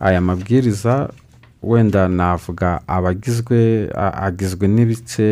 Aya 0.00 0.20
mabwiriza 0.20 1.08
wenda 1.62 2.08
navuga 2.08 2.80
abagizwe 2.86 3.90
agizwe 4.26 4.68
n'ibice 4.68 5.26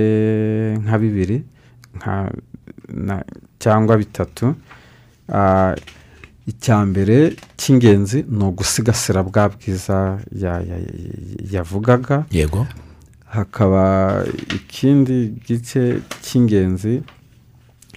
nka 0.82 0.96
bibiri 0.98 1.42
na- 3.06 3.24
cyangwa 3.58 3.96
bitatu. 3.98 4.54
Ah, 5.32 5.74
icya 6.46 6.86
mbere 6.86 7.34
cy'ingenzi 7.56 8.24
ni 8.28 8.44
ugusigasira 8.44 9.22
bwa 9.22 9.48
bwiza 9.48 10.18
ya- 10.32 10.62
ya- 10.62 10.78
ya- 10.78 11.60
yavugaga. 11.60 12.24
Yego. 12.30 12.66
Hakaba 13.26 14.22
ikindi 14.54 15.34
gice 15.46 16.00
cy'ingenzi 16.22 17.02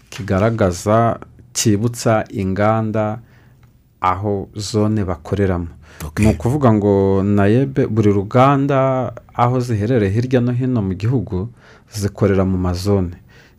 kigaragaza 0.09 1.19
cyibutsa 1.53 2.23
inganda 2.29 3.19
aho 4.01 4.49
zone 4.55 5.03
bakoreramo. 5.05 5.67
Ni 6.19 6.27
ukuvuga 6.31 6.73
ngo 6.73 7.23
nayebe 7.23 7.87
buri 7.87 8.11
ruganda 8.13 9.11
aho 9.33 9.59
ziherereye 9.59 10.11
hirya 10.11 10.39
no 10.41 10.51
hino 10.51 10.81
mu 10.81 10.93
gihugu 10.93 11.49
zikorera 11.93 12.45
mu 12.45 12.57
mazone. 12.57 13.15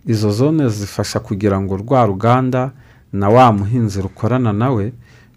Izo 0.06 0.30
zone 0.30 0.68
zifasha 0.68 1.20
kugira 1.20 1.60
ngo 1.60 1.76
rwa 1.76 2.06
ruganda 2.06 2.72
na 3.12 3.28
wa 3.28 3.52
muhinzi 3.52 4.02
rukorana 4.02 4.52
nawe 4.52 4.92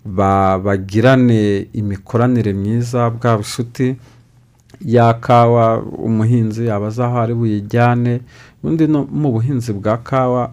ba- 0.06 0.60
bagirane 0.60 1.68
imikoranire 1.74 2.54
myiza 2.54 3.10
bwa 3.10 3.38
bucuti 3.38 3.96
ya 4.86 5.14
kawa 5.14 5.82
umuhinzi 5.82 6.70
aba 6.72 6.88
azi 6.88 7.02
aho 7.04 7.18
ari 7.20 7.34
buyijyane 7.34 8.22
ubundi 8.64 8.88
no 8.88 9.08
mu 9.12 9.32
buhinzi 9.32 9.74
bwa 9.74 9.98
kawa 9.98 10.52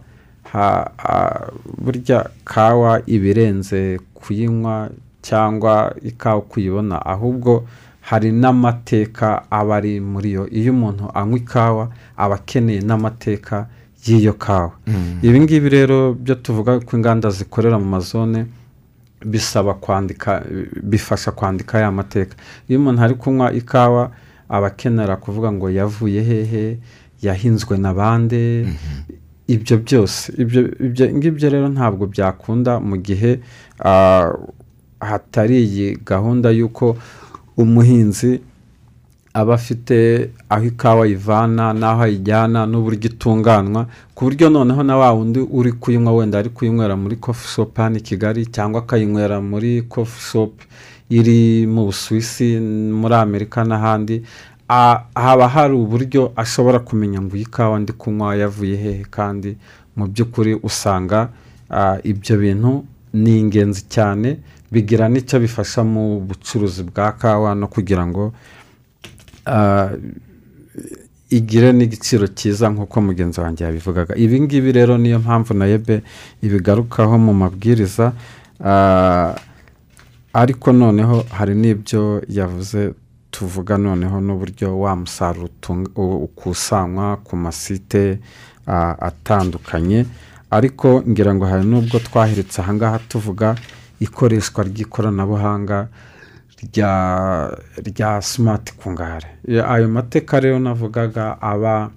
burya 1.79 2.31
kawa 2.45 3.03
iba 3.07 3.27
irenze 3.27 4.01
kuyinywa 4.15 4.91
cyangwa 5.23 5.95
ikawa 6.03 6.41
kuyibona 6.41 7.07
ahubwo 7.07 7.65
hari 8.01 8.33
n'amateka 8.33 9.43
aba 9.51 9.77
ari 9.77 10.01
muri 10.01 10.33
yo. 10.33 10.49
Iyo 10.49 10.73
umuntu 10.73 11.11
anywa 11.15 11.39
ikawa 11.39 11.85
aba 12.17 12.35
akeneye 12.35 12.81
n'amateka 12.81 13.67
y'iyo 14.07 14.33
kawa 14.33 14.73
ibi 15.23 15.41
ngibi 15.41 15.69
rero 15.69 16.15
byo 16.15 16.35
tuvuga 16.35 16.81
ko 16.81 16.97
inganda 16.97 17.31
zikorera 17.31 17.79
mu 17.79 17.85
mazone 17.97 18.47
bisaba 19.27 19.75
kwandika 19.75 20.43
bifasha 20.83 21.31
kwandika 21.33 21.79
ya 21.79 21.93
mateka. 21.93 22.37
Iyo 22.69 22.79
umuntu 22.81 23.03
ari 23.03 23.15
kunywa 23.15 23.53
ikawa 23.53 24.11
aba 24.49 24.67
akenera 24.67 25.17
kuvuga 25.17 25.53
ngo 25.53 25.69
yavuye 25.71 26.23
hehe 26.23 26.79
yahinzwe 27.23 27.77
na 27.79 27.93
bande. 27.95 28.67
Ibyo 29.47 29.77
byose 29.85 30.33
ibyo 30.39 30.61
ibyo 30.81 31.05
ngibyo 31.17 31.47
rero 31.51 31.69
ntabwo 31.69 32.07
byakunda 32.07 32.81
mu 32.81 32.97
gihe 32.97 33.41
ah, 33.85 34.33
hatari 35.01 35.57
iyi 35.69 35.99
gahunda 36.07 36.49
y'uko 36.51 36.97
umuhinzi 37.57 38.41
aba 39.35 39.55
afite 39.55 40.31
aho 40.49 40.65
ikawa 40.65 41.05
ayivana 41.05 41.73
n'aho 41.73 42.03
ayijyana 42.03 42.67
n'uburyo 42.67 43.11
itunganywa 43.11 43.87
ku 44.15 44.25
buryo 44.25 44.51
noneho 44.51 44.83
na 44.83 44.97
wa 44.97 45.13
wundi 45.13 45.41
uri 45.41 45.73
kuyinywa 45.73 46.13
wenda 46.13 46.39
ari 46.39 46.51
kuyinywera 46.51 46.97
muri 46.97 47.17
kofi 47.17 47.49
shopu 47.49 47.81
hano 47.81 47.97
i 47.97 48.01
kigali 48.01 48.47
cyangwa 48.47 48.81
akayinywera 48.83 49.41
muri 49.41 49.83
kofi 49.83 50.21
shopu 50.21 50.65
iri 51.11 51.67
mu 51.67 51.85
busuwisi 51.87 52.59
muri 53.01 53.15
amerika 53.15 53.65
n'ahandi 53.65 54.23
haba 55.15 55.49
hari 55.49 55.75
uburyo 55.75 56.33
ashobora 56.37 56.79
kumenya 56.79 57.23
ngo 57.23 57.37
iyi 57.37 57.47
kawa 57.47 57.79
ndi 57.81 57.93
kunywa 57.93 58.37
yavuye 58.37 58.77
hehe? 58.77 59.03
Kandi 59.11 59.57
mu 59.97 60.07
by'ukuri 60.07 60.55
usanga 60.63 61.29
ibyo 62.03 62.37
bintu 62.39 62.85
ni 63.15 63.39
ingenzi 63.43 63.83
cyane 63.91 64.39
bigira 64.71 65.09
n'icyo 65.11 65.39
bifasha 65.43 65.83
mu 65.85 66.21
bucuruzi 66.23 66.83
bwa 66.83 67.13
kawa 67.13 67.55
no 67.55 67.67
kugira 67.67 68.07
ngo 68.07 68.33
ah, 69.51 69.91
igire 71.31 71.73
n'igiciro 71.73 72.27
cyiza 72.39 72.67
nk'uko 72.73 72.97
mugenzi 73.07 73.39
wanjye 73.41 73.63
yabivugaga. 73.65 74.13
Ibi 74.25 74.41
ngibi 74.41 74.71
rero 74.73 74.99
niyo 74.99 75.19
mpamvu 75.19 75.55
na 75.55 75.67
yebe 75.67 76.03
ibigarukaho 76.43 77.15
mu 77.19 77.33
mabwiriza 77.35 78.13
ah, 78.65 79.35
ariko 80.33 80.73
noneho 80.73 81.17
hari 81.31 81.55
n'ibyo 81.55 82.23
yavuze 82.29 82.95
tuvuga 83.31 83.79
noneho 83.79 84.17
n'uburyo 84.21 84.69
wa 84.83 84.93
musaruro 84.97 85.49
ukusanywa 86.27 87.17
ku 87.27 87.37
masite 87.37 88.19
ah, 88.67 88.95
atandukanye. 88.99 90.07
Ariko 90.51 91.03
ngira 91.09 91.35
ngo 91.35 91.45
hari 91.47 91.65
n'ubwo 91.65 91.99
twaheretse 91.99 92.59
ahangaha 92.63 92.99
tuvuga 93.09 93.55
ikoreshwa 94.01 94.65
ry'ikoranabuhanga 94.67 95.89
rya 96.63 97.57
rya 97.85 98.23
simati 98.23 98.73
kungare. 98.77 99.29
Ya- 99.49 99.69
ayo 99.69 99.89
mateka 99.89 100.41
rero 100.41 100.59
navugaga 100.59 101.41
aba 101.43 101.91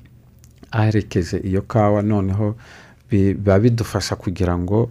aherekeje 0.71 1.37
iyo 1.43 1.61
kawa 1.61 2.01
noneho 2.01 2.55
bi- 3.09 3.33
biba 3.33 3.59
bidufasha 3.59 4.15
kugira 4.15 4.57
ngo 4.57 4.89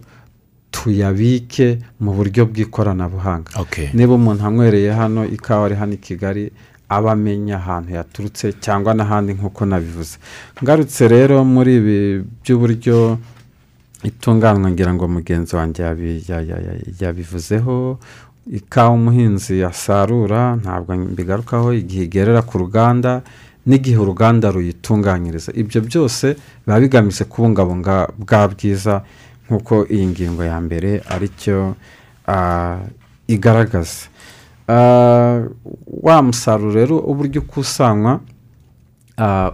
tuyabike 0.71 1.79
mu 1.99 2.13
buryo 2.13 2.45
bw'ikoranabuhanga. 2.45 3.51
Niba 3.93 4.13
umuntu 4.13 4.45
anywereye 4.45 4.91
hano 4.91 5.25
ikawa 5.25 5.65
ari 5.65 5.75
hano 5.75 5.93
i 5.93 5.97
kigali 5.97 6.51
aba 6.89 7.11
amenya 7.11 7.57
ahantu 7.57 7.93
yaturutse 7.93 8.53
cyangwa 8.61 8.93
n'ahandi 8.93 9.33
nk'uko 9.33 9.65
nabivuze. 9.65 10.17
Ngarutse 10.63 11.07
rero 11.07 11.43
muri 11.45 11.77
ibi 11.77 11.97
by'uburyo 12.43 13.17
itunganywa 14.03 14.71
ngira 14.71 14.93
ngo 14.93 15.07
mugenzi 15.07 15.55
wanjye 15.55 15.83
yabi- 15.83 16.23
ya- 16.27 16.41
ya- 16.41 16.59
ya- 16.61 16.79
yabivuzeho 16.99 17.99
ikawa 18.51 18.89
umuhinzi 18.99 19.59
yasarura 19.59 20.55
ntabwo 20.61 20.95
mbigarukaho 20.95 21.73
igihe 21.73 22.03
igerera 22.03 22.41
ku 22.41 22.57
ruganda 22.57 23.21
n'igihe 23.65 23.97
uruganda 23.97 24.51
ruyitunganyiriza. 24.51 25.51
Ibyo 25.55 25.79
byose 25.87 26.35
biba 26.67 26.79
bigamije 26.83 27.23
kubungabunga 27.23 28.11
bwa 28.19 28.41
bwiza 28.51 29.01
nk'uko 29.47 29.87
iyi 29.87 30.05
ngingo 30.11 30.43
ya 30.43 30.57
mbere 30.59 30.99
ari 31.13 31.27
cyo 31.39 31.75
ah, 32.27 32.79
igaragaza. 33.27 34.11
Wa 36.03 36.17
musaruro 36.23 36.71
rero 36.75 36.95
uburyo 36.99 37.41
ukusanywa 37.41 38.19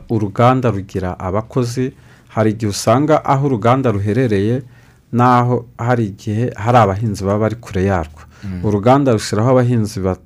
uruganda 0.10 0.69
rugira 0.71 1.19
abakozi 1.19 1.93
hari 2.34 2.49
igihe 2.54 2.69
usanga 2.69 3.25
aho 3.25 3.45
uruganda 3.49 3.91
ruherereye 3.91 4.62
n'aho 5.13 5.65
hari 5.78 6.06
igihe 6.13 6.54
hari 6.58 6.78
abahinzi 6.78 7.21
baba 7.25 7.39
bari 7.45 7.56
kure 7.56 7.84
yarwo. 7.89 8.21
Uruganda 8.63 9.12
rushyiraho 9.13 9.49
abahinzi 9.52 9.99
ba- 9.99 10.17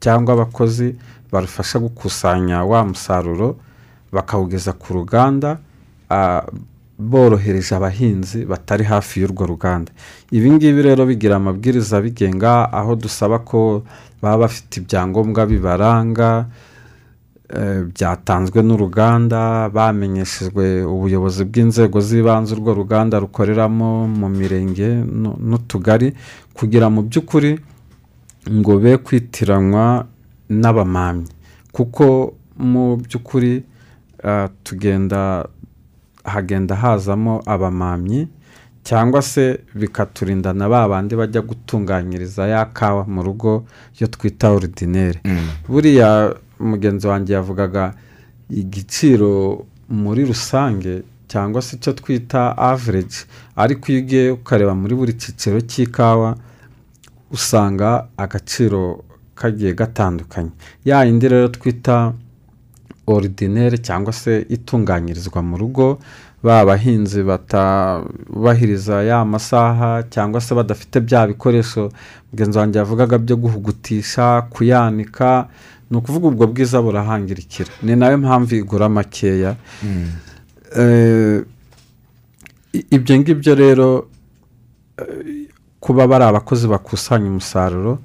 cyangwa 0.00 0.34
abakozi 0.34 0.96
barufasha 1.32 1.78
gukusanya 1.78 2.64
wa 2.64 2.84
musaruro 2.84 3.56
bakawugeza 4.12 4.72
ku 4.72 4.92
ruganda 4.94 5.58
borohereje 6.98 7.74
abahinzi 7.74 8.44
batari 8.44 8.84
hafi 8.84 9.20
y'urwo 9.20 9.46
ruganda. 9.46 9.90
Ibi 10.30 10.50
ngibi 10.52 10.82
rero 10.82 11.02
bigira 11.06 11.36
amabwiriza 11.36 12.00
bigenga 12.00 12.70
aho 12.72 12.94
dusaba 12.94 13.38
ko 13.38 13.82
baba 14.22 14.46
bafite 14.46 14.76
ibyangombwa 14.80 15.46
bibaranga 15.46 16.46
byatanzwe 17.92 18.62
n'uruganda 18.62 19.68
bamenyeshejwe 19.68 20.84
ubuyobozi 20.84 21.44
bw'inzego 21.44 22.00
z'ibanze 22.00 22.54
urwo 22.56 22.72
ruganda 22.74 23.18
rukoreramo 23.20 24.08
mu 24.08 24.28
mirenge 24.28 24.88
n'utugari 25.48 26.08
kugira 26.56 26.86
mu 26.90 27.02
by'ukuri 27.02 27.58
ngo 28.50 28.72
be 28.82 28.96
kwitiranwa 28.98 30.06
n'abamamyi. 30.48 31.28
Kuko 31.72 32.34
mu 32.56 32.96
by'ukuri 32.96 33.62
ah, 34.24 34.48
tugenda 34.64 35.46
hagenda 36.24 36.74
hazamo 36.74 37.42
abamamyi 37.46 38.28
cyangwa 38.84 39.22
se 39.22 39.60
bikaturinda 39.74 40.52
na 40.52 40.68
ba 40.68 40.88
bandi 40.88 41.14
bajya 41.16 41.40
gutunganyiriza 41.42 42.46
ya 42.46 42.64
kawa 42.66 43.04
mu 43.06 43.22
rugo 43.22 43.64
yo 44.00 44.06
twita 44.06 44.50
orudineri 44.50 45.18
buriya 45.68 46.34
mugenzi 46.60 47.06
wanjye 47.06 47.32
yavugaga 47.34 47.94
igiciro 48.50 49.64
muri 49.88 50.24
rusange 50.24 51.02
cyangwa 51.28 51.62
se 51.62 51.76
icyo 51.76 51.92
twita 51.92 52.56
average 52.58 53.16
ariko 53.56 53.84
iyo 53.92 54.00
ugiye 54.00 54.30
ukareba 54.30 54.74
muri 54.74 54.94
buri 54.94 55.12
cyiciro 55.20 55.60
cy'ikawa 55.60 56.36
usanga 57.32 58.06
agaciro 58.16 59.04
kagiye 59.34 59.72
gatandukanye. 59.74 60.50
Ya 60.84 61.04
yindi 61.04 61.28
rero 61.28 61.48
twita 61.48 62.12
orudineri 63.06 63.78
cyangwa 63.78 64.12
se 64.12 64.46
itunganyirizwa 64.48 65.42
mu 65.42 65.56
rugo 65.58 65.98
ba 66.42 66.60
abahinzi 66.60 67.22
batabahiriza 67.22 69.02
ya 69.02 69.24
masaha 69.24 70.02
cyangwa 70.10 70.40
se 70.40 70.54
badafite 70.54 71.00
bya 71.00 71.26
bikoresho 71.26 71.90
mugenzi 72.32 72.58
wanjye 72.58 72.78
yavugaga 72.78 73.18
byo 73.18 73.36
guhugutisha 73.36 74.42
kuyanika 74.50 75.48
ni 75.92 75.96
ukuvuga 76.00 76.26
ubwo 76.32 76.46
bwiza 76.48 76.80
burahangirikira. 76.82 77.68
Ni 77.84 77.92
na 77.96 78.08
yo 78.08 78.16
mpamvu 78.18 78.54
igura 78.64 78.88
makeya. 78.88 79.56
Eh, 80.78 81.44
i- 82.72 82.86
ibyo 82.96 83.18
ngibyo 83.20 83.52
rero 83.54 84.08
eh, 84.98 85.52
kuba 85.80 86.06
bari 86.08 86.24
abakozi 86.24 86.64
bakusanya 86.68 87.28
umusaruro 87.28 87.98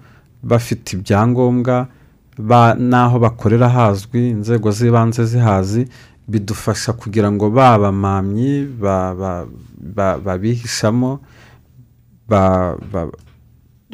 bafite 0.43 0.93
ibyangombwa 1.00 1.88
n'aho 2.89 3.19
bakorera 3.19 3.69
hazwi 3.69 4.30
inzego 4.36 4.67
z'ibanze 4.71 5.23
zihazi 5.26 5.88
bidufasha 6.28 6.93
kugira 6.93 7.32
ngo 7.32 7.50
ba 7.50 7.80
bamamyi 7.80 8.67
ba- 8.82 9.15
ba- 9.15 9.47
ba- 9.95 10.17
babihishamo 10.19 11.19
ba- 12.30 12.76
ba- 12.91 13.12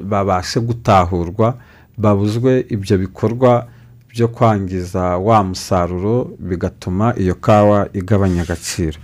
babashe 0.01 0.59
gutahurwa 0.59 1.57
babuzwe 1.97 2.65
ibyo 2.73 2.97
bikorwa 2.97 3.67
byo 4.13 4.27
kwangiza 4.27 5.17
wa 5.17 5.43
musaruro 5.43 6.29
bigatuma 6.39 7.13
iyo 7.17 7.35
kawa 7.35 7.87
igabanya 7.93 8.41
agaciro. 8.41 8.99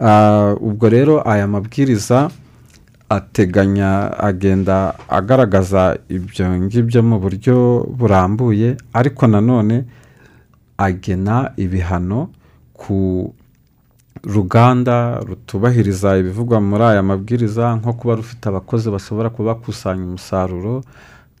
Ah, 0.00 0.54
ubwo 0.60 0.88
rero 0.88 1.14
aya 1.30 1.46
mabwiriza 1.48 2.30
ateganya 3.08 4.18
agenda 4.18 4.94
agaragaza 5.08 5.98
ibyo 6.08 6.46
ngibyo 6.62 7.02
mu 7.02 7.18
buryo 7.18 7.86
burambuye 7.98 8.76
ariko 8.92 9.26
nanone 9.26 9.84
agena 10.78 11.50
ibihano 11.56 12.28
ku 12.74 13.32
ruganda 14.24 15.18
rutubahiriza 15.26 16.18
ibivugwa 16.18 16.60
muri 16.60 16.84
aya 16.84 17.02
mabwiriza 17.02 17.74
nko 17.78 17.92
kuba 17.92 18.14
rufite 18.14 18.44
abakozi 18.48 18.90
bashobora 18.90 19.30
kuba 19.30 19.54
bakusanya 19.54 20.02
umusaruro 20.04 20.82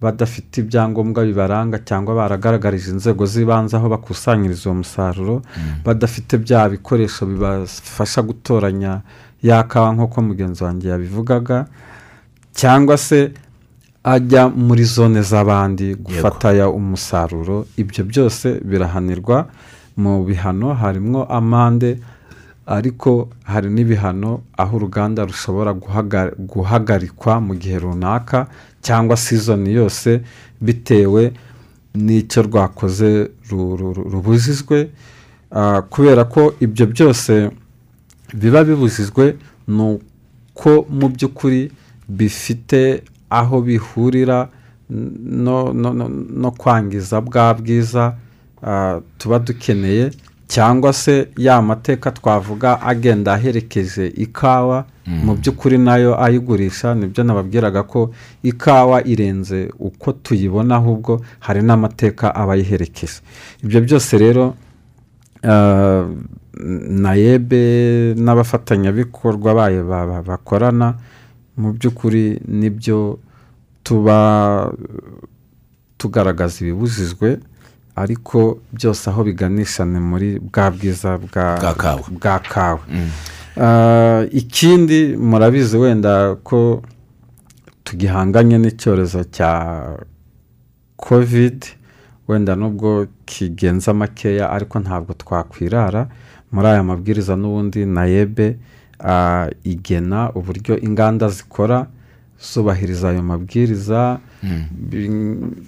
badafite 0.00 0.60
ibyangombwa 0.60 1.24
bibaranga 1.24 1.78
cyangwa 1.88 2.14
baragaragarije 2.14 2.90
inzego 2.90 3.26
z'ibanze 3.26 3.76
aho 3.76 3.88
bakusanyiriza 3.88 4.64
uwo 4.68 4.74
musaruro 4.82 5.36
badafite 5.84 6.38
bya 6.38 6.68
bikoresho 6.68 7.26
bibafasha 7.26 8.22
gutoranya 8.22 9.00
ya 9.42 9.62
kawa 9.64 9.92
nk'uko 9.94 10.16
mugenzi 10.22 10.64
wanjye 10.64 10.88
yabivugaga 10.88 11.66
cyangwa 12.52 12.96
se 12.98 13.32
ajya 14.04 14.48
muri 14.48 14.84
zone 14.84 15.22
z'abandi 15.22 15.94
gufataya 15.94 16.68
umusaruro. 16.70 17.66
Ibyo 17.76 18.04
byose 18.04 18.60
birahanirwa 18.64 19.46
mu 19.96 20.24
bihano. 20.24 20.74
Harimo 20.74 21.24
amande 21.24 21.98
ariko 22.66 23.28
hari 23.44 23.70
n'ibihano 23.70 24.40
aho 24.58 24.76
uruganda 24.76 25.24
rushobora 25.24 25.72
guhaga- 25.72 26.34
guhagarikwa 26.38 27.40
mu 27.40 27.54
gihe 27.54 27.78
runaka 27.78 28.46
cyangwa 28.82 29.16
sizoni 29.16 29.72
yose 29.74 30.20
bitewe 30.60 31.32
n'icyo 31.94 32.42
rwakoze 32.42 33.30
ru- 33.50 33.76
ru- 33.76 33.92
ru- 33.96 34.08
rubujijwe 34.12 34.90
Ah, 35.50 35.82
kubera 35.82 36.24
ko 36.24 36.54
ibyo 36.60 36.86
byose 36.86 37.50
biba 38.34 38.64
bibujijwe 38.64 39.36
ni 39.68 39.82
uko 39.82 40.70
mu 40.90 41.06
by'ukuri 41.08 41.70
bifite 42.08 43.02
aho 43.30 43.62
bihurira 43.62 44.48
no 44.90 46.50
kwangiza 46.58 47.20
bwa 47.20 47.54
bwiza 47.54 48.16
ah, 48.62 49.00
tuba 49.18 49.38
dukeneye 49.38 50.10
cyangwa 50.48 50.92
se 50.92 51.28
ya 51.36 51.62
mateka 51.62 52.10
twavuga 52.10 52.80
agenda 52.82 53.32
aherekeje 53.34 54.06
ikawa 54.06 54.86
mu 55.06 55.34
by'ukuri 55.38 55.78
na 55.78 55.96
yo 55.96 56.18
ayigurisha 56.22 56.94
ni 56.94 57.06
byo 57.06 57.24
nababwiraga 57.24 57.82
ko 57.82 58.10
ikawa 58.42 59.06
irenze 59.06 59.70
uko 59.78 60.12
tuyibona 60.12 60.76
ahubwo 60.76 61.20
hari 61.38 61.62
n'amateka 61.62 62.34
aba 62.34 62.52
ayiherekeje. 62.58 63.22
Ibyo 63.62 63.80
byose 63.86 64.18
rero 64.18 64.54
ah, 65.46 66.06
nayebe 66.90 68.14
n'abafatanyabikorwa 68.18 69.54
bayo 69.54 69.84
ba- 69.86 70.06
ba- 70.06 70.22
bakorana 70.22 70.98
mu 71.56 71.72
by'ukuri 71.72 72.42
ni 72.48 72.70
byo 72.70 73.18
tuba 73.86 74.18
tugaragaza 75.98 76.60
ibibujijwe. 76.66 77.38
Ariko 77.96 78.58
byose 78.72 79.10
aho 79.10 79.24
biganisha 79.24 79.84
ni 79.84 80.00
muri 80.00 80.38
bwa 80.38 80.70
bwiza 80.70 81.18
bwa 81.18 81.56
bwa 82.12 82.38
kawa. 82.38 82.80
Ah, 83.56 84.24
ikindi 84.30 85.16
murabizi 85.16 85.76
wenda 85.76 86.34
ko 86.44 86.82
tugihanganye 87.84 88.58
n'icyorezo 88.58 89.24
cya 89.24 89.52
covid 90.96 91.64
wenda 92.28 92.56
nubwo 92.56 93.06
kigenza 93.24 93.94
makeya 93.94 94.50
ariko 94.50 94.78
ntabwo 94.80 95.12
twakwirara. 95.14 96.08
Muri 96.52 96.66
aya 96.68 96.82
mabwiriza 96.82 97.36
n'ubundi 97.36 97.86
nayebe 97.86 98.56
ah, 99.00 99.48
igena 99.64 100.30
uburyo 100.34 100.78
inganda 100.80 101.28
zikora 101.28 101.86
zubahiriza 102.40 103.08
ayo 103.10 103.22
mabwiriza. 103.22 104.18
Bi- 104.70 105.64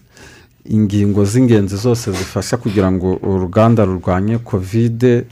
ingingo 0.64 1.24
z'ingenzi 1.24 1.76
zose 1.76 2.10
zifasha 2.12 2.56
kugira 2.56 2.92
ngo 2.92 3.16
uruganda 3.22 3.84
rurwanye 3.84 4.38
kovide 4.38 5.24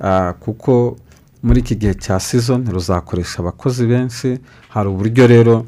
ah, 0.00 0.32
kuko 0.40 0.96
muri 1.42 1.60
iki 1.60 1.76
gihe 1.78 1.94
cya 1.94 2.20
sizoni 2.20 2.70
ruzakoresha 2.70 3.38
abakozi 3.38 3.86
benshi 3.86 4.38
hari 4.68 4.88
uburyo 4.88 5.26
rero 5.26 5.66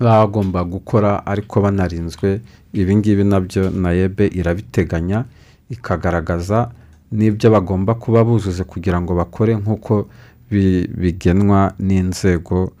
baba 0.00 0.26
bagomba 0.26 0.64
gukora 0.64 1.26
ariko 1.26 1.60
banarinzwe. 1.60 2.40
Ibi 2.72 2.96
ngibi 2.96 3.24
na 3.24 3.40
byo 3.40 3.70
nayebe 3.70 4.26
irabiteganya 4.26 5.24
ikagaragaza 5.70 6.70
n'ibyo 7.12 7.50
bagomba 7.50 7.94
kuba 7.94 8.24
bujuje 8.24 8.64
kugira 8.64 9.00
ngo 9.00 9.14
bakore 9.14 9.54
nk'uko 9.56 10.08
bi- 10.50 10.86
bigenwa 10.90 11.72
n'inzego 11.78 12.72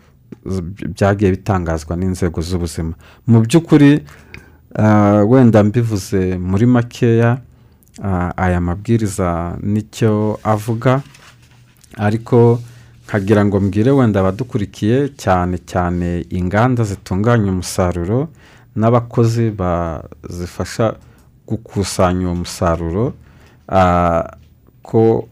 byagiye 0.90 1.30
bitangazwa 1.30 1.96
n'inzego 1.96 2.40
z'ubuzima. 2.42 2.92
Mu 3.26 3.40
by'ukuri 3.46 4.02
wenda 5.28 5.62
mbivuze 5.64 6.38
muri 6.38 6.66
makeya 6.66 7.38
ah, 8.02 8.32
aya 8.36 8.60
mabwiriza 8.60 9.56
ni 9.62 9.82
cyo 9.82 10.38
avuga 10.44 11.00
ariko 11.96 12.60
nkagira 13.06 13.44
ngo 13.44 13.60
mbwire 13.60 13.90
wenda 13.90 14.20
abadukurikiye 14.20 15.08
cyane 15.16 15.58
cyane 15.58 16.26
inganda 16.30 16.84
zitunganya 16.84 17.52
umusaruro 17.52 18.28
n'abakozi 18.76 19.50
bazifasha 19.50 20.94
gukusanya 21.46 22.26
uwo 22.26 22.34
musaruro 22.34 23.12
ah, 23.68 24.24
ko 24.82 25.28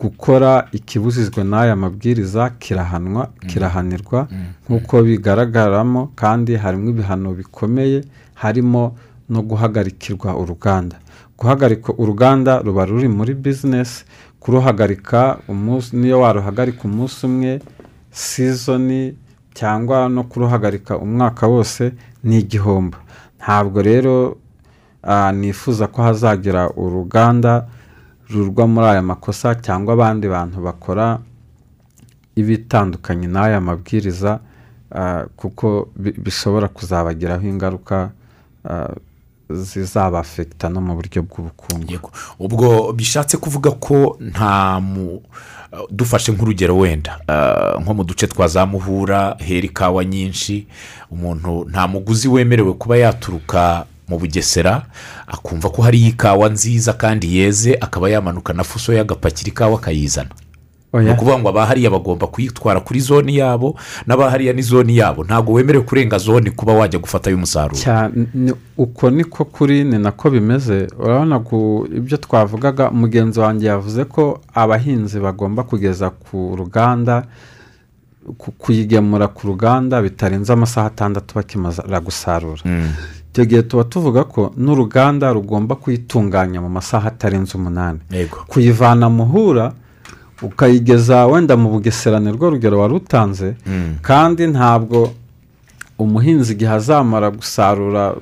gukora 0.00 0.68
ikibujijwe 0.72 1.44
n'aya 1.44 1.76
mabwiriza 1.76 2.50
kirahanwa 2.58 3.28
kirahanirwa 3.46 4.28
nk'uko 4.66 5.02
bigaragaramo 5.02 6.10
kandi 6.16 6.56
harimo 6.56 6.90
ibihano 6.90 7.32
bikomeye 7.36 8.04
harimo 8.42 8.96
no 9.28 9.40
guhagarikirwa 9.42 10.36
uruganda. 10.36 10.96
Guhagarika 11.38 11.92
uruganda 12.02 12.58
ruba 12.64 12.84
ruri 12.84 13.08
muri 13.08 13.34
bizinesi 13.34 14.04
kuruhagarika 14.40 15.38
niyo 15.92 16.20
waruhagarika 16.20 16.82
umunsi 16.84 17.26
umwe 17.26 17.52
sizoni 18.10 19.14
cyangwa 19.54 20.08
no 20.08 20.22
kuruhagarika 20.24 20.98
umwaka 20.98 21.46
wose 21.46 21.92
ni 22.24 22.38
igihombo. 22.38 22.96
Ntabwo 23.40 23.82
rero 23.82 24.36
nifuza 25.32 25.86
ko 25.88 26.02
hazagira 26.02 26.70
uruganda 26.76 27.66
rurwa 28.30 28.64
muri 28.66 28.86
aya 28.86 29.02
makosa 29.02 29.54
cyangwa 29.54 29.92
abandi 29.94 30.28
bantu 30.28 30.60
bakora 30.60 31.18
ibitandukanye 32.36 33.26
n'aya 33.26 33.60
mabwiriza 33.60 34.40
kuko 35.36 35.88
bi- 35.96 36.14
bishobora 36.24 36.68
kuzabagiraho 36.68 37.46
ingaruka 37.48 38.10
zizabafekita 39.50 40.68
no 40.68 40.80
mu 40.80 40.94
buryo 40.94 41.22
bw'ubukungu. 41.22 42.10
Ubwo 42.38 42.92
bishatse 42.92 43.36
kuvuga 43.36 43.70
ko 43.70 44.16
nta 44.20 44.80
mu 44.80 45.22
dufashe 45.90 46.32
nk'urugero 46.32 46.78
wenda. 46.78 47.18
Ah, 47.28 47.78
nko 47.80 47.94
mu 47.94 48.04
duce 48.04 48.26
twa 48.26 48.48
za 48.48 48.66
muhura 48.66 49.36
hera 49.38 49.66
ikawa 49.66 50.04
nyinshi 50.04 50.66
umuntu 51.10 51.66
nta 51.70 51.88
muguzi 51.88 52.28
wemerewe 52.28 52.72
kuba 52.72 52.96
yaturuka 52.96 53.86
mu 54.08 54.18
bugesera 54.18 54.82
akumva 55.26 55.70
ko 55.70 55.82
hari 55.82 56.06
ikawa 56.06 56.48
nziza 56.48 56.92
kandi 56.92 57.36
yeze 57.38 57.74
akaba 57.80 58.10
yamanuka 58.10 58.52
na 58.52 58.64
fuso 58.64 58.92
y'agapakira 58.92 59.48
ikawa 59.48 59.78
akayizana. 59.78 60.30
Ni 60.92 60.98
Oya. 60.98 61.12
ukuvuga 61.14 61.38
ngo 61.38 61.48
abahariya 61.48 61.90
bagomba 61.90 62.26
kuyitwara 62.26 62.80
kuri 62.80 63.00
zone 63.00 63.34
yabo 63.34 63.76
n'abahariya 64.06 64.52
ni 64.52 64.62
zone 64.62 64.94
yabo. 64.94 65.24
Ntabwo 65.24 65.52
wemerewe 65.52 65.84
kurenga 65.84 66.18
zone 66.18 66.50
kuba 66.50 66.72
wajya 66.72 66.98
gufatayo 66.98 67.36
umusaruro 67.36 67.76
cyane 67.78 68.26
ni- 68.34 68.52
uko 68.76 69.10
niko 69.10 69.44
kuri 69.44 69.84
ni 69.84 69.98
nako 69.98 70.30
bimeze. 70.30 70.86
Urabona 70.98 71.36
ibyo 71.96 72.16
twavugaga 72.16 72.90
mugenzi 72.90 73.40
wanjye 73.40 73.66
yavuze 73.66 74.04
ko 74.04 74.40
abahinzi 74.54 75.20
bagomba 75.20 75.62
kugeza 75.62 76.10
ku 76.10 76.54
ruganda 76.58 77.22
ku- 78.38 78.52
kuyigemura 78.58 79.28
ku 79.28 79.46
ruganda 79.46 80.02
bitarenze 80.02 80.52
amasaha 80.52 80.86
atandatu 80.86 81.34
bakimara 81.34 82.00
gusarura. 82.00 82.62
Icyo 83.30 83.44
gihe 83.44 83.62
tuba 83.62 83.84
tuvuga 83.84 84.24
ko 84.26 84.50
n'uruganda 84.58 85.30
rugomba 85.32 85.74
kuyitunganya 85.78 86.60
mu 86.60 86.68
masaha 86.68 87.08
atarenze 87.14 87.54
umunani. 87.54 87.98
Kuyivana 88.50 89.06
muhura 89.10 89.72
ukayigeza 90.42 91.26
wenda 91.26 91.56
mu 91.56 91.68
bugesera 91.70 92.20
ni 92.20 92.32
rwo 92.32 92.50
rugero 92.50 92.78
wari 92.80 92.94
utanze 92.94 93.54
kandi 94.02 94.46
ntabwo 94.46 95.12
umuhinzi 95.98 96.52
igihe 96.52 96.72
azamara 96.72 97.30
gusarura 97.30 98.14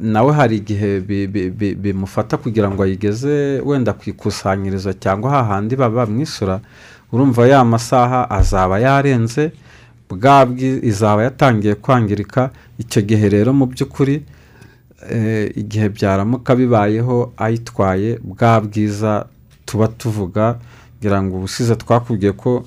nawe 0.00 0.32
hari 0.32 0.56
igihe 0.56 1.00
bi- 1.00 1.26
bi- 1.28 1.50
bi- 1.50 1.74
bimufata 1.74 2.36
kugira 2.36 2.70
ngo 2.70 2.82
ayigeze 2.82 3.60
wenda 3.64 3.92
ku 3.92 4.10
ikusanyirizo 4.10 4.92
cyangwa 4.96 5.30
hahandi 5.30 5.76
baba 5.76 6.06
bamwishyura 6.06 6.60
urumva 7.12 7.46
ya 7.46 7.64
masaha 7.64 8.30
azaba 8.30 8.78
yarenze 8.80 9.52
bwa 10.10 10.42
bwi- 10.46 10.80
izaba 10.82 11.22
yatangiye 11.22 11.74
kwangirika 11.74 12.50
icyo 12.78 13.02
gihe 13.02 13.28
rero 13.28 13.52
mu 13.52 13.66
by'ukuri 13.70 14.22
eh, 15.10 15.52
igihe 15.56 15.88
byaramuka 15.88 16.50
bibayeho 16.56 17.32
ayitwaye 17.36 18.18
bwa 18.24 18.60
bwiza 18.60 19.26
tuba 19.66 19.86
tuvuga 19.88 20.58
ngira 21.00 21.22
ngo 21.22 21.36
ubushize 21.36 21.76
twakubwiye 21.76 22.32
ko 22.32 22.64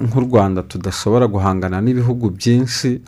nk'u 0.00 0.20
rwanda 0.20 0.62
tudashobora 0.62 1.26
guhangana 1.26 1.80
n'ibihugu 1.80 2.30
byinshi 2.30 3.00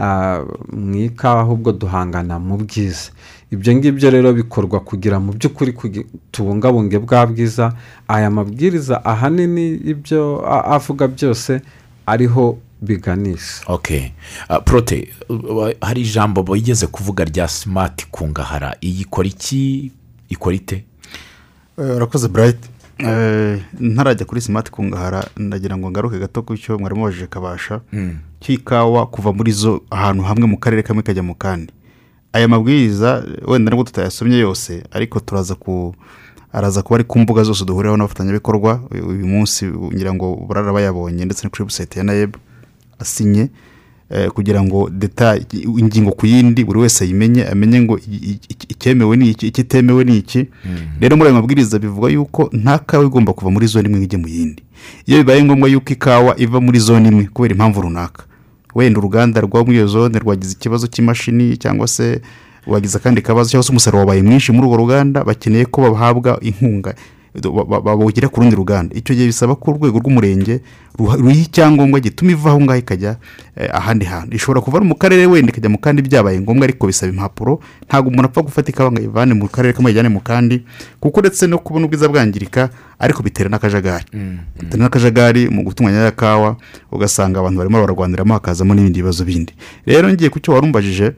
ah, 0.00 0.40
mu 0.72 0.96
ikawa 0.96 1.40
ahubwo 1.44 1.72
duhangana 1.72 2.38
mu 2.38 2.56
bwiza. 2.56 3.10
Ibyo 3.52 3.74
ngibyo 3.76 4.08
rero 4.10 4.32
bikorwa 4.32 4.80
kugira 4.80 5.20
mu 5.20 5.32
by'ukuri 5.36 5.72
kugi- 5.76 6.06
tubungabunge 6.32 6.98
bwa 6.98 7.26
bwiza. 7.28 7.76
Aya 8.08 8.30
mabwiriza 8.30 9.04
ahanini 9.04 9.76
ibyo 9.92 10.40
avuga 10.48 11.04
byose 11.08 11.60
ariho 12.06 12.56
biganisha. 12.80 13.62
Ok. 13.68 14.12
Ah, 14.48 14.60
porote 14.60 15.12
uh, 15.28 15.68
hari 15.80 16.00
ijambo 16.00 16.44
wigeze 16.48 16.86
kuvuga 16.86 17.24
rya 17.24 17.48
simati 17.48 18.06
kungahara? 18.10 18.76
Iyi 18.80 19.00
ikora 19.04 19.28
iki? 19.28 19.92
Ikora 20.28 20.56
ite? 20.56 20.84
Eh, 21.78 21.96
urakoze 21.96 22.28
burayiti 22.28 22.68
ntarajya 23.80 24.26
kuri 24.26 24.40
simati 24.40 24.70
kungahara 24.70 25.24
ndagira 25.36 25.76
ngo 25.76 25.90
ngaruke 25.90 26.18
gato 26.18 26.42
ku 26.42 26.56
cyo 26.56 26.78
mwari 26.78 26.94
mubajije 26.94 27.26
kabasha 27.26 27.80
cy'ikawa 28.40 29.06
kuva 29.06 29.32
muri 29.32 29.52
zo 29.52 29.82
ahantu 29.90 30.22
hamwe 30.22 30.46
mu 30.46 30.56
karere 30.58 30.82
kamwe 30.82 31.02
kajya 31.02 31.22
mu 31.22 31.34
kandi. 31.34 31.72
Aya 32.32 32.48
mabwiriza 32.48 33.24
wenda 33.46 33.70
nubwo 33.70 33.84
tutayasomye 33.84 34.38
yose 34.38 34.82
ariko 34.90 35.20
turaza 35.20 35.54
ku 35.54 35.94
araza 36.52 36.82
kuba 36.82 36.94
ari 36.96 37.04
ku 37.04 37.18
mbuga 37.18 37.42
zose 37.44 37.64
duhuriraho 37.64 37.96
n'abafatanyabikorwa 37.96 38.80
uyu 38.90 39.26
munsi 39.26 39.66
ngira 39.66 40.14
ngo 40.14 40.36
barara 40.48 40.72
bayabonye 40.72 41.24
ndetse 41.24 41.44
no 41.44 41.50
kuri 41.50 41.62
webusayiti 41.62 41.98
ya 41.98 42.04
nayebu 42.04 42.38
asinye. 42.98 43.40
eh, 43.42 43.50
kugira 44.34 44.62
ngo 44.62 44.90
deta 44.90 45.38
ingingo 45.78 46.10
ku 46.12 46.26
yindi 46.26 46.64
buri 46.64 46.78
wese 46.80 47.04
ayimenye 47.04 47.44
amenye 47.48 47.80
ngo 47.80 47.98
icyemewe 48.68 49.16
ni 49.16 49.30
iki 49.30 49.46
ikitemewe 49.46 50.04
ni 50.04 50.16
iki. 50.18 50.46
Rero 51.00 51.16
muri 51.16 51.28
ayo 51.30 51.34
mabwiriza 51.40 51.78
bivuga 51.78 52.08
yuko 52.08 52.50
nta 52.52 52.78
kawa 52.78 53.04
igomba 53.04 53.32
kuva 53.32 53.50
muri 53.50 53.66
zone 53.66 53.86
imwe 53.88 53.98
ngo 53.98 54.04
ijye 54.04 54.18
mu 54.18 54.28
yindi. 54.28 54.62
Iyo 55.06 55.18
bibaye 55.18 55.44
ngombwa 55.44 55.68
yuko 55.68 55.92
ikawa 55.92 56.40
iva 56.40 56.60
muri 56.60 56.78
zone 56.78 57.08
imwe 57.08 57.24
kubera 57.32 57.54
impamvu 57.54 57.80
runaka. 57.82 58.22
Wenda 58.74 58.98
uruganda 58.98 59.40
rwa 59.40 59.64
muri 59.64 59.76
iyo 59.76 59.86
zone 59.86 60.18
rwagize 60.18 60.52
ikibazo 60.52 60.86
cy'imashini 60.86 61.56
cyangwa 61.56 61.88
se 61.88 62.20
wagize 62.66 62.96
akandi 62.98 63.22
kabazo 63.22 63.50
cyangwa 63.50 63.64
se 63.64 63.70
umusaruro 63.72 63.98
wabaye 64.00 64.22
mwinshi 64.22 64.52
muri 64.52 64.66
urwo 64.66 64.76
ruganda 64.76 65.24
bakeneye 65.24 65.64
ko 65.64 65.80
bahabwa 65.92 66.38
inkunga. 66.40 66.94
Ba- 67.32 67.64
ba- 67.64 67.80
bawugira 67.80 68.28
ku 68.28 68.40
rundi 68.40 68.56
ruganda. 68.56 68.92
Icyo 68.94 69.14
gihe 69.16 69.26
bisaba 69.26 69.56
ko 69.56 69.70
urwego 69.72 69.98
rw'umurenge 70.04 70.60
ruha- 71.00 71.16
icyangombwa 71.32 71.96
gituma 72.00 72.30
iva 72.36 72.50
aho 72.52 72.60
ngaho 72.60 72.78
ikajya 72.84 73.16
eh, 73.56 73.70
ahandi 73.72 74.04
hantu 74.04 74.36
ishobora 74.36 74.60
kuva 74.60 74.80
mu 74.84 74.92
karere 74.94 75.24
wenda 75.26 75.48
ikajya 75.48 75.72
mu 75.72 75.78
kandi 75.80 76.02
byabaye 76.04 76.36
ngombwa 76.44 76.68
ariko 76.68 76.86
bisaba 76.86 77.08
impapuro. 77.12 77.60
Ntabwo 77.88 78.12
umuntu 78.12 78.28
apfa 78.28 78.42
gufata 78.44 78.68
ikawa 78.68 78.92
ngo 78.92 79.00
ayivane 79.00 79.32
mu 79.34 79.48
karere 79.48 79.72
kamwe 79.72 79.88
ayijyane 79.88 80.08
mu 80.12 80.20
kandi 80.20 80.60
kuko 81.00 81.20
uretse 81.24 81.46
no 81.48 81.56
kubona 81.58 81.86
ubwiza 81.88 82.08
bwangirika 82.08 82.68
ariko 83.00 83.22
bitera 83.24 83.48
n'akajagari. 83.48 84.04
Bitera 84.60 84.82
n'akajagari 84.84 85.48
mu 85.48 85.64
gutunganya 85.64 86.04
ya 86.04 86.10
kawa 86.12 86.56
ugasanga 86.92 87.40
abantu 87.40 87.58
barimo 87.64 87.80
bararwaniramo 87.80 88.34
hakazamo 88.36 88.74
n'ibindi 88.76 89.00
bibazo 89.00 89.24
bindi. 89.24 89.56
Rero 89.88 90.12
ngiye 90.12 90.28
ku 90.28 90.36
cyo 90.36 90.52
warumbajije 90.52 91.16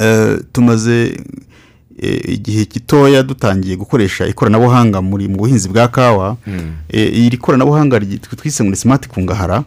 eh, 0.00 0.40
tumaze 0.52 1.12
igihe 2.28 2.64
gitoya 2.64 3.22
dutangiye 3.22 3.76
gukoresha 3.76 4.26
ikoranabuhanga 4.26 5.02
muri 5.02 5.28
mu 5.28 5.36
buhinzi 5.36 5.68
bwa 5.68 5.88
kawa 5.88 6.36
Eh, 6.88 7.18
iri 7.26 7.36
koranabuhanga 7.36 8.00
twise 8.36 8.64
ngo 8.64 8.70
ni 8.70 8.76
simati 8.76 9.08
kungahara 9.08 9.64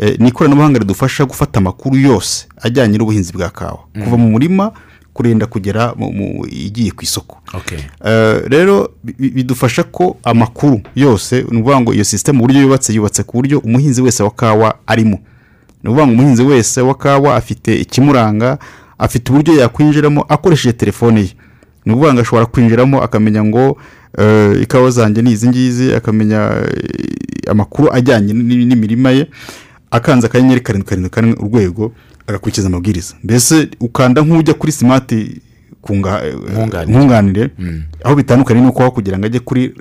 eh, 0.00 0.16
ni 0.18 0.28
ikoranabuhanga 0.28 0.78
ridufasha 0.78 1.24
gufata 1.24 1.58
amakuru 1.58 1.96
yose 1.96 2.46
ajyanye 2.62 2.98
n'ubuhinzi 2.98 3.32
bwa 3.32 3.50
kawa. 3.50 3.78
Kuva 4.04 4.16
mu 4.16 4.30
murima 4.30 4.72
kurenda 5.12 5.46
kugera 5.46 5.94
mu- 5.96 6.46
igiye 6.50 6.90
ku 6.90 7.04
isoko. 7.04 7.38
Okay. 7.54 7.78
Rero 8.48 8.88
bi- 9.04 9.14
bi- 9.18 9.30
bidufasha 9.30 9.82
ko 9.84 10.16
amakuru 10.24 10.80
yose 10.96 11.36
ni 11.50 11.60
ukuvuga 11.60 11.80
ngo 11.80 11.94
iyo 11.94 12.04
sisiteme 12.04 12.38
uburyo 12.38 12.60
yubatse 12.62 12.92
yubatse 12.92 13.22
ku 13.22 13.36
buryo 13.36 13.58
umuhinzi 13.58 14.02
wese 14.02 14.22
wa 14.22 14.30
kawa 14.30 14.74
arimo. 14.86 15.18
Ni 15.82 15.90
ukuvuga 15.90 16.06
ngo 16.06 16.12
umuhinzi 16.12 16.42
wese 16.42 16.80
wa 16.80 16.94
kawa 16.94 17.36
afite 17.36 17.80
ikimuranga 17.80 18.58
afite 18.98 19.32
uburyo 19.32 19.54
yakwinjiramo 19.60 20.22
akoresheje 20.28 20.72
telefone 20.72 21.20
ye. 21.20 21.30
Ni 21.84 21.92
ukuvuga 21.92 22.12
ngo 22.14 22.20
ashobora 22.20 22.46
kwinjiramo 22.46 23.02
akamenya 23.02 23.44
ngo 23.44 23.78
eh, 24.18 24.62
ikawa 24.62 24.90
zanjye 24.90 25.22
ni 25.22 25.30
izi 25.30 25.48
ngizi 25.48 25.94
akamenya 25.94 26.50
eh, 26.76 27.50
amakuru 27.50 27.92
ajyanye 27.92 28.32
n'imirima 28.32 29.10
ye 29.10 29.26
akanze 29.90 30.26
akanyenyeri 30.26 30.60
karindwi 30.60 30.88
karindwi 30.88 31.10
kane 31.10 31.32
urwego 31.32 31.92
agakurikiza 32.26 32.66
amabwiriza 32.68 33.14
mbese 33.24 33.68
ukanda 33.80 34.22
nk'ujya 34.22 34.54
kuri 34.54 34.72
simati 34.72 35.14
eh, 35.14 35.40
Nkunganire. 36.52 36.86
nkunganire 36.98 37.50
aho 38.04 38.14
bitandukanye 38.16 38.60
nuko 38.60 38.90
kugira 38.90 39.18
ngo 39.18 39.26
ajye 39.26 39.40
kuri 39.40 39.74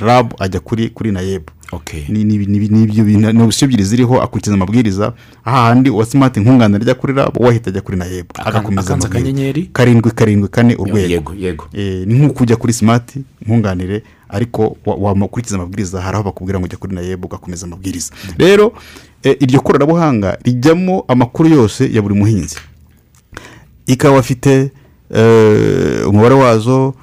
rabu 0.00 0.36
ajya 0.38 0.60
kuri 0.60 0.88
kuri 0.88 1.12
nayebu. 1.12 1.52
Ni 3.32 3.42
opsiyo 3.42 3.66
ebyiri 3.66 3.84
ziriho 3.84 4.22
akurikiza 4.22 4.54
amabwiriza 4.54 5.12
ahandi 5.44 5.90
uwa 5.90 6.06
simati 6.06 6.40
nkunganire 6.40 6.82
ajya 6.82 6.94
kuri 6.94 7.12
rabu 7.12 7.40
uwo 7.40 7.50
ahita 7.50 7.70
ajya 7.70 7.80
kuri 7.80 7.98
nayebu 7.98 8.28
Akan- 8.34 8.48
agakomeza 8.48 8.94
akanyenyeri? 8.94 9.70
karindwi 9.72 10.10
karindwi 10.10 10.48
kane 10.48 10.74
urwego. 10.76 10.98
yego 11.12 11.34
yego. 11.34 11.64
Eh, 11.72 12.06
ni 12.06 12.14
nk'uko 12.14 12.42
ujya 12.42 12.56
kuri 12.56 12.72
simati 12.72 13.20
nkunganire 13.46 14.02
ariko 14.28 14.76
wa- 14.86 14.96
wakurikiza 15.12 15.56
amabwiriza 15.56 16.00
hari 16.00 16.14
aho 16.14 16.24
bakubwira 16.24 16.58
ngo 16.58 16.64
ujya 16.64 16.78
kuri 16.78 16.94
nayebu 16.94 17.26
ugakomeza 17.26 17.66
amabwiriza. 17.66 18.12
Rero 18.38 18.72
eh, 19.22 19.36
iryo 19.40 19.60
koranabuhanga 19.60 20.38
rijyamo 20.44 21.04
amakuru 21.08 21.48
yose 21.48 21.90
ya 21.92 22.02
buri 22.02 22.14
muhinzi. 22.14 22.56
Ikawa 23.86 24.18
afite 24.18 24.70
eh, 25.14 26.08
umubare 26.08 26.34
wazo 26.34 26.94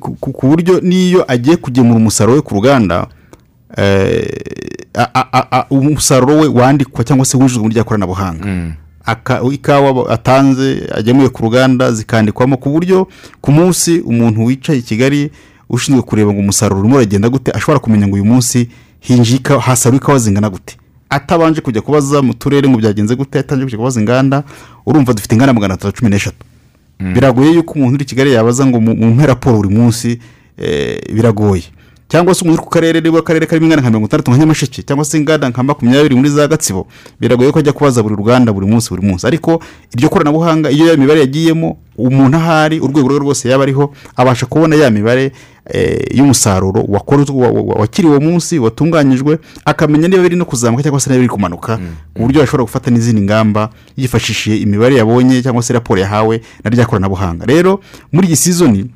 ku- 0.00 0.14
buryo 0.48 0.80
n'iyo 0.80 1.24
agiye 1.32 1.56
kugemura 1.56 1.96
umusaruro 1.96 2.36
we 2.36 2.42
ku 2.42 2.54
ruganda 2.54 3.06
umusaruro 5.70 6.34
we 6.40 6.48
wandikwa 6.48 7.04
cyangwa 7.04 7.26
se 7.26 7.36
wujujwe 7.36 7.62
muri 7.62 7.74
rya 7.74 7.84
koranabuhanga. 7.84 8.72
Aka- 9.04 9.40
ikawa 9.52 10.10
atanze 10.10 10.88
agemuye 10.94 11.28
ku 11.28 11.42
ruganda 11.42 11.92
zikandikwamo 11.92 12.56
ku 12.56 12.70
buryo 12.70 13.08
ku 13.40 13.52
munsi 13.52 14.00
umuntu 14.00 14.44
wicaye 14.44 14.78
i 14.78 14.82
kigali 14.82 15.30
ushinzwe 15.70 16.02
kureba 16.02 16.32
ngo 16.32 16.40
umusaruro 16.40 16.80
urimo 16.80 16.96
uragenda 16.96 17.28
gute 17.28 17.50
ashobora 17.54 17.78
kumenya 17.78 18.06
ngo 18.08 18.14
uyu 18.14 18.24
munsi 18.24 18.68
hinjiye 19.00 19.36
ikawa 19.38 19.60
hasaruwe 19.60 19.96
ikawa 20.02 20.18
zingana 20.18 20.50
gute. 20.50 20.76
Atabanje 21.10 21.60
kujya 21.60 21.82
kubaza 21.82 22.22
mu 22.22 22.34
turere 22.34 22.68
ngo 22.68 22.78
byagenze 22.78 23.14
gute 23.16 23.38
atabanje 23.38 23.64
kujya 23.64 23.78
kubaza 23.78 24.00
inganda 24.00 24.42
urumva 24.86 25.12
dufite 25.14 25.32
inganda 25.34 25.52
magana 25.54 25.74
atatu 25.74 25.98
cumi 25.98 26.10
n'eshatu. 26.10 26.42
Biragoye 27.14 27.52
yuko 27.54 27.74
umuntu 27.78 27.94
uri 27.94 28.04
i 28.04 28.06
kigali 28.08 28.32
yabaza 28.32 28.66
ngo 28.66 28.80
mu 28.80 28.94
mu 28.96 29.14
mpe 29.14 29.26
raporo 29.26 29.56
buri 29.56 29.68
munsi 29.74 30.18
eh, 30.58 30.98
biragoye. 31.14 31.62
Cyangwa 32.08 32.34
se 32.34 32.44
umuntu 32.44 32.60
uri 32.60 32.64
ku 32.64 32.70
karere 32.70 33.00
niba 33.00 33.18
akarere 33.18 33.46
karimo 33.46 33.66
inganda 33.66 33.82
nka 33.82 33.90
mirongo 33.90 34.06
itandatu 34.06 34.30
nka 34.30 34.38
nyamasheke 34.38 34.82
cyangwa 34.82 35.04
se 35.04 35.18
inganda 35.18 35.48
nka 35.48 35.62
makumyabiri 35.62 36.14
muri 36.14 36.30
za 36.30 36.48
gatsibo 36.48 36.86
biragoye 37.20 37.52
ko 37.52 37.58
ajya 37.58 37.72
kubaza 37.72 38.02
buri 38.02 38.14
ruganda 38.16 38.52
buri 38.52 38.66
munsi 38.66 38.90
buri 38.90 39.02
munsi. 39.06 39.26
Ariko 39.26 39.62
iryo 39.94 40.08
koranabuhanga 40.08 40.70
iyo 40.70 40.86
ya 40.86 40.96
mibare 40.96 41.20
yagiyemo 41.20 41.76
umuntu 41.98 42.36
ahari 42.36 42.80
urwego 42.80 43.08
rwe 43.08 43.18
rwose 43.18 43.48
yaba 43.48 43.62
ariho 43.62 43.92
abasha 44.16 44.46
kubona 44.46 44.76
ya 44.76 44.90
mibare 44.90 45.32
eh, 45.70 46.06
y'umusaruro 46.14 46.84
wakozwe 46.88 47.34
wa- 47.36 47.50
wa- 47.50 47.74
wakiriwe 47.80 48.16
uwo 48.16 48.20
munsi 48.20 48.58
watunganyijwe 48.58 49.38
akamenya 49.64 50.08
niba 50.08 50.22
biri 50.22 50.36
no 50.36 50.44
kuzamuka 50.44 50.82
cyangwa 50.82 51.00
se 51.00 51.10
niba 51.10 51.18
biri 51.20 51.28
kumanuka 51.32 51.76
ku 52.14 52.22
buryo 52.22 52.42
ashobora 52.42 52.62
gufata 52.64 52.90
n'izindi 52.90 53.22
ngamba 53.22 53.70
yifashishije 53.96 54.56
imibare 54.62 54.94
yabonye 54.96 55.42
cyangwa 55.42 55.62
se 55.62 55.72
raporo 55.72 56.00
yahawe 56.00 56.40
na 56.64 56.70
rya 56.70 56.86
koranabuhanga. 56.86 57.46
Rero 57.46 57.80
muri 58.12 58.26
iyi 58.28 58.36
sizoni 58.36 58.90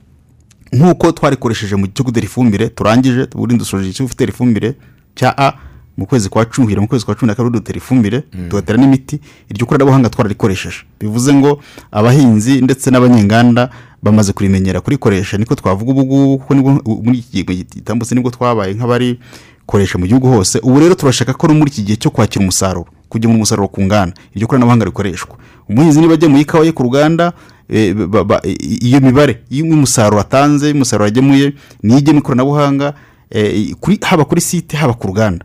nk'uko 0.73 1.13
twarikoresheje 1.13 1.77
mu 1.77 1.87
gutera 2.05 2.25
ifumbire 2.27 2.69
turangije 2.69 3.27
ubundi 3.35 3.57
dusoje 3.57 3.89
icyo 3.91 4.07
gutera 4.07 4.31
ifumbire 4.31 4.75
cya 5.15 5.35
a 5.39 5.53
mu 5.97 6.07
kwezi 6.07 6.29
kwa 6.29 6.45
cumi 6.45 6.77
mu 6.77 6.89
kwezi 6.89 7.05
kwa 7.05 7.15
cumi 7.15 7.27
na 7.29 7.35
kabiri 7.35 7.53
dutera 7.53 7.77
ifumbire 7.79 8.21
tugatera 8.49 8.79
n'imiti 8.79 9.21
iryo 9.51 9.67
koranabuhanga 9.67 10.09
twararikoresheje. 10.09 10.77
Bivuze 11.01 11.35
ngo 11.35 11.61
abahinzi 11.91 12.61
ndetse 12.61 12.91
n'abanyenganda 12.91 13.71
bamaze 14.03 14.33
kurimenyera 14.33 14.81
kurikoresha. 14.81 15.39
Niko 15.39 15.55
twavuga 15.55 15.91
ubu 15.91 16.05
ngubu 16.05 16.39
kuko 16.39 16.55
muri 17.03 17.19
iki 17.19 17.45
gihe 17.45 17.65
gitambutse 17.65 18.15
ni 18.15 18.21
bwo 18.21 18.31
twabaye 18.31 18.75
nk'abarikoresha 18.75 19.99
mu 19.99 20.07
gihugu 20.07 20.29
hose 20.29 20.59
ubu 20.63 20.81
rero 20.81 20.95
turashaka 20.95 21.35
ko 21.35 21.49
no 21.49 21.55
muri 21.55 21.71
iki 21.71 21.83
gihe 21.83 21.97
cyo 21.97 22.11
kwakira 22.11 22.43
umusaruro 22.43 22.87
kugemura 23.09 23.37
umusaruro 23.37 23.69
ku 23.69 23.83
nganda. 23.83 24.15
Iryo 24.35 24.47
koranabuhanga 24.49 24.85
rikoreshwa. 24.85 25.37
Umuhinzi 25.69 26.01
niba 26.01 26.15
agemuye 26.15 26.43
ikawa 26.43 26.65
ye 26.65 26.73
ku 26.73 26.83
ruganda 26.83 27.33
iyo 27.71 29.01
mibare 29.01 29.43
y'umusaruro 29.51 30.21
atanze 30.21 30.73
niyo 30.73 31.53
ijya 31.83 32.13
mu 32.13 32.19
ikoranabuhanga 32.19 32.95
eh, 33.31 33.75
haba 34.03 34.25
kuri 34.25 34.41
site 34.41 34.77
haba 34.77 34.95
ku 34.95 35.07
ruganda. 35.07 35.45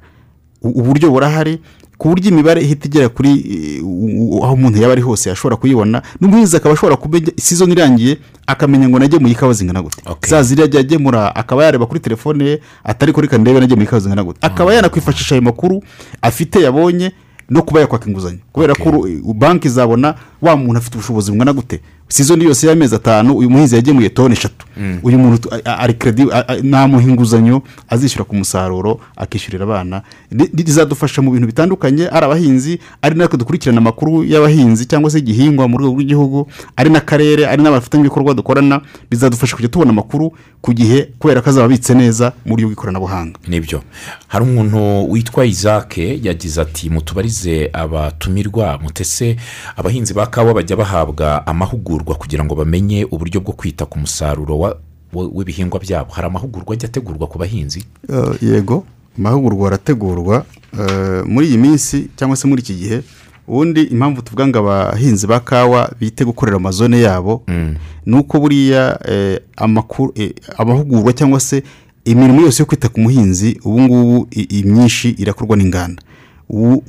Uburyo 0.62 1.12
burahari 1.12 1.62
ku 1.98 2.10
buryo 2.10 2.32
imibare 2.32 2.62
ihita 2.62 2.88
igera 2.88 3.10
kuri 3.10 3.30
eh, 3.30 4.44
aho 4.44 4.54
umuntu 4.54 4.82
yaba 4.82 4.94
ari 4.94 5.02
hose 5.02 5.32
ashobora 5.32 5.56
kuyibona 5.56 6.02
n'umuhinzi 6.20 6.58
akaba 6.58 6.74
ashobora 6.74 6.98
kumenya 6.98 7.32
isizoni 7.38 7.72
irangiye 7.74 8.18
akamenya 8.48 8.90
ngo 8.90 9.00
nagemuye 9.00 9.34
ikawa 9.34 9.54
zingana 9.54 9.82
gute. 9.82 10.02
Za 10.28 10.44
ziriya 10.44 10.66
ajya 10.66 10.80
agemura 10.80 11.36
akaba 11.36 11.64
yareba 11.66 11.86
kuri 11.86 12.00
telefone 12.00 12.46
ye 12.46 12.62
atari 12.84 13.14
kuri 13.14 13.28
kandebe 13.28 13.60
nagemuye 13.60 13.86
ikawa 13.86 14.00
zingana 14.00 14.24
gute. 14.24 14.40
Akaba 14.42 14.74
yanakwifashisha 14.74 15.36
ayo 15.36 15.42
makuru 15.42 15.84
afite 16.22 16.56
yabonye 16.62 17.12
no 17.50 17.62
kuba 17.62 17.80
yakwaka 17.80 18.10
inguzanyo. 18.10 18.40
Kubera 18.52 18.76
ko 18.76 19.08
banki 19.34 19.68
izabona 19.68 20.16
wa 20.46 20.56
muntu 20.58 20.78
afite 20.78 20.96
ubushobozi 20.98 21.32
bungana 21.32 21.54
gute? 21.54 21.80
Sizoni 22.08 22.44
yose 22.46 22.68
y'amezi 22.68 22.96
atanu 22.96 23.34
uyu 23.38 23.50
muhinzi 23.50 23.76
yagemuye 23.76 24.10
toni 24.10 24.34
eshatu. 24.34 24.66
Uyu 25.04 25.20
muntu 25.20 25.50
ari 25.66 25.94
kredi 25.94 26.24
a- 26.32 26.48
a- 26.48 26.58
namuha 26.64 27.04
inguzanyo 27.04 27.62
azishyura 27.90 28.24
ku 28.26 28.36
musaruro 28.36 29.00
akishyurira 29.18 29.64
abana. 29.64 30.02
Ni- 30.32 30.50
ni- 30.54 30.64
rizadufasha 30.64 31.22
mu 31.22 31.32
bintu 31.32 31.48
bitandukanye 31.48 32.08
ari 32.10 32.26
abahinzi 32.26 32.80
ari 33.02 33.16
natwe 33.16 33.38
dukurikirana 33.38 33.78
amakuru 33.82 34.24
y'abahinzi 34.24 34.86
cyangwa 34.86 35.10
se 35.12 35.18
igihingwa 35.20 35.68
mu 35.68 35.78
rwego 35.78 35.94
rw'igihugu 35.98 36.48
ari 36.78 36.90
n'akarere 36.90 37.48
ari 37.48 37.64
n'abafatanyabikorwa 37.64 38.34
dukorana 38.34 38.82
bizadufasha 39.10 39.56
kujya 39.56 39.70
tubona 39.70 39.90
amakuru 39.92 40.32
ku 40.62 40.74
gihe 40.74 41.10
kubera 41.20 41.42
ko 41.42 41.50
azaba 41.50 41.66
abitse 41.66 41.94
neza 41.98 42.34
mu 42.46 42.54
buryo 42.54 42.68
bw'ikoranabuhanga. 42.70 43.40
Nibyo. 43.48 43.82
Hari 44.28 44.44
umuntu 44.46 45.10
witwa 45.12 45.46
isaac 45.46 45.98
yagize 45.98 46.62
ati 46.62 46.90
mutubarize 46.90 47.70
abatumirwa 47.74 48.78
mutese 48.84 49.36
abahinzi 49.78 50.14
ba 50.14 50.28
kawa 50.36 50.54
bajya 50.54 50.76
bahabwa 50.76 51.48
amahugurwa 51.48 52.16
kugira 52.16 52.44
ngo 52.46 52.56
bamenye 52.56 53.06
uburyo 53.12 53.40
bwo 53.40 53.54
kwita 53.54 53.86
ku 53.86 54.00
musaruro 54.00 54.60
wa- 54.60 54.78
wa- 55.14 55.30
w'ibihingwa 55.34 55.80
byabo. 55.80 56.12
Hari 56.12 56.28
amahugurwa 56.28 56.74
ajya 56.74 56.90
ategurwa 56.90 57.28
ku 57.28 57.40
bahinzi? 57.40 57.86
Eh, 58.10 58.36
yego 58.44 58.84
amahugurwa 59.18 59.68
arategurwa 59.68 60.46
eh, 60.80 61.24
muri 61.26 61.48
iyi 61.48 61.58
minsi 61.58 62.08
cyangwa 62.20 62.36
se 62.38 62.48
muri 62.48 62.62
iki 62.62 62.76
gihe. 62.76 63.02
Ubundi 63.48 63.82
impamvu 63.84 64.22
tuvuga 64.22 64.48
ngo 64.48 64.60
abahinzi 64.60 65.28
ba 65.28 65.40
kawa 65.40 65.92
bite 66.00 66.26
gukorera 66.26 66.58
amazone 66.58 67.00
yabo 67.02 67.44
ni 68.06 68.16
uko 68.20 68.40
buriya 68.40 69.00
eh, 69.08 69.40
amahugurwa 70.58 71.14
cyangwa 71.14 71.40
se 71.40 71.64
imirimo 72.06 72.42
yose 72.42 72.60
yo 72.64 72.68
kwita 72.68 72.90
ku 72.90 73.00
muhinzi 73.00 73.60
ubu 73.64 73.82
ngubu 73.82 74.28
imyinshi 74.32 75.10
irakorwa 75.18 75.56
n'inganda. 75.58 76.02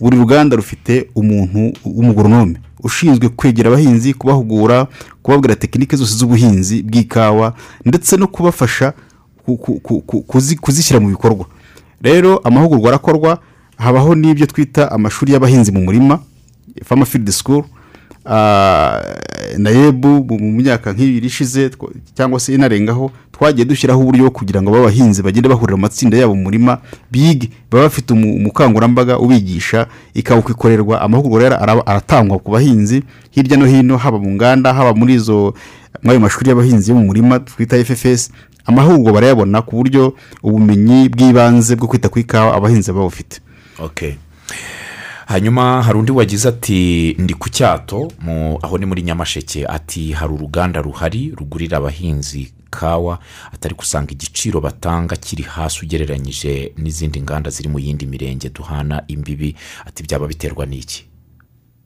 Buri 0.00 0.16
ruganda 0.18 0.56
rufite 0.56 1.08
umuntu 1.14 1.72
w'umugoronome 1.84 2.56
ushinzwe 2.82 3.28
kwegera 3.28 3.68
abahinzi 3.70 4.14
kubahugura 4.14 4.86
kubabwira 5.22 5.56
tekinike 5.56 5.96
zose 5.96 6.14
z'ubuhinzi 6.14 6.82
bw'ikawa 6.82 7.54
ndetse 7.84 8.16
no 8.16 8.26
kubafasha 8.28 8.92
ku- 9.44 9.56
ku- 9.56 9.80
ku- 9.80 10.00
ku- 10.00 10.22
kuzi- 10.22 10.56
kuzishyira 10.56 11.00
mu 11.00 11.08
bikorwa. 11.08 11.46
Rero 12.02 12.38
amahugurwa 12.44 12.88
arakorwa 12.88 13.38
habaho 13.78 14.14
n'ibyo 14.14 14.46
twita 14.46 14.92
amashuri 14.92 15.32
y'abahinzi 15.32 15.72
mu 15.72 15.80
murima 15.80 16.18
fama 16.84 17.06
school 17.30 17.64
Ah, 17.64 17.75
na 19.58 19.70
yebu 19.70 20.24
mu 20.38 20.52
myaka 20.52 20.92
nk'ibiri 20.92 21.26
ishize 21.26 21.70
cyangwa 22.14 22.40
se 22.40 22.54
inarengaho 22.54 23.10
twagiye 23.32 23.64
dushyiraho 23.64 24.00
uburyo 24.00 24.30
kugira 24.30 24.62
ngo 24.62 24.70
b'abahinzi 24.72 25.22
bagende 25.22 25.48
bahurira 25.48 25.76
mu 25.76 25.82
matsinda 25.86 26.16
yabo 26.18 26.34
mu 26.34 26.42
murima 26.50 26.78
bige 27.10 27.50
baba 27.70 27.84
bafite 27.84 28.10
umu- 28.12 28.34
umukangurambaga 28.36 29.18
ubigisha 29.18 29.86
ikawuka 30.14 30.50
ikorerwa 30.52 31.00
amahugurwa 31.00 31.60
aratangwa 31.86 32.38
ku 32.38 32.50
bahinzi 32.50 33.02
hirya 33.30 33.56
no 33.56 33.66
hino 33.66 33.96
haba 33.96 34.18
mu 34.18 34.30
nganda 34.34 34.72
haba 34.74 34.94
muri 34.94 35.14
izo 35.14 35.54
ayo 36.08 36.20
mashuri 36.20 36.48
y'abahinzi 36.50 36.90
yo 36.90 36.96
mu 36.96 37.04
murima 37.06 37.38
twita 37.40 37.76
fps 37.84 38.30
amahugurwa 38.66 39.12
barayabona 39.12 39.62
ku 39.62 39.76
buryo 39.78 40.14
ubumenyi 40.42 41.08
bw'ibanze 41.08 41.76
bwo 41.76 41.86
kwita 41.88 42.08
ku 42.08 42.18
ikawa 42.18 42.56
abahinzi 42.56 42.90
baba 42.92 43.04
bafite. 43.06 43.40
Okay. 43.78 44.16
Hanyuma 45.26 45.82
hari 45.82 45.98
undi 45.98 46.12
wagize 46.12 46.48
ati 46.48 47.14
ndi 47.18 47.34
ku 47.34 47.48
cyato 47.50 48.12
aho 48.62 48.78
ni 48.78 48.86
muri 48.86 49.02
nyamasheke. 49.02 49.66
Ati 49.66 50.12
hari 50.12 50.32
uruganda 50.32 50.80
ruhari 50.82 51.32
rugurira 51.36 51.78
abahinzi 51.78 52.52
kawa 52.70 53.18
atari 53.52 53.74
gusanga 53.74 54.12
igiciro 54.12 54.60
batanga 54.60 55.16
kiri 55.16 55.42
hasi 55.42 55.84
ugereranyije 55.84 56.72
n'izindi 56.78 57.20
nganda 57.22 57.50
ziri 57.50 57.68
mu 57.68 57.78
yindi 57.78 58.06
mirenge 58.06 58.48
duhana 58.48 59.02
imbibi. 59.08 59.56
Ati 59.86 60.02
byaba 60.02 60.26
biterwa 60.26 60.66
n'iki? 60.66 61.04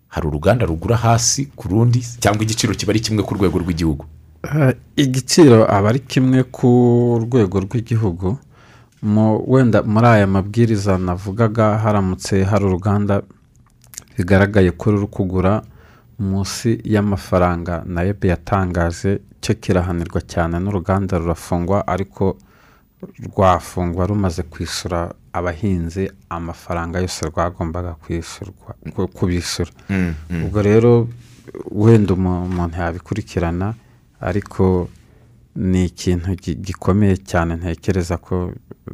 Hari 0.08 0.26
uruganda 0.26 0.66
rugura 0.66 0.96
hasi 0.96 1.46
ku 1.56 1.68
rundi 1.68 2.00
cyangwa 2.20 2.42
igiciro 2.42 2.74
kiba 2.74 2.90
ari 2.92 3.00
kimwe 3.00 3.22
ku 3.22 3.34
rwego 3.34 3.58
rw'igihugu? 3.58 4.04
Eh, 4.44 4.74
igiciro 4.96 5.64
aba 5.70 5.88
ari 5.88 6.00
kimwe 6.00 6.42
ku 6.44 6.68
rwego 7.24 7.60
rw'igihugu. 7.60 8.38
Wenda 9.46 9.82
muri 9.82 10.06
aya 10.06 10.26
mabwiriza 10.26 10.98
navugaga 10.98 11.78
haramutse 11.78 12.44
hari 12.44 12.64
uruganda 12.64 13.22
bigaragaye 14.16 14.70
ko 14.70 14.90
ruri 14.90 15.06
kugura 15.06 15.62
munsi 16.18 16.80
y'amafaranga 16.84 17.82
na 17.86 18.04
ebe 18.04 18.28
yatangaje 18.28 19.20
cyo 19.40 19.54
kirahanirwa 19.54 20.20
cyane 20.20 20.60
n'uruganda 20.60 21.18
rurafungwa 21.18 21.86
ariko 21.86 22.36
rwafungwa 23.26 24.06
rumaze 24.06 24.42
kwishyura 24.42 25.14
abahinzi 25.32 26.10
amafaranga 26.28 27.00
yose 27.00 27.24
rwagombaga 27.26 27.96
kubishyura 29.16 29.70
Mm, 29.90 30.14
mm. 30.30 30.44
ubwo 30.44 30.62
rero 30.62 31.08
wenda 31.72 32.14
umu- 32.14 32.44
umuntu 32.44 32.76
yabikurikirana 32.80 33.74
ariko 34.20 34.88
ni 35.56 35.84
ikintu 35.84 36.34
gi- 36.34 36.54
gikomeye 36.54 37.16
cyane 37.16 37.56
ntekereza 37.56 38.16
ko 38.16 38.52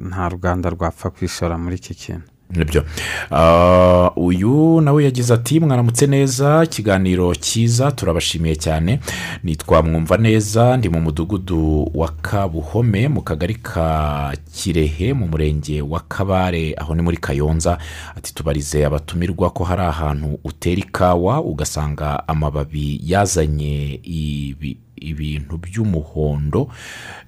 nta 0.08 0.28
ruganda 0.28 0.70
rwapfa 0.70 1.10
kwishora 1.10 1.58
muri 1.58 1.76
iki 1.76 1.94
kintu. 1.94 2.22
Nibyo. 2.50 2.84
Ah, 3.30 4.10
uyu 4.16 4.80
nawe 4.80 5.04
yagize 5.04 5.34
ati 5.34 5.60
mwaramutse 5.60 6.06
neza 6.06 6.64
ikiganiro 6.64 7.34
cyiza 7.34 7.90
turabashimiye 7.92 8.56
cyane. 8.56 9.00
Nitwa 9.42 9.82
mwumva 9.82 10.16
neza 10.16 10.76
ndi 10.76 10.88
mu 10.88 11.00
mudugudu 11.00 11.90
wa 11.94 12.08
kabuhome 12.08 13.08
mu 13.08 13.22
kagari 13.22 13.54
ka 13.54 14.32
kirehe 14.54 15.12
mu 15.12 15.26
murenge 15.28 15.82
wa 15.82 16.00
kabare 16.00 16.74
aho 16.78 16.94
ni 16.94 17.02
muri 17.02 17.16
kayonza. 17.16 17.78
Ati 18.16 18.34
tubarize 18.34 18.86
abatumirwa 18.86 19.50
ko 19.50 19.64
hari 19.64 19.82
ahantu 19.82 20.38
utera 20.44 20.78
ikawa 20.80 21.40
ugasanga 21.42 22.28
amababi 22.28 23.00
yazanye 23.04 24.00
ibi- 24.04 24.78
ibintu 24.96 25.56
by'umuhondo 25.58 26.68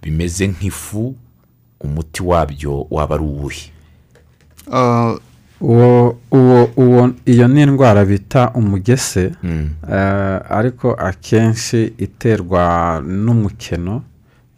bimeze 0.03 0.47
nk'ifu 0.49 1.15
umuti 1.81 2.23
wabyo 2.23 2.87
waba 2.91 3.15
ari 3.15 3.25
uwuhe 3.25 3.65
Ah, 4.73 5.15
uwo 5.61 7.11
iyo 7.27 7.49
ni 7.49 7.63
indwara 7.63 8.05
bita 8.05 8.51
umugese 8.55 9.33
Mm. 9.43 9.71
eh, 9.93 10.41
ariko 10.51 10.93
akenshi 10.95 11.93
iterwa 11.99 13.01
n'umukeno 13.05 14.03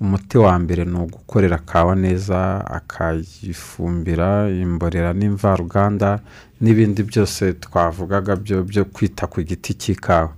umuti 0.00 0.38
wa 0.38 0.58
mbere 0.58 0.84
ni 0.84 0.96
ugukorera 0.98 1.58
kawa 1.58 1.94
neza 1.96 2.64
akayifumbira 2.66 4.48
imborera 4.50 5.12
n'imvaruganda 5.12 6.20
n'ibindi 6.60 7.02
byose 7.02 7.52
twavugaga 7.52 8.36
byo 8.36 8.84
kwita 8.84 9.26
ku 9.26 9.42
giti 9.42 9.74
cy'ikawa 9.74 10.32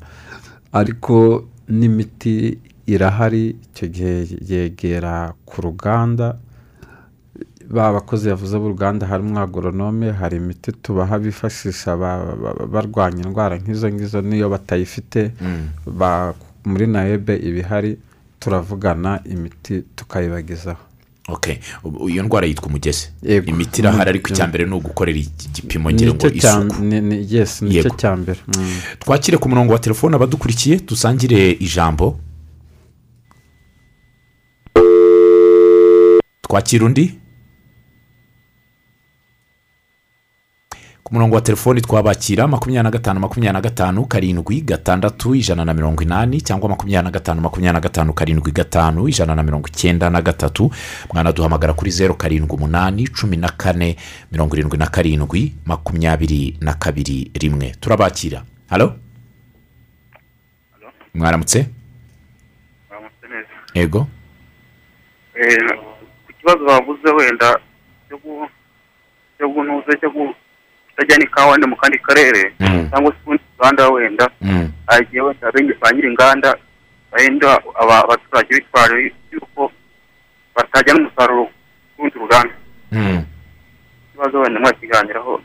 ariko 0.72 1.44
n'imiti 1.78 2.58
irahari 2.86 3.56
icyo 3.66 3.86
gihe 3.94 4.14
yegera 4.50 5.32
ku 5.48 5.56
ruganda. 5.64 6.36
Ba 7.72 7.92
bakozi 7.92 8.28
yavuze 8.28 8.58
b'uruganda 8.60 9.06
harimo 9.06 9.40
agoronome 9.40 10.12
hari 10.12 10.36
imiti 10.36 10.72
tubaha 10.82 11.16
bifashisha 11.18 11.96
ba- 11.96 12.36
ba- 12.42 12.66
barwanya 12.68 13.24
indwara 13.24 13.56
nk'izo 13.56 13.88
ngizo 13.88 14.20
n'iyo 14.20 14.46
batayifite. 14.52 15.32
Ba- 15.86 16.34
muri 16.68 16.86
naebe 16.86 17.34
iba 17.48 17.58
ihari 17.64 17.92
turavugana 18.40 19.20
imiti 19.24 19.82
tukayibagezaho 19.96 20.84
iyo 22.08 22.22
ndwara 22.22 22.46
yitwa 22.46 22.66
umugezi 22.66 23.08
imiti 23.46 23.80
irahari 23.80 24.10
ariko 24.10 24.30
icya 24.32 24.46
mbere 24.46 24.64
ni 24.64 24.74
ugukorera 24.74 25.18
igipimo 25.18 25.90
ngira 25.92 26.12
ngo 26.14 26.28
isuku. 26.28 26.82
ni 26.82 27.82
cyo 27.82 27.90
cya 27.90 28.16
mbere. 28.16 28.40
Mm. 28.58 28.76
twakire 28.98 29.36
ku 29.38 29.48
murongo 29.48 29.72
wa 29.72 29.78
telefone 29.78 30.16
abadukurikiye 30.16 30.76
dusangire 30.88 31.50
ijambo. 31.60 32.18
Twakira 36.42 36.86
undi? 36.86 37.21
Ku 41.12 41.16
murongo 41.16 41.34
wa 41.34 41.40
telefoni 41.40 41.80
twabakira 41.80 42.48
makumyabiri 42.48 42.82
na 42.82 42.90
gatanu 42.90 43.20
makumyabiri 43.20 43.52
na 43.52 43.60
gatanu 43.60 44.06
karindwi 44.06 44.60
gatandatu 44.60 45.34
ijana 45.34 45.64
na 45.64 45.74
mirongo 45.74 46.02
inani 46.02 46.40
cyangwa 46.40 46.68
makumyabiri 46.68 47.04
na 47.04 47.10
gatanu 47.10 47.40
makumyabiri 47.40 47.72
na 47.72 47.80
gatanu 47.80 48.12
karindwi 48.14 48.52
gatanu 48.52 49.08
ijana 49.08 49.34
na 49.34 49.42
mirongo 49.42 49.68
icyenda 49.68 50.10
na 50.10 50.22
gatatu. 50.22 50.70
Mwanaduhamagara 51.12 51.72
kuri 51.74 51.90
zeru 51.90 52.14
karindwi 52.14 52.56
umunani 52.56 53.08
cumi 53.08 53.36
na 53.36 53.48
kane 53.48 53.96
mirongo 54.32 54.56
irindwi 54.56 54.78
na 54.78 54.86
karindwi 54.86 55.52
makumyabiri 55.66 56.56
na 56.60 56.74
kabiri 56.74 57.30
rimwe. 57.34 57.74
Turabakira. 57.80 58.42
Halo? 58.70 58.94
Mwaramutse? 61.14 61.66
Ego? 63.74 64.06
Eh, 65.34 65.58
ku 66.26 66.32
kibazo 66.40 66.64
bavuze 66.64 67.10
wenda 67.10 67.60
cyo 68.08 68.16
gu- 68.16 68.48
cyo 69.38 69.48
gunuza 69.48 69.92
kutajyana 70.96 71.24
ikawa 71.24 71.52
wenda 71.52 71.66
mu 71.66 71.76
kandi 71.76 71.98
karere. 71.98 72.52
Mm. 72.60 72.88
cyangwa 72.90 73.12
se 73.12 73.18
ubundi 73.24 73.42
ruganda 73.58 73.88
wenda. 73.88 74.30
Mm, 74.40 74.72
hagiye 74.86 75.22
wenda 75.22 75.48
abenye- 75.48 75.74
ba 75.80 75.92
nyir'inganda 75.92 76.56
wenda 77.12 77.60
aba- 77.74 78.04
abaturage 78.04 78.54
bitwaje 78.54 79.12
yuko. 79.32 79.72
Batajyana 80.54 81.00
umusaruro 81.00 81.44
ku 81.96 82.02
rundi 82.02 82.18
ruganda 82.18 82.54
mm. 82.92 83.24
ikibazo 84.12 84.40
wenda 84.40 84.60
mwakiganiraho 84.60 85.42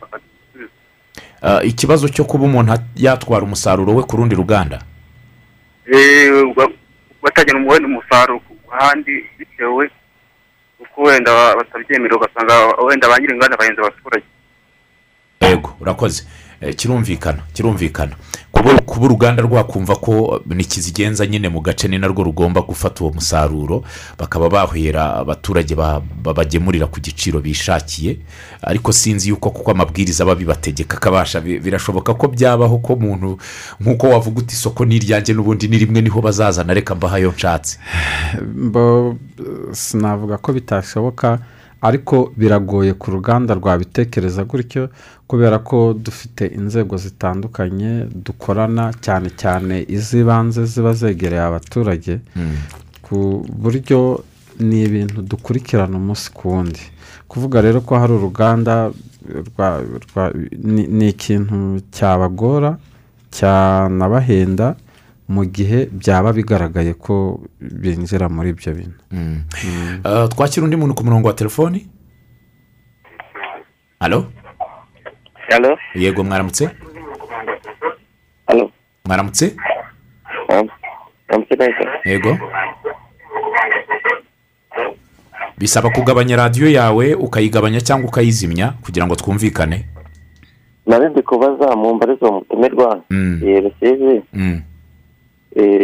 Ah, 1.41 1.61
ikibazo 1.63 2.09
cyo 2.09 2.25
kuba 2.25 2.45
umuntu 2.45 2.73
at- 2.73 2.91
yatwara 2.95 3.45
umusaruro 3.45 3.95
we 3.95 4.03
ku 4.03 4.17
rundi 4.17 4.35
ruganda 4.35 4.81
uga- 6.51 6.73
batajyana 7.23 7.59
wenda 7.71 7.87
umusaruro 7.87 8.39
ku 8.39 8.57
handi 8.69 9.23
bitewe 9.37 9.89
uko 10.79 11.01
wenda 11.01 11.31
ba- 11.33 11.55
batabyemerewe 11.55 12.17
ugasanga 12.19 12.67
wenda 12.83 13.07
ba 13.07 13.19
nyir'inganda 13.19 13.57
bahenze 13.57 13.81
abaturage 13.81 14.25
ego 15.39 15.69
urakoze. 15.79 16.23
Eh, 16.61 16.75
kirumvikana 16.75 17.39
kirumvikana. 17.53 18.11
Kuba 18.51 19.05
uruganda 19.05 19.43
rwakumva 19.43 19.95
ko 19.95 20.41
ntikizigenza 20.45 21.25
nyine 21.25 21.49
mu 21.49 21.61
gace 21.61 21.87
ni 21.87 21.97
narwo 21.99 22.23
rugomba 22.23 22.61
gufata 22.61 23.03
uwo 23.03 23.13
musaruro 23.13 23.83
bakaba 24.17 24.49
bahera 24.49 25.13
abaturage 25.15 25.75
ba- 25.75 26.01
babagemurira 26.23 26.87
ku 26.87 26.99
giciro 26.99 27.39
bishakiye. 27.39 28.17
Ariko 28.61 28.91
sinzi 28.93 29.29
yuko 29.29 29.49
kuko 29.51 29.71
amabwiriza 29.71 30.23
aba 30.23 30.35
bibategeka 30.35 30.97
akabasha 30.97 31.41
bi- 31.41 31.59
birashoboka 31.59 32.13
ko 32.17 32.27
byabaho 32.27 32.77
ko 32.81 32.93
umuntu 32.93 33.37
nk'uko 33.79 34.09
wavuga 34.09 34.39
uti 34.41 34.53
isoko 34.57 34.85
ni 34.85 34.95
iryanjye 34.97 35.33
n'ubundi 35.37 35.67
ni 35.67 35.77
rimwe 35.77 36.01
ni 36.01 36.09
ho 36.09 36.21
bazazana 36.21 36.73
reka 36.73 36.95
mbahayo 36.95 37.31
nshatse. 37.37 37.77
Mbo- 38.41 39.15
sinavuga 39.71 40.37
ko 40.41 40.53
bitashoboka 40.53 41.37
ariko 41.81 42.31
biragoye 42.37 42.93
ku 42.93 43.11
ruganda 43.11 43.53
rwabitekereza 43.53 44.43
gutyo 44.49 44.89
kubera 45.27 45.59
ko 45.59 45.93
dufite 45.93 46.43
inzego 46.59 46.97
zitandukanye 46.97 48.05
dukorana 48.25 48.91
cyane 49.05 49.29
cyane 49.41 49.75
iz'ibanze 49.87 50.65
ziba 50.65 50.93
zegereye 50.93 51.41
abaturage 51.43 52.19
ku 53.05 53.45
buryo 53.61 54.23
ni 54.59 54.83
ibintu 54.87 55.21
dukurikirana 55.21 55.97
umunsi 55.97 56.27
ku 56.33 56.49
wundi. 56.49 56.81
Kuvuga 57.27 57.61
rero 57.61 57.81
ko 57.85 57.93
hari 57.99 58.13
uruganda 58.17 58.73
ni 60.97 61.07
ikintu 61.13 61.57
cyabagora 61.91 62.77
cyanabahenda 63.31 64.75
mu 65.27 65.43
gihe 65.45 65.85
byaba 65.91 66.33
bigaragaye 66.33 66.93
ko 66.93 67.39
binjira 67.59 68.29
muri 68.29 68.49
ibyo 68.55 68.71
bintu. 68.73 68.99
Ah, 70.03 70.27
twakira 70.31 70.63
undi 70.63 70.75
muntu 70.79 70.95
ku 70.95 71.03
murongo 71.03 71.27
wa 71.27 71.33
telefoni? 71.33 71.87
Halo 73.99 74.25
halo 75.49 75.77
yego 75.95 76.23
mwaramutse? 76.23 76.69
Halo 78.47 78.71
mwaramutse? 79.05 79.55
Yego. 82.05 82.37
Bisaba 85.57 85.89
kugabanya 85.89 86.35
radiyo 86.35 86.69
yawe 86.71 87.13
ukayigabanya 87.15 87.81
cyangwa 87.81 88.07
ukayizimya 88.09 88.73
kugira 88.85 89.07
ngo 89.07 89.15
twumvikane? 89.15 89.85
Nari 90.85 91.09
ndi 91.09 91.21
kubaza 91.21 91.75
mu 91.75 91.93
mbarizo 91.95 92.31
mutumirwa 92.31 93.03
Mm. 93.09 93.41
eh, 93.43 93.63
rusizi 93.63 94.21
Mm. 94.33 94.53
eh, 94.53 94.61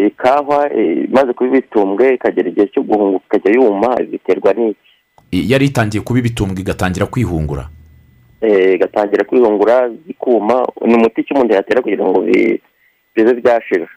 ikawa 0.07 0.73
eh, 0.73 1.05
imaze 1.09 1.33
kuba 1.33 1.49
ibitumbwe 1.49 2.13
ikagera 2.15 2.49
igihe 2.49 2.67
cyo 2.67 2.83
guhunguka 2.83 3.25
ikajya 3.37 3.51
yuma 3.61 3.95
biterwa 4.11 4.53
n'iki? 4.53 4.79
Yari 5.31 5.65
itangiye 5.65 6.01
kuba 6.03 6.19
ibitumbwe 6.19 6.61
igatangira 6.61 7.05
kwihungura? 7.05 7.69
Eh, 8.41 8.75
igatangira 8.75 9.23
kwihungura 9.23 9.89
ikuma 10.07 10.67
ni 10.85 10.93
umuti 10.95 11.23
ki 11.23 11.33
umuntu 11.33 11.53
yatera 11.53 11.81
kugira 11.81 12.05
ngo 12.05 12.21
bi- 12.21 12.61
bibe 13.15 13.33
byashira 13.33 13.87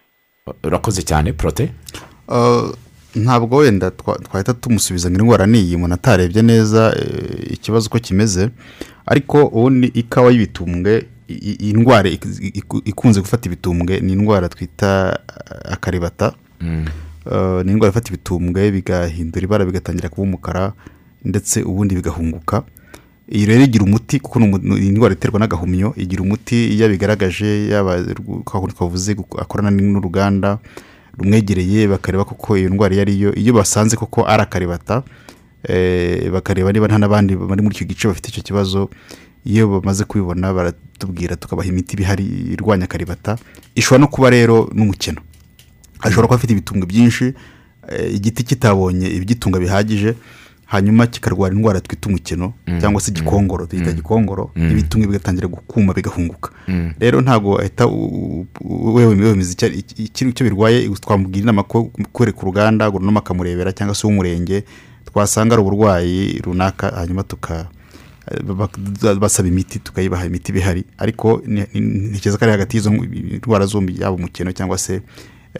urakoze 0.64 1.03
cyane 1.03 1.33
porote 1.33 1.68
ntabwo 3.14 3.57
wenda 3.57 3.89
twa- 3.91 4.18
twahita 4.22 4.55
tumusubiza 4.55 5.11
ngo 5.11 5.18
indwara 5.20 5.47
ni 5.47 5.59
iyi 5.59 5.77
umuntu 5.77 5.95
atarebye 5.95 6.43
neza 6.43 6.95
eh, 6.99 7.53
ikibazo 7.53 7.87
uko 7.89 7.99
kimeze. 7.99 8.49
Ariko 9.07 9.47
ubundi 9.47 9.87
ikawa 9.95 10.31
y'ibitumbwe 10.33 11.05
iyi 11.29 11.72
ndwara 11.72 12.09
ik- 12.09 12.55
iku- 12.55 12.83
ikunze 12.85 13.20
gufata 13.20 13.47
ibitumbwe 13.49 14.01
ni 14.01 14.12
indwara 14.12 14.49
twita 14.49 15.18
uh, 15.29 15.72
akaribata. 15.72 16.33
Uh, 17.27 17.62
ni 17.64 17.72
indwara 17.72 17.91
ifata 17.91 18.09
ibitumbwe 18.09 18.70
bigahindura 18.70 19.45
ibara 19.45 19.64
bigatangira 19.64 20.09
kuba 20.09 20.22
umukara 20.22 20.72
ndetse 21.24 21.62
ubundi 21.62 21.95
bigahunguka. 21.95 22.62
Iyi 23.33 23.47
rero 23.47 23.64
igira 23.64 23.85
umuti 23.85 24.20
kuko 24.20 24.39
ni 24.41 24.87
indwara 24.87 25.14
iterwa 25.14 25.41
n'agahumyo. 25.41 25.95
Igira 25.97 26.22
umuti 26.22 26.66
iyo 26.74 26.87
abigaragaje 26.87 27.68
yaba 27.68 27.99
twavuze 28.74 29.16
akorana 29.39 29.70
n'uruganda 29.70 30.59
rumwegereye 31.18 31.89
bakareba 31.89 32.24
koko 32.24 32.57
iyo 32.59 32.68
ndwara 32.70 32.95
iyo 32.95 33.03
ari 33.03 33.20
yo 33.20 33.35
iyo 33.35 33.53
basanze 33.53 33.97
koko 33.97 34.22
ari 34.29 34.43
akaribata 34.43 35.03
eh, 35.68 36.31
bakareba 36.31 36.72
niba 36.72 36.87
nta 36.87 36.99
n'abandi 36.99 37.35
bari 37.37 37.62
muri 37.62 37.74
icyo 37.74 37.87
gice 37.87 38.09
bafite 38.09 38.29
icyo 38.29 38.43
kibazo 38.43 38.91
iyo 39.47 39.68
bamaze 39.68 40.05
kubibona 40.05 40.53
baratubwira 40.55 41.36
tukabaha 41.36 41.68
imiti 41.68 41.94
ibihari 41.94 42.24
irwanya 42.53 42.84
akaribata 42.84 43.38
ishobora 43.74 44.01
no 44.01 44.09
kuba 44.09 44.30
rero 44.30 44.70
n'umukeno 44.74 45.20
ashobora 46.01 46.26
kuba 46.28 46.36
afite 46.36 46.53
ibitumbwe 46.53 46.86
byinshi 46.86 47.34
eh, 47.88 48.14
igiti 48.14 48.42
kitabonye 48.44 49.07
ibigitunga 49.09 49.59
bihagije 49.59 50.14
hanyuma 50.66 51.07
kikarwara 51.07 51.55
indwara 51.55 51.80
twita 51.80 52.09
umukeno 52.09 52.53
cyangwa 52.80 53.01
se 53.01 53.11
igikongoro 53.11 53.66
tuyita 53.66 53.92
gikongoro 53.92 54.51
ibitunga 54.57 55.07
bigatangira 55.07 55.47
gukuma 55.49 55.94
bigahunguka. 55.94 56.51
Rero 56.99 57.20
ntabwo 57.20 57.61
ahita 57.61 57.86
u- 57.86 58.47
u- 58.61 58.94
wemeza 58.94 59.55
icyo 59.97 60.42
birwaye 60.44 60.88
twamubwira 60.90 61.42
inama 61.42 61.62
ko 61.62 61.90
kwereka 62.12 62.42
uruganda 62.42 62.84
agoronoma 62.84 63.20
akamurebera 63.22 63.72
cyangwa 63.72 63.94
se 63.94 64.07
uw'umurenge 64.07 64.64
twasanga 65.07 65.55
ari 65.55 65.62
uburwayi 65.62 66.42
runaka 66.44 66.90
hanyuma 66.99 67.22
tuka 67.22 67.68
basaba 69.20 69.49
imiti 69.49 69.79
tukayibaha 69.79 70.27
imiti 70.27 70.53
ibihari 70.53 70.85
ariko 70.99 71.43
ntekereza 71.47 72.39
ko 72.39 72.45
ari 72.45 72.53
hagati 72.53 72.77
y'izo 72.77 72.91
ndwara 72.91 73.66
zombi 73.66 73.97
yaba 74.01 74.16
umukeno 74.16 74.53
cyangwa 74.53 74.79
se 74.79 74.95
eh, 74.95 75.03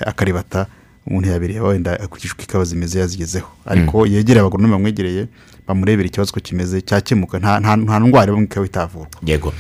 akaribata 0.09 0.67
umuntu 1.07 1.29
yabireba 1.29 1.69
wenda 1.69 2.01
akurikije 2.01 2.33
uko 2.35 2.43
ikawa 2.43 2.65
zimeze 2.65 2.99
yazigezeho. 2.99 3.49
Ariko 3.67 4.07
yegere 4.07 4.41
abagoronome 4.41 4.73
bamwegereye 4.75 5.27
bamurebera 5.69 6.07
ikibazo 6.09 6.33
ko 6.33 6.41
kimeze 6.41 6.81
cyakemuka 6.83 7.39
nta 7.39 7.99
ndwara 8.01 8.33
imwe 8.33 8.45
ikaba 8.45 8.67
itavurwa. 8.67 9.09
Yego. 9.27 9.53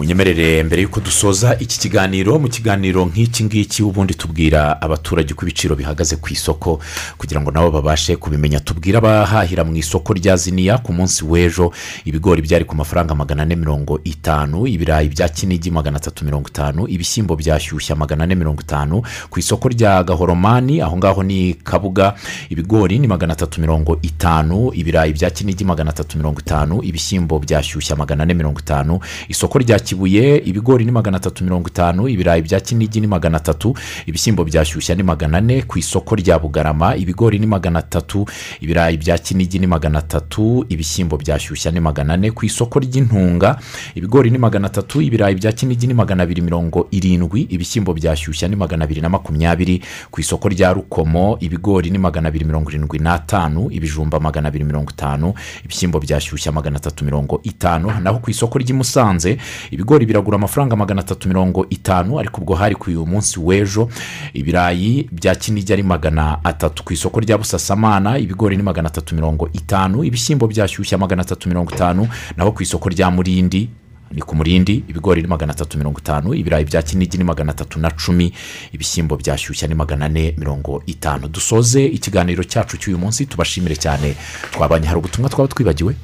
Munyemerere 0.00 0.62
mbere 0.64 0.82
y'uko 0.82 1.00
dusoza 1.00 1.56
iki 1.60 1.78
kiganiro 1.78 2.38
mu 2.38 2.48
kiganiro 2.48 3.04
nk'iki 3.06 3.44
ngiki 3.44 3.82
ubundi 3.82 4.14
tubwira 4.16 4.80
abaturage 4.82 5.32
uko 5.36 5.44
ibiciro 5.44 5.76
bihagaze 5.76 6.16
ku 6.16 6.32
isoko 6.32 6.80
kugira 7.20 7.40
ngo 7.40 7.50
nabo 7.50 7.70
babashe 7.70 8.16
kubimenya. 8.16 8.60
Tubwire 8.64 8.96
abahahira 8.98 9.60
mu 9.64 9.76
isoko 9.76 10.12
rya 10.16 10.36
ziniya 10.40 10.78
ku 10.80 10.92
munsi 10.96 11.20
w'ejo. 11.24 11.68
Ibigori 12.08 12.40
byari 12.42 12.64
ku 12.64 12.72
mafaranga 12.76 13.12
magana 13.14 13.42
ane 13.44 13.56
mirongo 13.56 14.00
itanu 14.04 14.64
ibirayi 14.66 15.08
bya 15.12 15.28
kinigi 15.28 15.70
magana 15.70 15.96
atatu 16.00 16.24
mirongo 16.24 16.48
itanu 16.48 16.88
ibishyimbo 16.88 17.36
byashyushya 17.36 17.92
magana 17.96 18.24
ane 18.24 18.34
mirongo 18.34 18.60
itanu. 18.64 19.02
Ku 19.28 19.36
isoko 19.38 19.68
rya 19.68 20.00
gahoromani 20.02 20.80
aho 20.80 20.96
ngaho 20.96 21.22
ni 21.22 21.54
kabuga 21.60 22.14
ibigori 22.48 22.98
ni 22.98 23.06
magana 23.06 23.32
atatu 23.36 23.60
mirongo 23.60 23.98
itanu 24.02 24.72
ibirayi 24.72 25.12
bya 25.12 25.28
kinigi 25.30 25.64
magana 25.64 25.90
atatu 25.92 26.16
mirongo 26.16 26.40
itanu 26.40 26.80
ibishyimbo 26.82 27.36
byashyushya 27.38 27.96
magana 27.96 28.22
ane 28.24 28.32
mirongo 28.34 28.60
itanu. 28.64 28.96
Isoko 29.28 29.58
rya 29.58 29.76
kibuye 29.94 30.36
ibigori 30.44 30.84
ni 30.84 30.90
magana 30.92 31.16
atatu 31.16 31.44
mirongo 31.44 31.68
itanu 31.68 32.08
ibirayi 32.08 32.42
bya 32.42 32.60
kinigi 32.60 33.00
ni 33.00 33.06
magana 33.06 33.36
atatu 33.36 33.74
ibishyimbo 34.06 34.44
byashyushya 34.44 34.94
ni 34.94 35.02
magana 35.02 35.38
ane 35.38 35.62
ku 35.62 35.78
isoko 35.78 36.14
rya 36.14 36.38
bugarama 36.38 36.96
ibigori 36.96 37.38
ni 37.38 37.46
magana 37.46 37.78
atatu 37.78 38.26
ibirayi 38.60 38.96
bya 38.96 39.18
kinigi 39.18 39.58
ni 39.58 39.66
magana 39.66 39.98
atatu 39.98 40.64
ibishyimbo 40.68 41.16
byashyushya 41.16 41.70
ni 41.72 41.80
magana 41.80 42.14
ane 42.14 42.30
ku 42.30 42.46
isoko 42.46 42.78
ry'intunga 42.78 43.58
ibigori 43.94 44.30
ni 44.30 44.38
magana 44.38 44.66
atatu 44.66 45.02
ibirayi 45.02 45.34
bya 45.34 45.52
kinigi 45.52 45.86
ni 45.86 45.94
magana 45.94 46.22
abiri 46.22 46.42
mirongo 46.42 46.86
irindwi 46.90 47.40
ibishyimbo 47.50 47.94
byashyushya 47.94 48.48
ni 48.48 48.56
magana 48.56 48.84
abiri 48.84 49.00
na 49.00 49.08
makumyabiri 49.08 49.82
ku 50.10 50.20
isoko 50.20 50.48
rya 50.48 50.72
rukomo 50.72 51.36
ibigori 51.40 51.90
ni 51.90 51.98
magana 51.98 52.28
abiri 52.28 52.44
mirongo 52.44 52.70
irindwi 52.70 52.98
n'atanu 52.98 53.66
ibijumba 53.70 54.20
magana 54.20 54.48
abiri 54.48 54.64
mirongo 54.64 54.90
itanu 54.90 55.34
ibishyimbo 55.64 55.98
byashyushya 56.00 56.52
magana 56.52 56.76
atatu 56.76 57.04
mirongo 57.04 57.40
itanu 57.42 57.90
naho 58.02 58.18
ku 58.18 58.30
isoko 58.30 58.58
ry'i 58.58 58.72
musanze 58.72 59.38
ibigori 59.70 60.06
biragura 60.06 60.36
amafaranga 60.36 60.76
magana 60.76 61.00
atatu 61.00 61.28
mirongo 61.28 61.66
itanu 61.70 62.18
ariko 62.20 62.40
ubwo 62.40 62.54
hari 62.54 62.74
ku 62.74 62.90
uyu 62.90 63.06
munsi 63.06 63.40
w'ejo 63.40 63.88
ibirayi 64.34 65.08
bya 65.12 65.34
kinigi 65.34 65.72
ari 65.72 65.82
magana 65.82 66.44
atatu. 66.44 66.84
Ku 66.84 66.92
isoko 66.92 67.20
rya 67.20 67.38
busasamana 67.38 68.18
ibigori 68.18 68.56
ni 68.56 68.62
magana 68.62 68.88
atatu 68.88 69.14
mirongo 69.14 69.48
itanu 69.52 70.04
ibishyimbo 70.04 70.46
byashyushya 70.46 70.98
magana 70.98 71.22
atatu 71.22 71.48
mirongo 71.48 71.70
itanu 71.74 72.08
naho 72.36 72.52
ku 72.52 72.62
isoko 72.62 72.88
rya 72.88 73.10
murindi 73.10 73.68
ni 74.10 74.22
ku 74.22 74.34
murindi 74.36 74.84
ibigori 74.88 75.22
ni 75.22 75.28
magana 75.28 75.52
atatu 75.52 75.78
mirongo 75.78 75.98
itanu 76.00 76.34
ibirayi 76.34 76.64
bya 76.64 76.82
kinigi 76.82 77.18
ni 77.18 77.24
magana 77.24 77.52
atatu 77.52 77.78
na 77.78 77.90
cumi 77.90 78.32
ibishyimbo 78.72 79.16
byashyushya 79.16 79.68
ni 79.68 79.74
magana 79.74 80.04
ane 80.06 80.34
mirongo 80.38 80.82
itanu. 80.86 81.28
Dusoze 81.28 81.84
ikiganiro 81.86 82.44
cyacu 82.44 82.76
cy'uyu 82.76 82.98
munsi 82.98 83.26
tubashimire 83.26 83.76
cyane. 83.76 84.14
Twabanye 84.50 84.86
hari 84.86 84.98
ubutumwa 84.98 85.30
twaba 85.30 85.48
twibagiwe? 85.48 85.94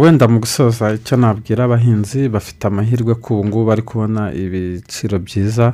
Wenda 0.00 0.28
mu 0.28 0.38
gusoza 0.40 0.92
icyo 0.94 1.16
nabwira 1.16 1.64
abahinzi 1.64 2.28
bafite 2.28 2.64
amahirwe 2.66 3.14
ko 3.14 3.34
ubu 3.34 3.44
ngubu 3.48 3.64
bari 3.66 3.82
kubona 3.82 4.32
ibiciro 4.34 5.18
byiza. 5.18 5.72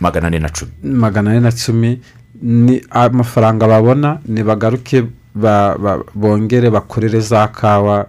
Magana 0.00 0.26
ane 0.26 0.38
na 0.38 0.48
cumi. 0.48 0.72
Magana 0.82 1.30
ane 1.30 1.40
na 1.40 1.52
cumi. 1.52 2.00
Ni 2.42 2.82
amafaranga 2.90 3.66
babona 3.68 4.18
ba- 5.78 6.02
bongere 6.14 6.70
bakorere 6.70 7.20
za 7.20 7.48
kawa. 7.48 8.06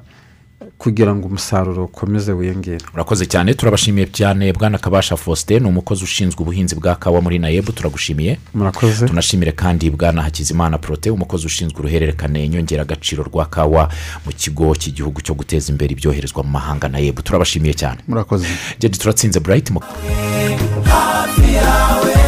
Kugira 0.78 1.16
ngo 1.16 1.28
umusaruro 1.28 1.84
ukomeze 1.86 2.32
wiyongere. 2.32 2.78
Urakoze 2.94 3.26
cyane 3.26 3.54
turabashimiye 3.54 4.08
cyane 4.12 4.54
bwana 4.54 4.78
kabasha 4.78 5.18
faustin 5.18 5.64
ni 5.64 5.70
umukozi 5.70 6.04
ushinzwe 6.04 6.42
ubuhinzi 6.42 6.76
bwa 6.76 6.96
kawa 6.96 7.22
muri 7.22 7.40
nayebu 7.40 7.72
turagushimiye. 7.72 8.38
Murakoze. 8.54 9.08
Tunashimire 9.08 9.52
kandi 9.52 9.90
bwana 9.90 10.22
hakizimana 10.22 10.78
porote 10.78 11.10
umukozi 11.12 11.46
ushinzwe 11.46 11.80
uruhererekane 11.80 12.50
nyongeragaciro 12.50 13.24
rwa 13.24 13.46
kawa 13.46 13.90
mu 14.26 14.32
kigo 14.32 14.76
cy'igihugu 14.76 15.22
cyo 15.22 15.34
guteza 15.36 15.72
imbere 15.72 15.92
ibyoherezwa 15.94 16.44
mu 16.44 16.50
mahanga 16.50 16.88
nayebu 16.90 17.22
turabashimiye 17.22 17.74
cyane. 17.74 18.00
Murakoze. 18.08 18.48
Jedi 18.80 18.98
turatsinze 18.98 19.40
burayiti 19.40 19.74
mu 19.74 19.80
hafi 20.86 21.54
yawe. 21.54 22.25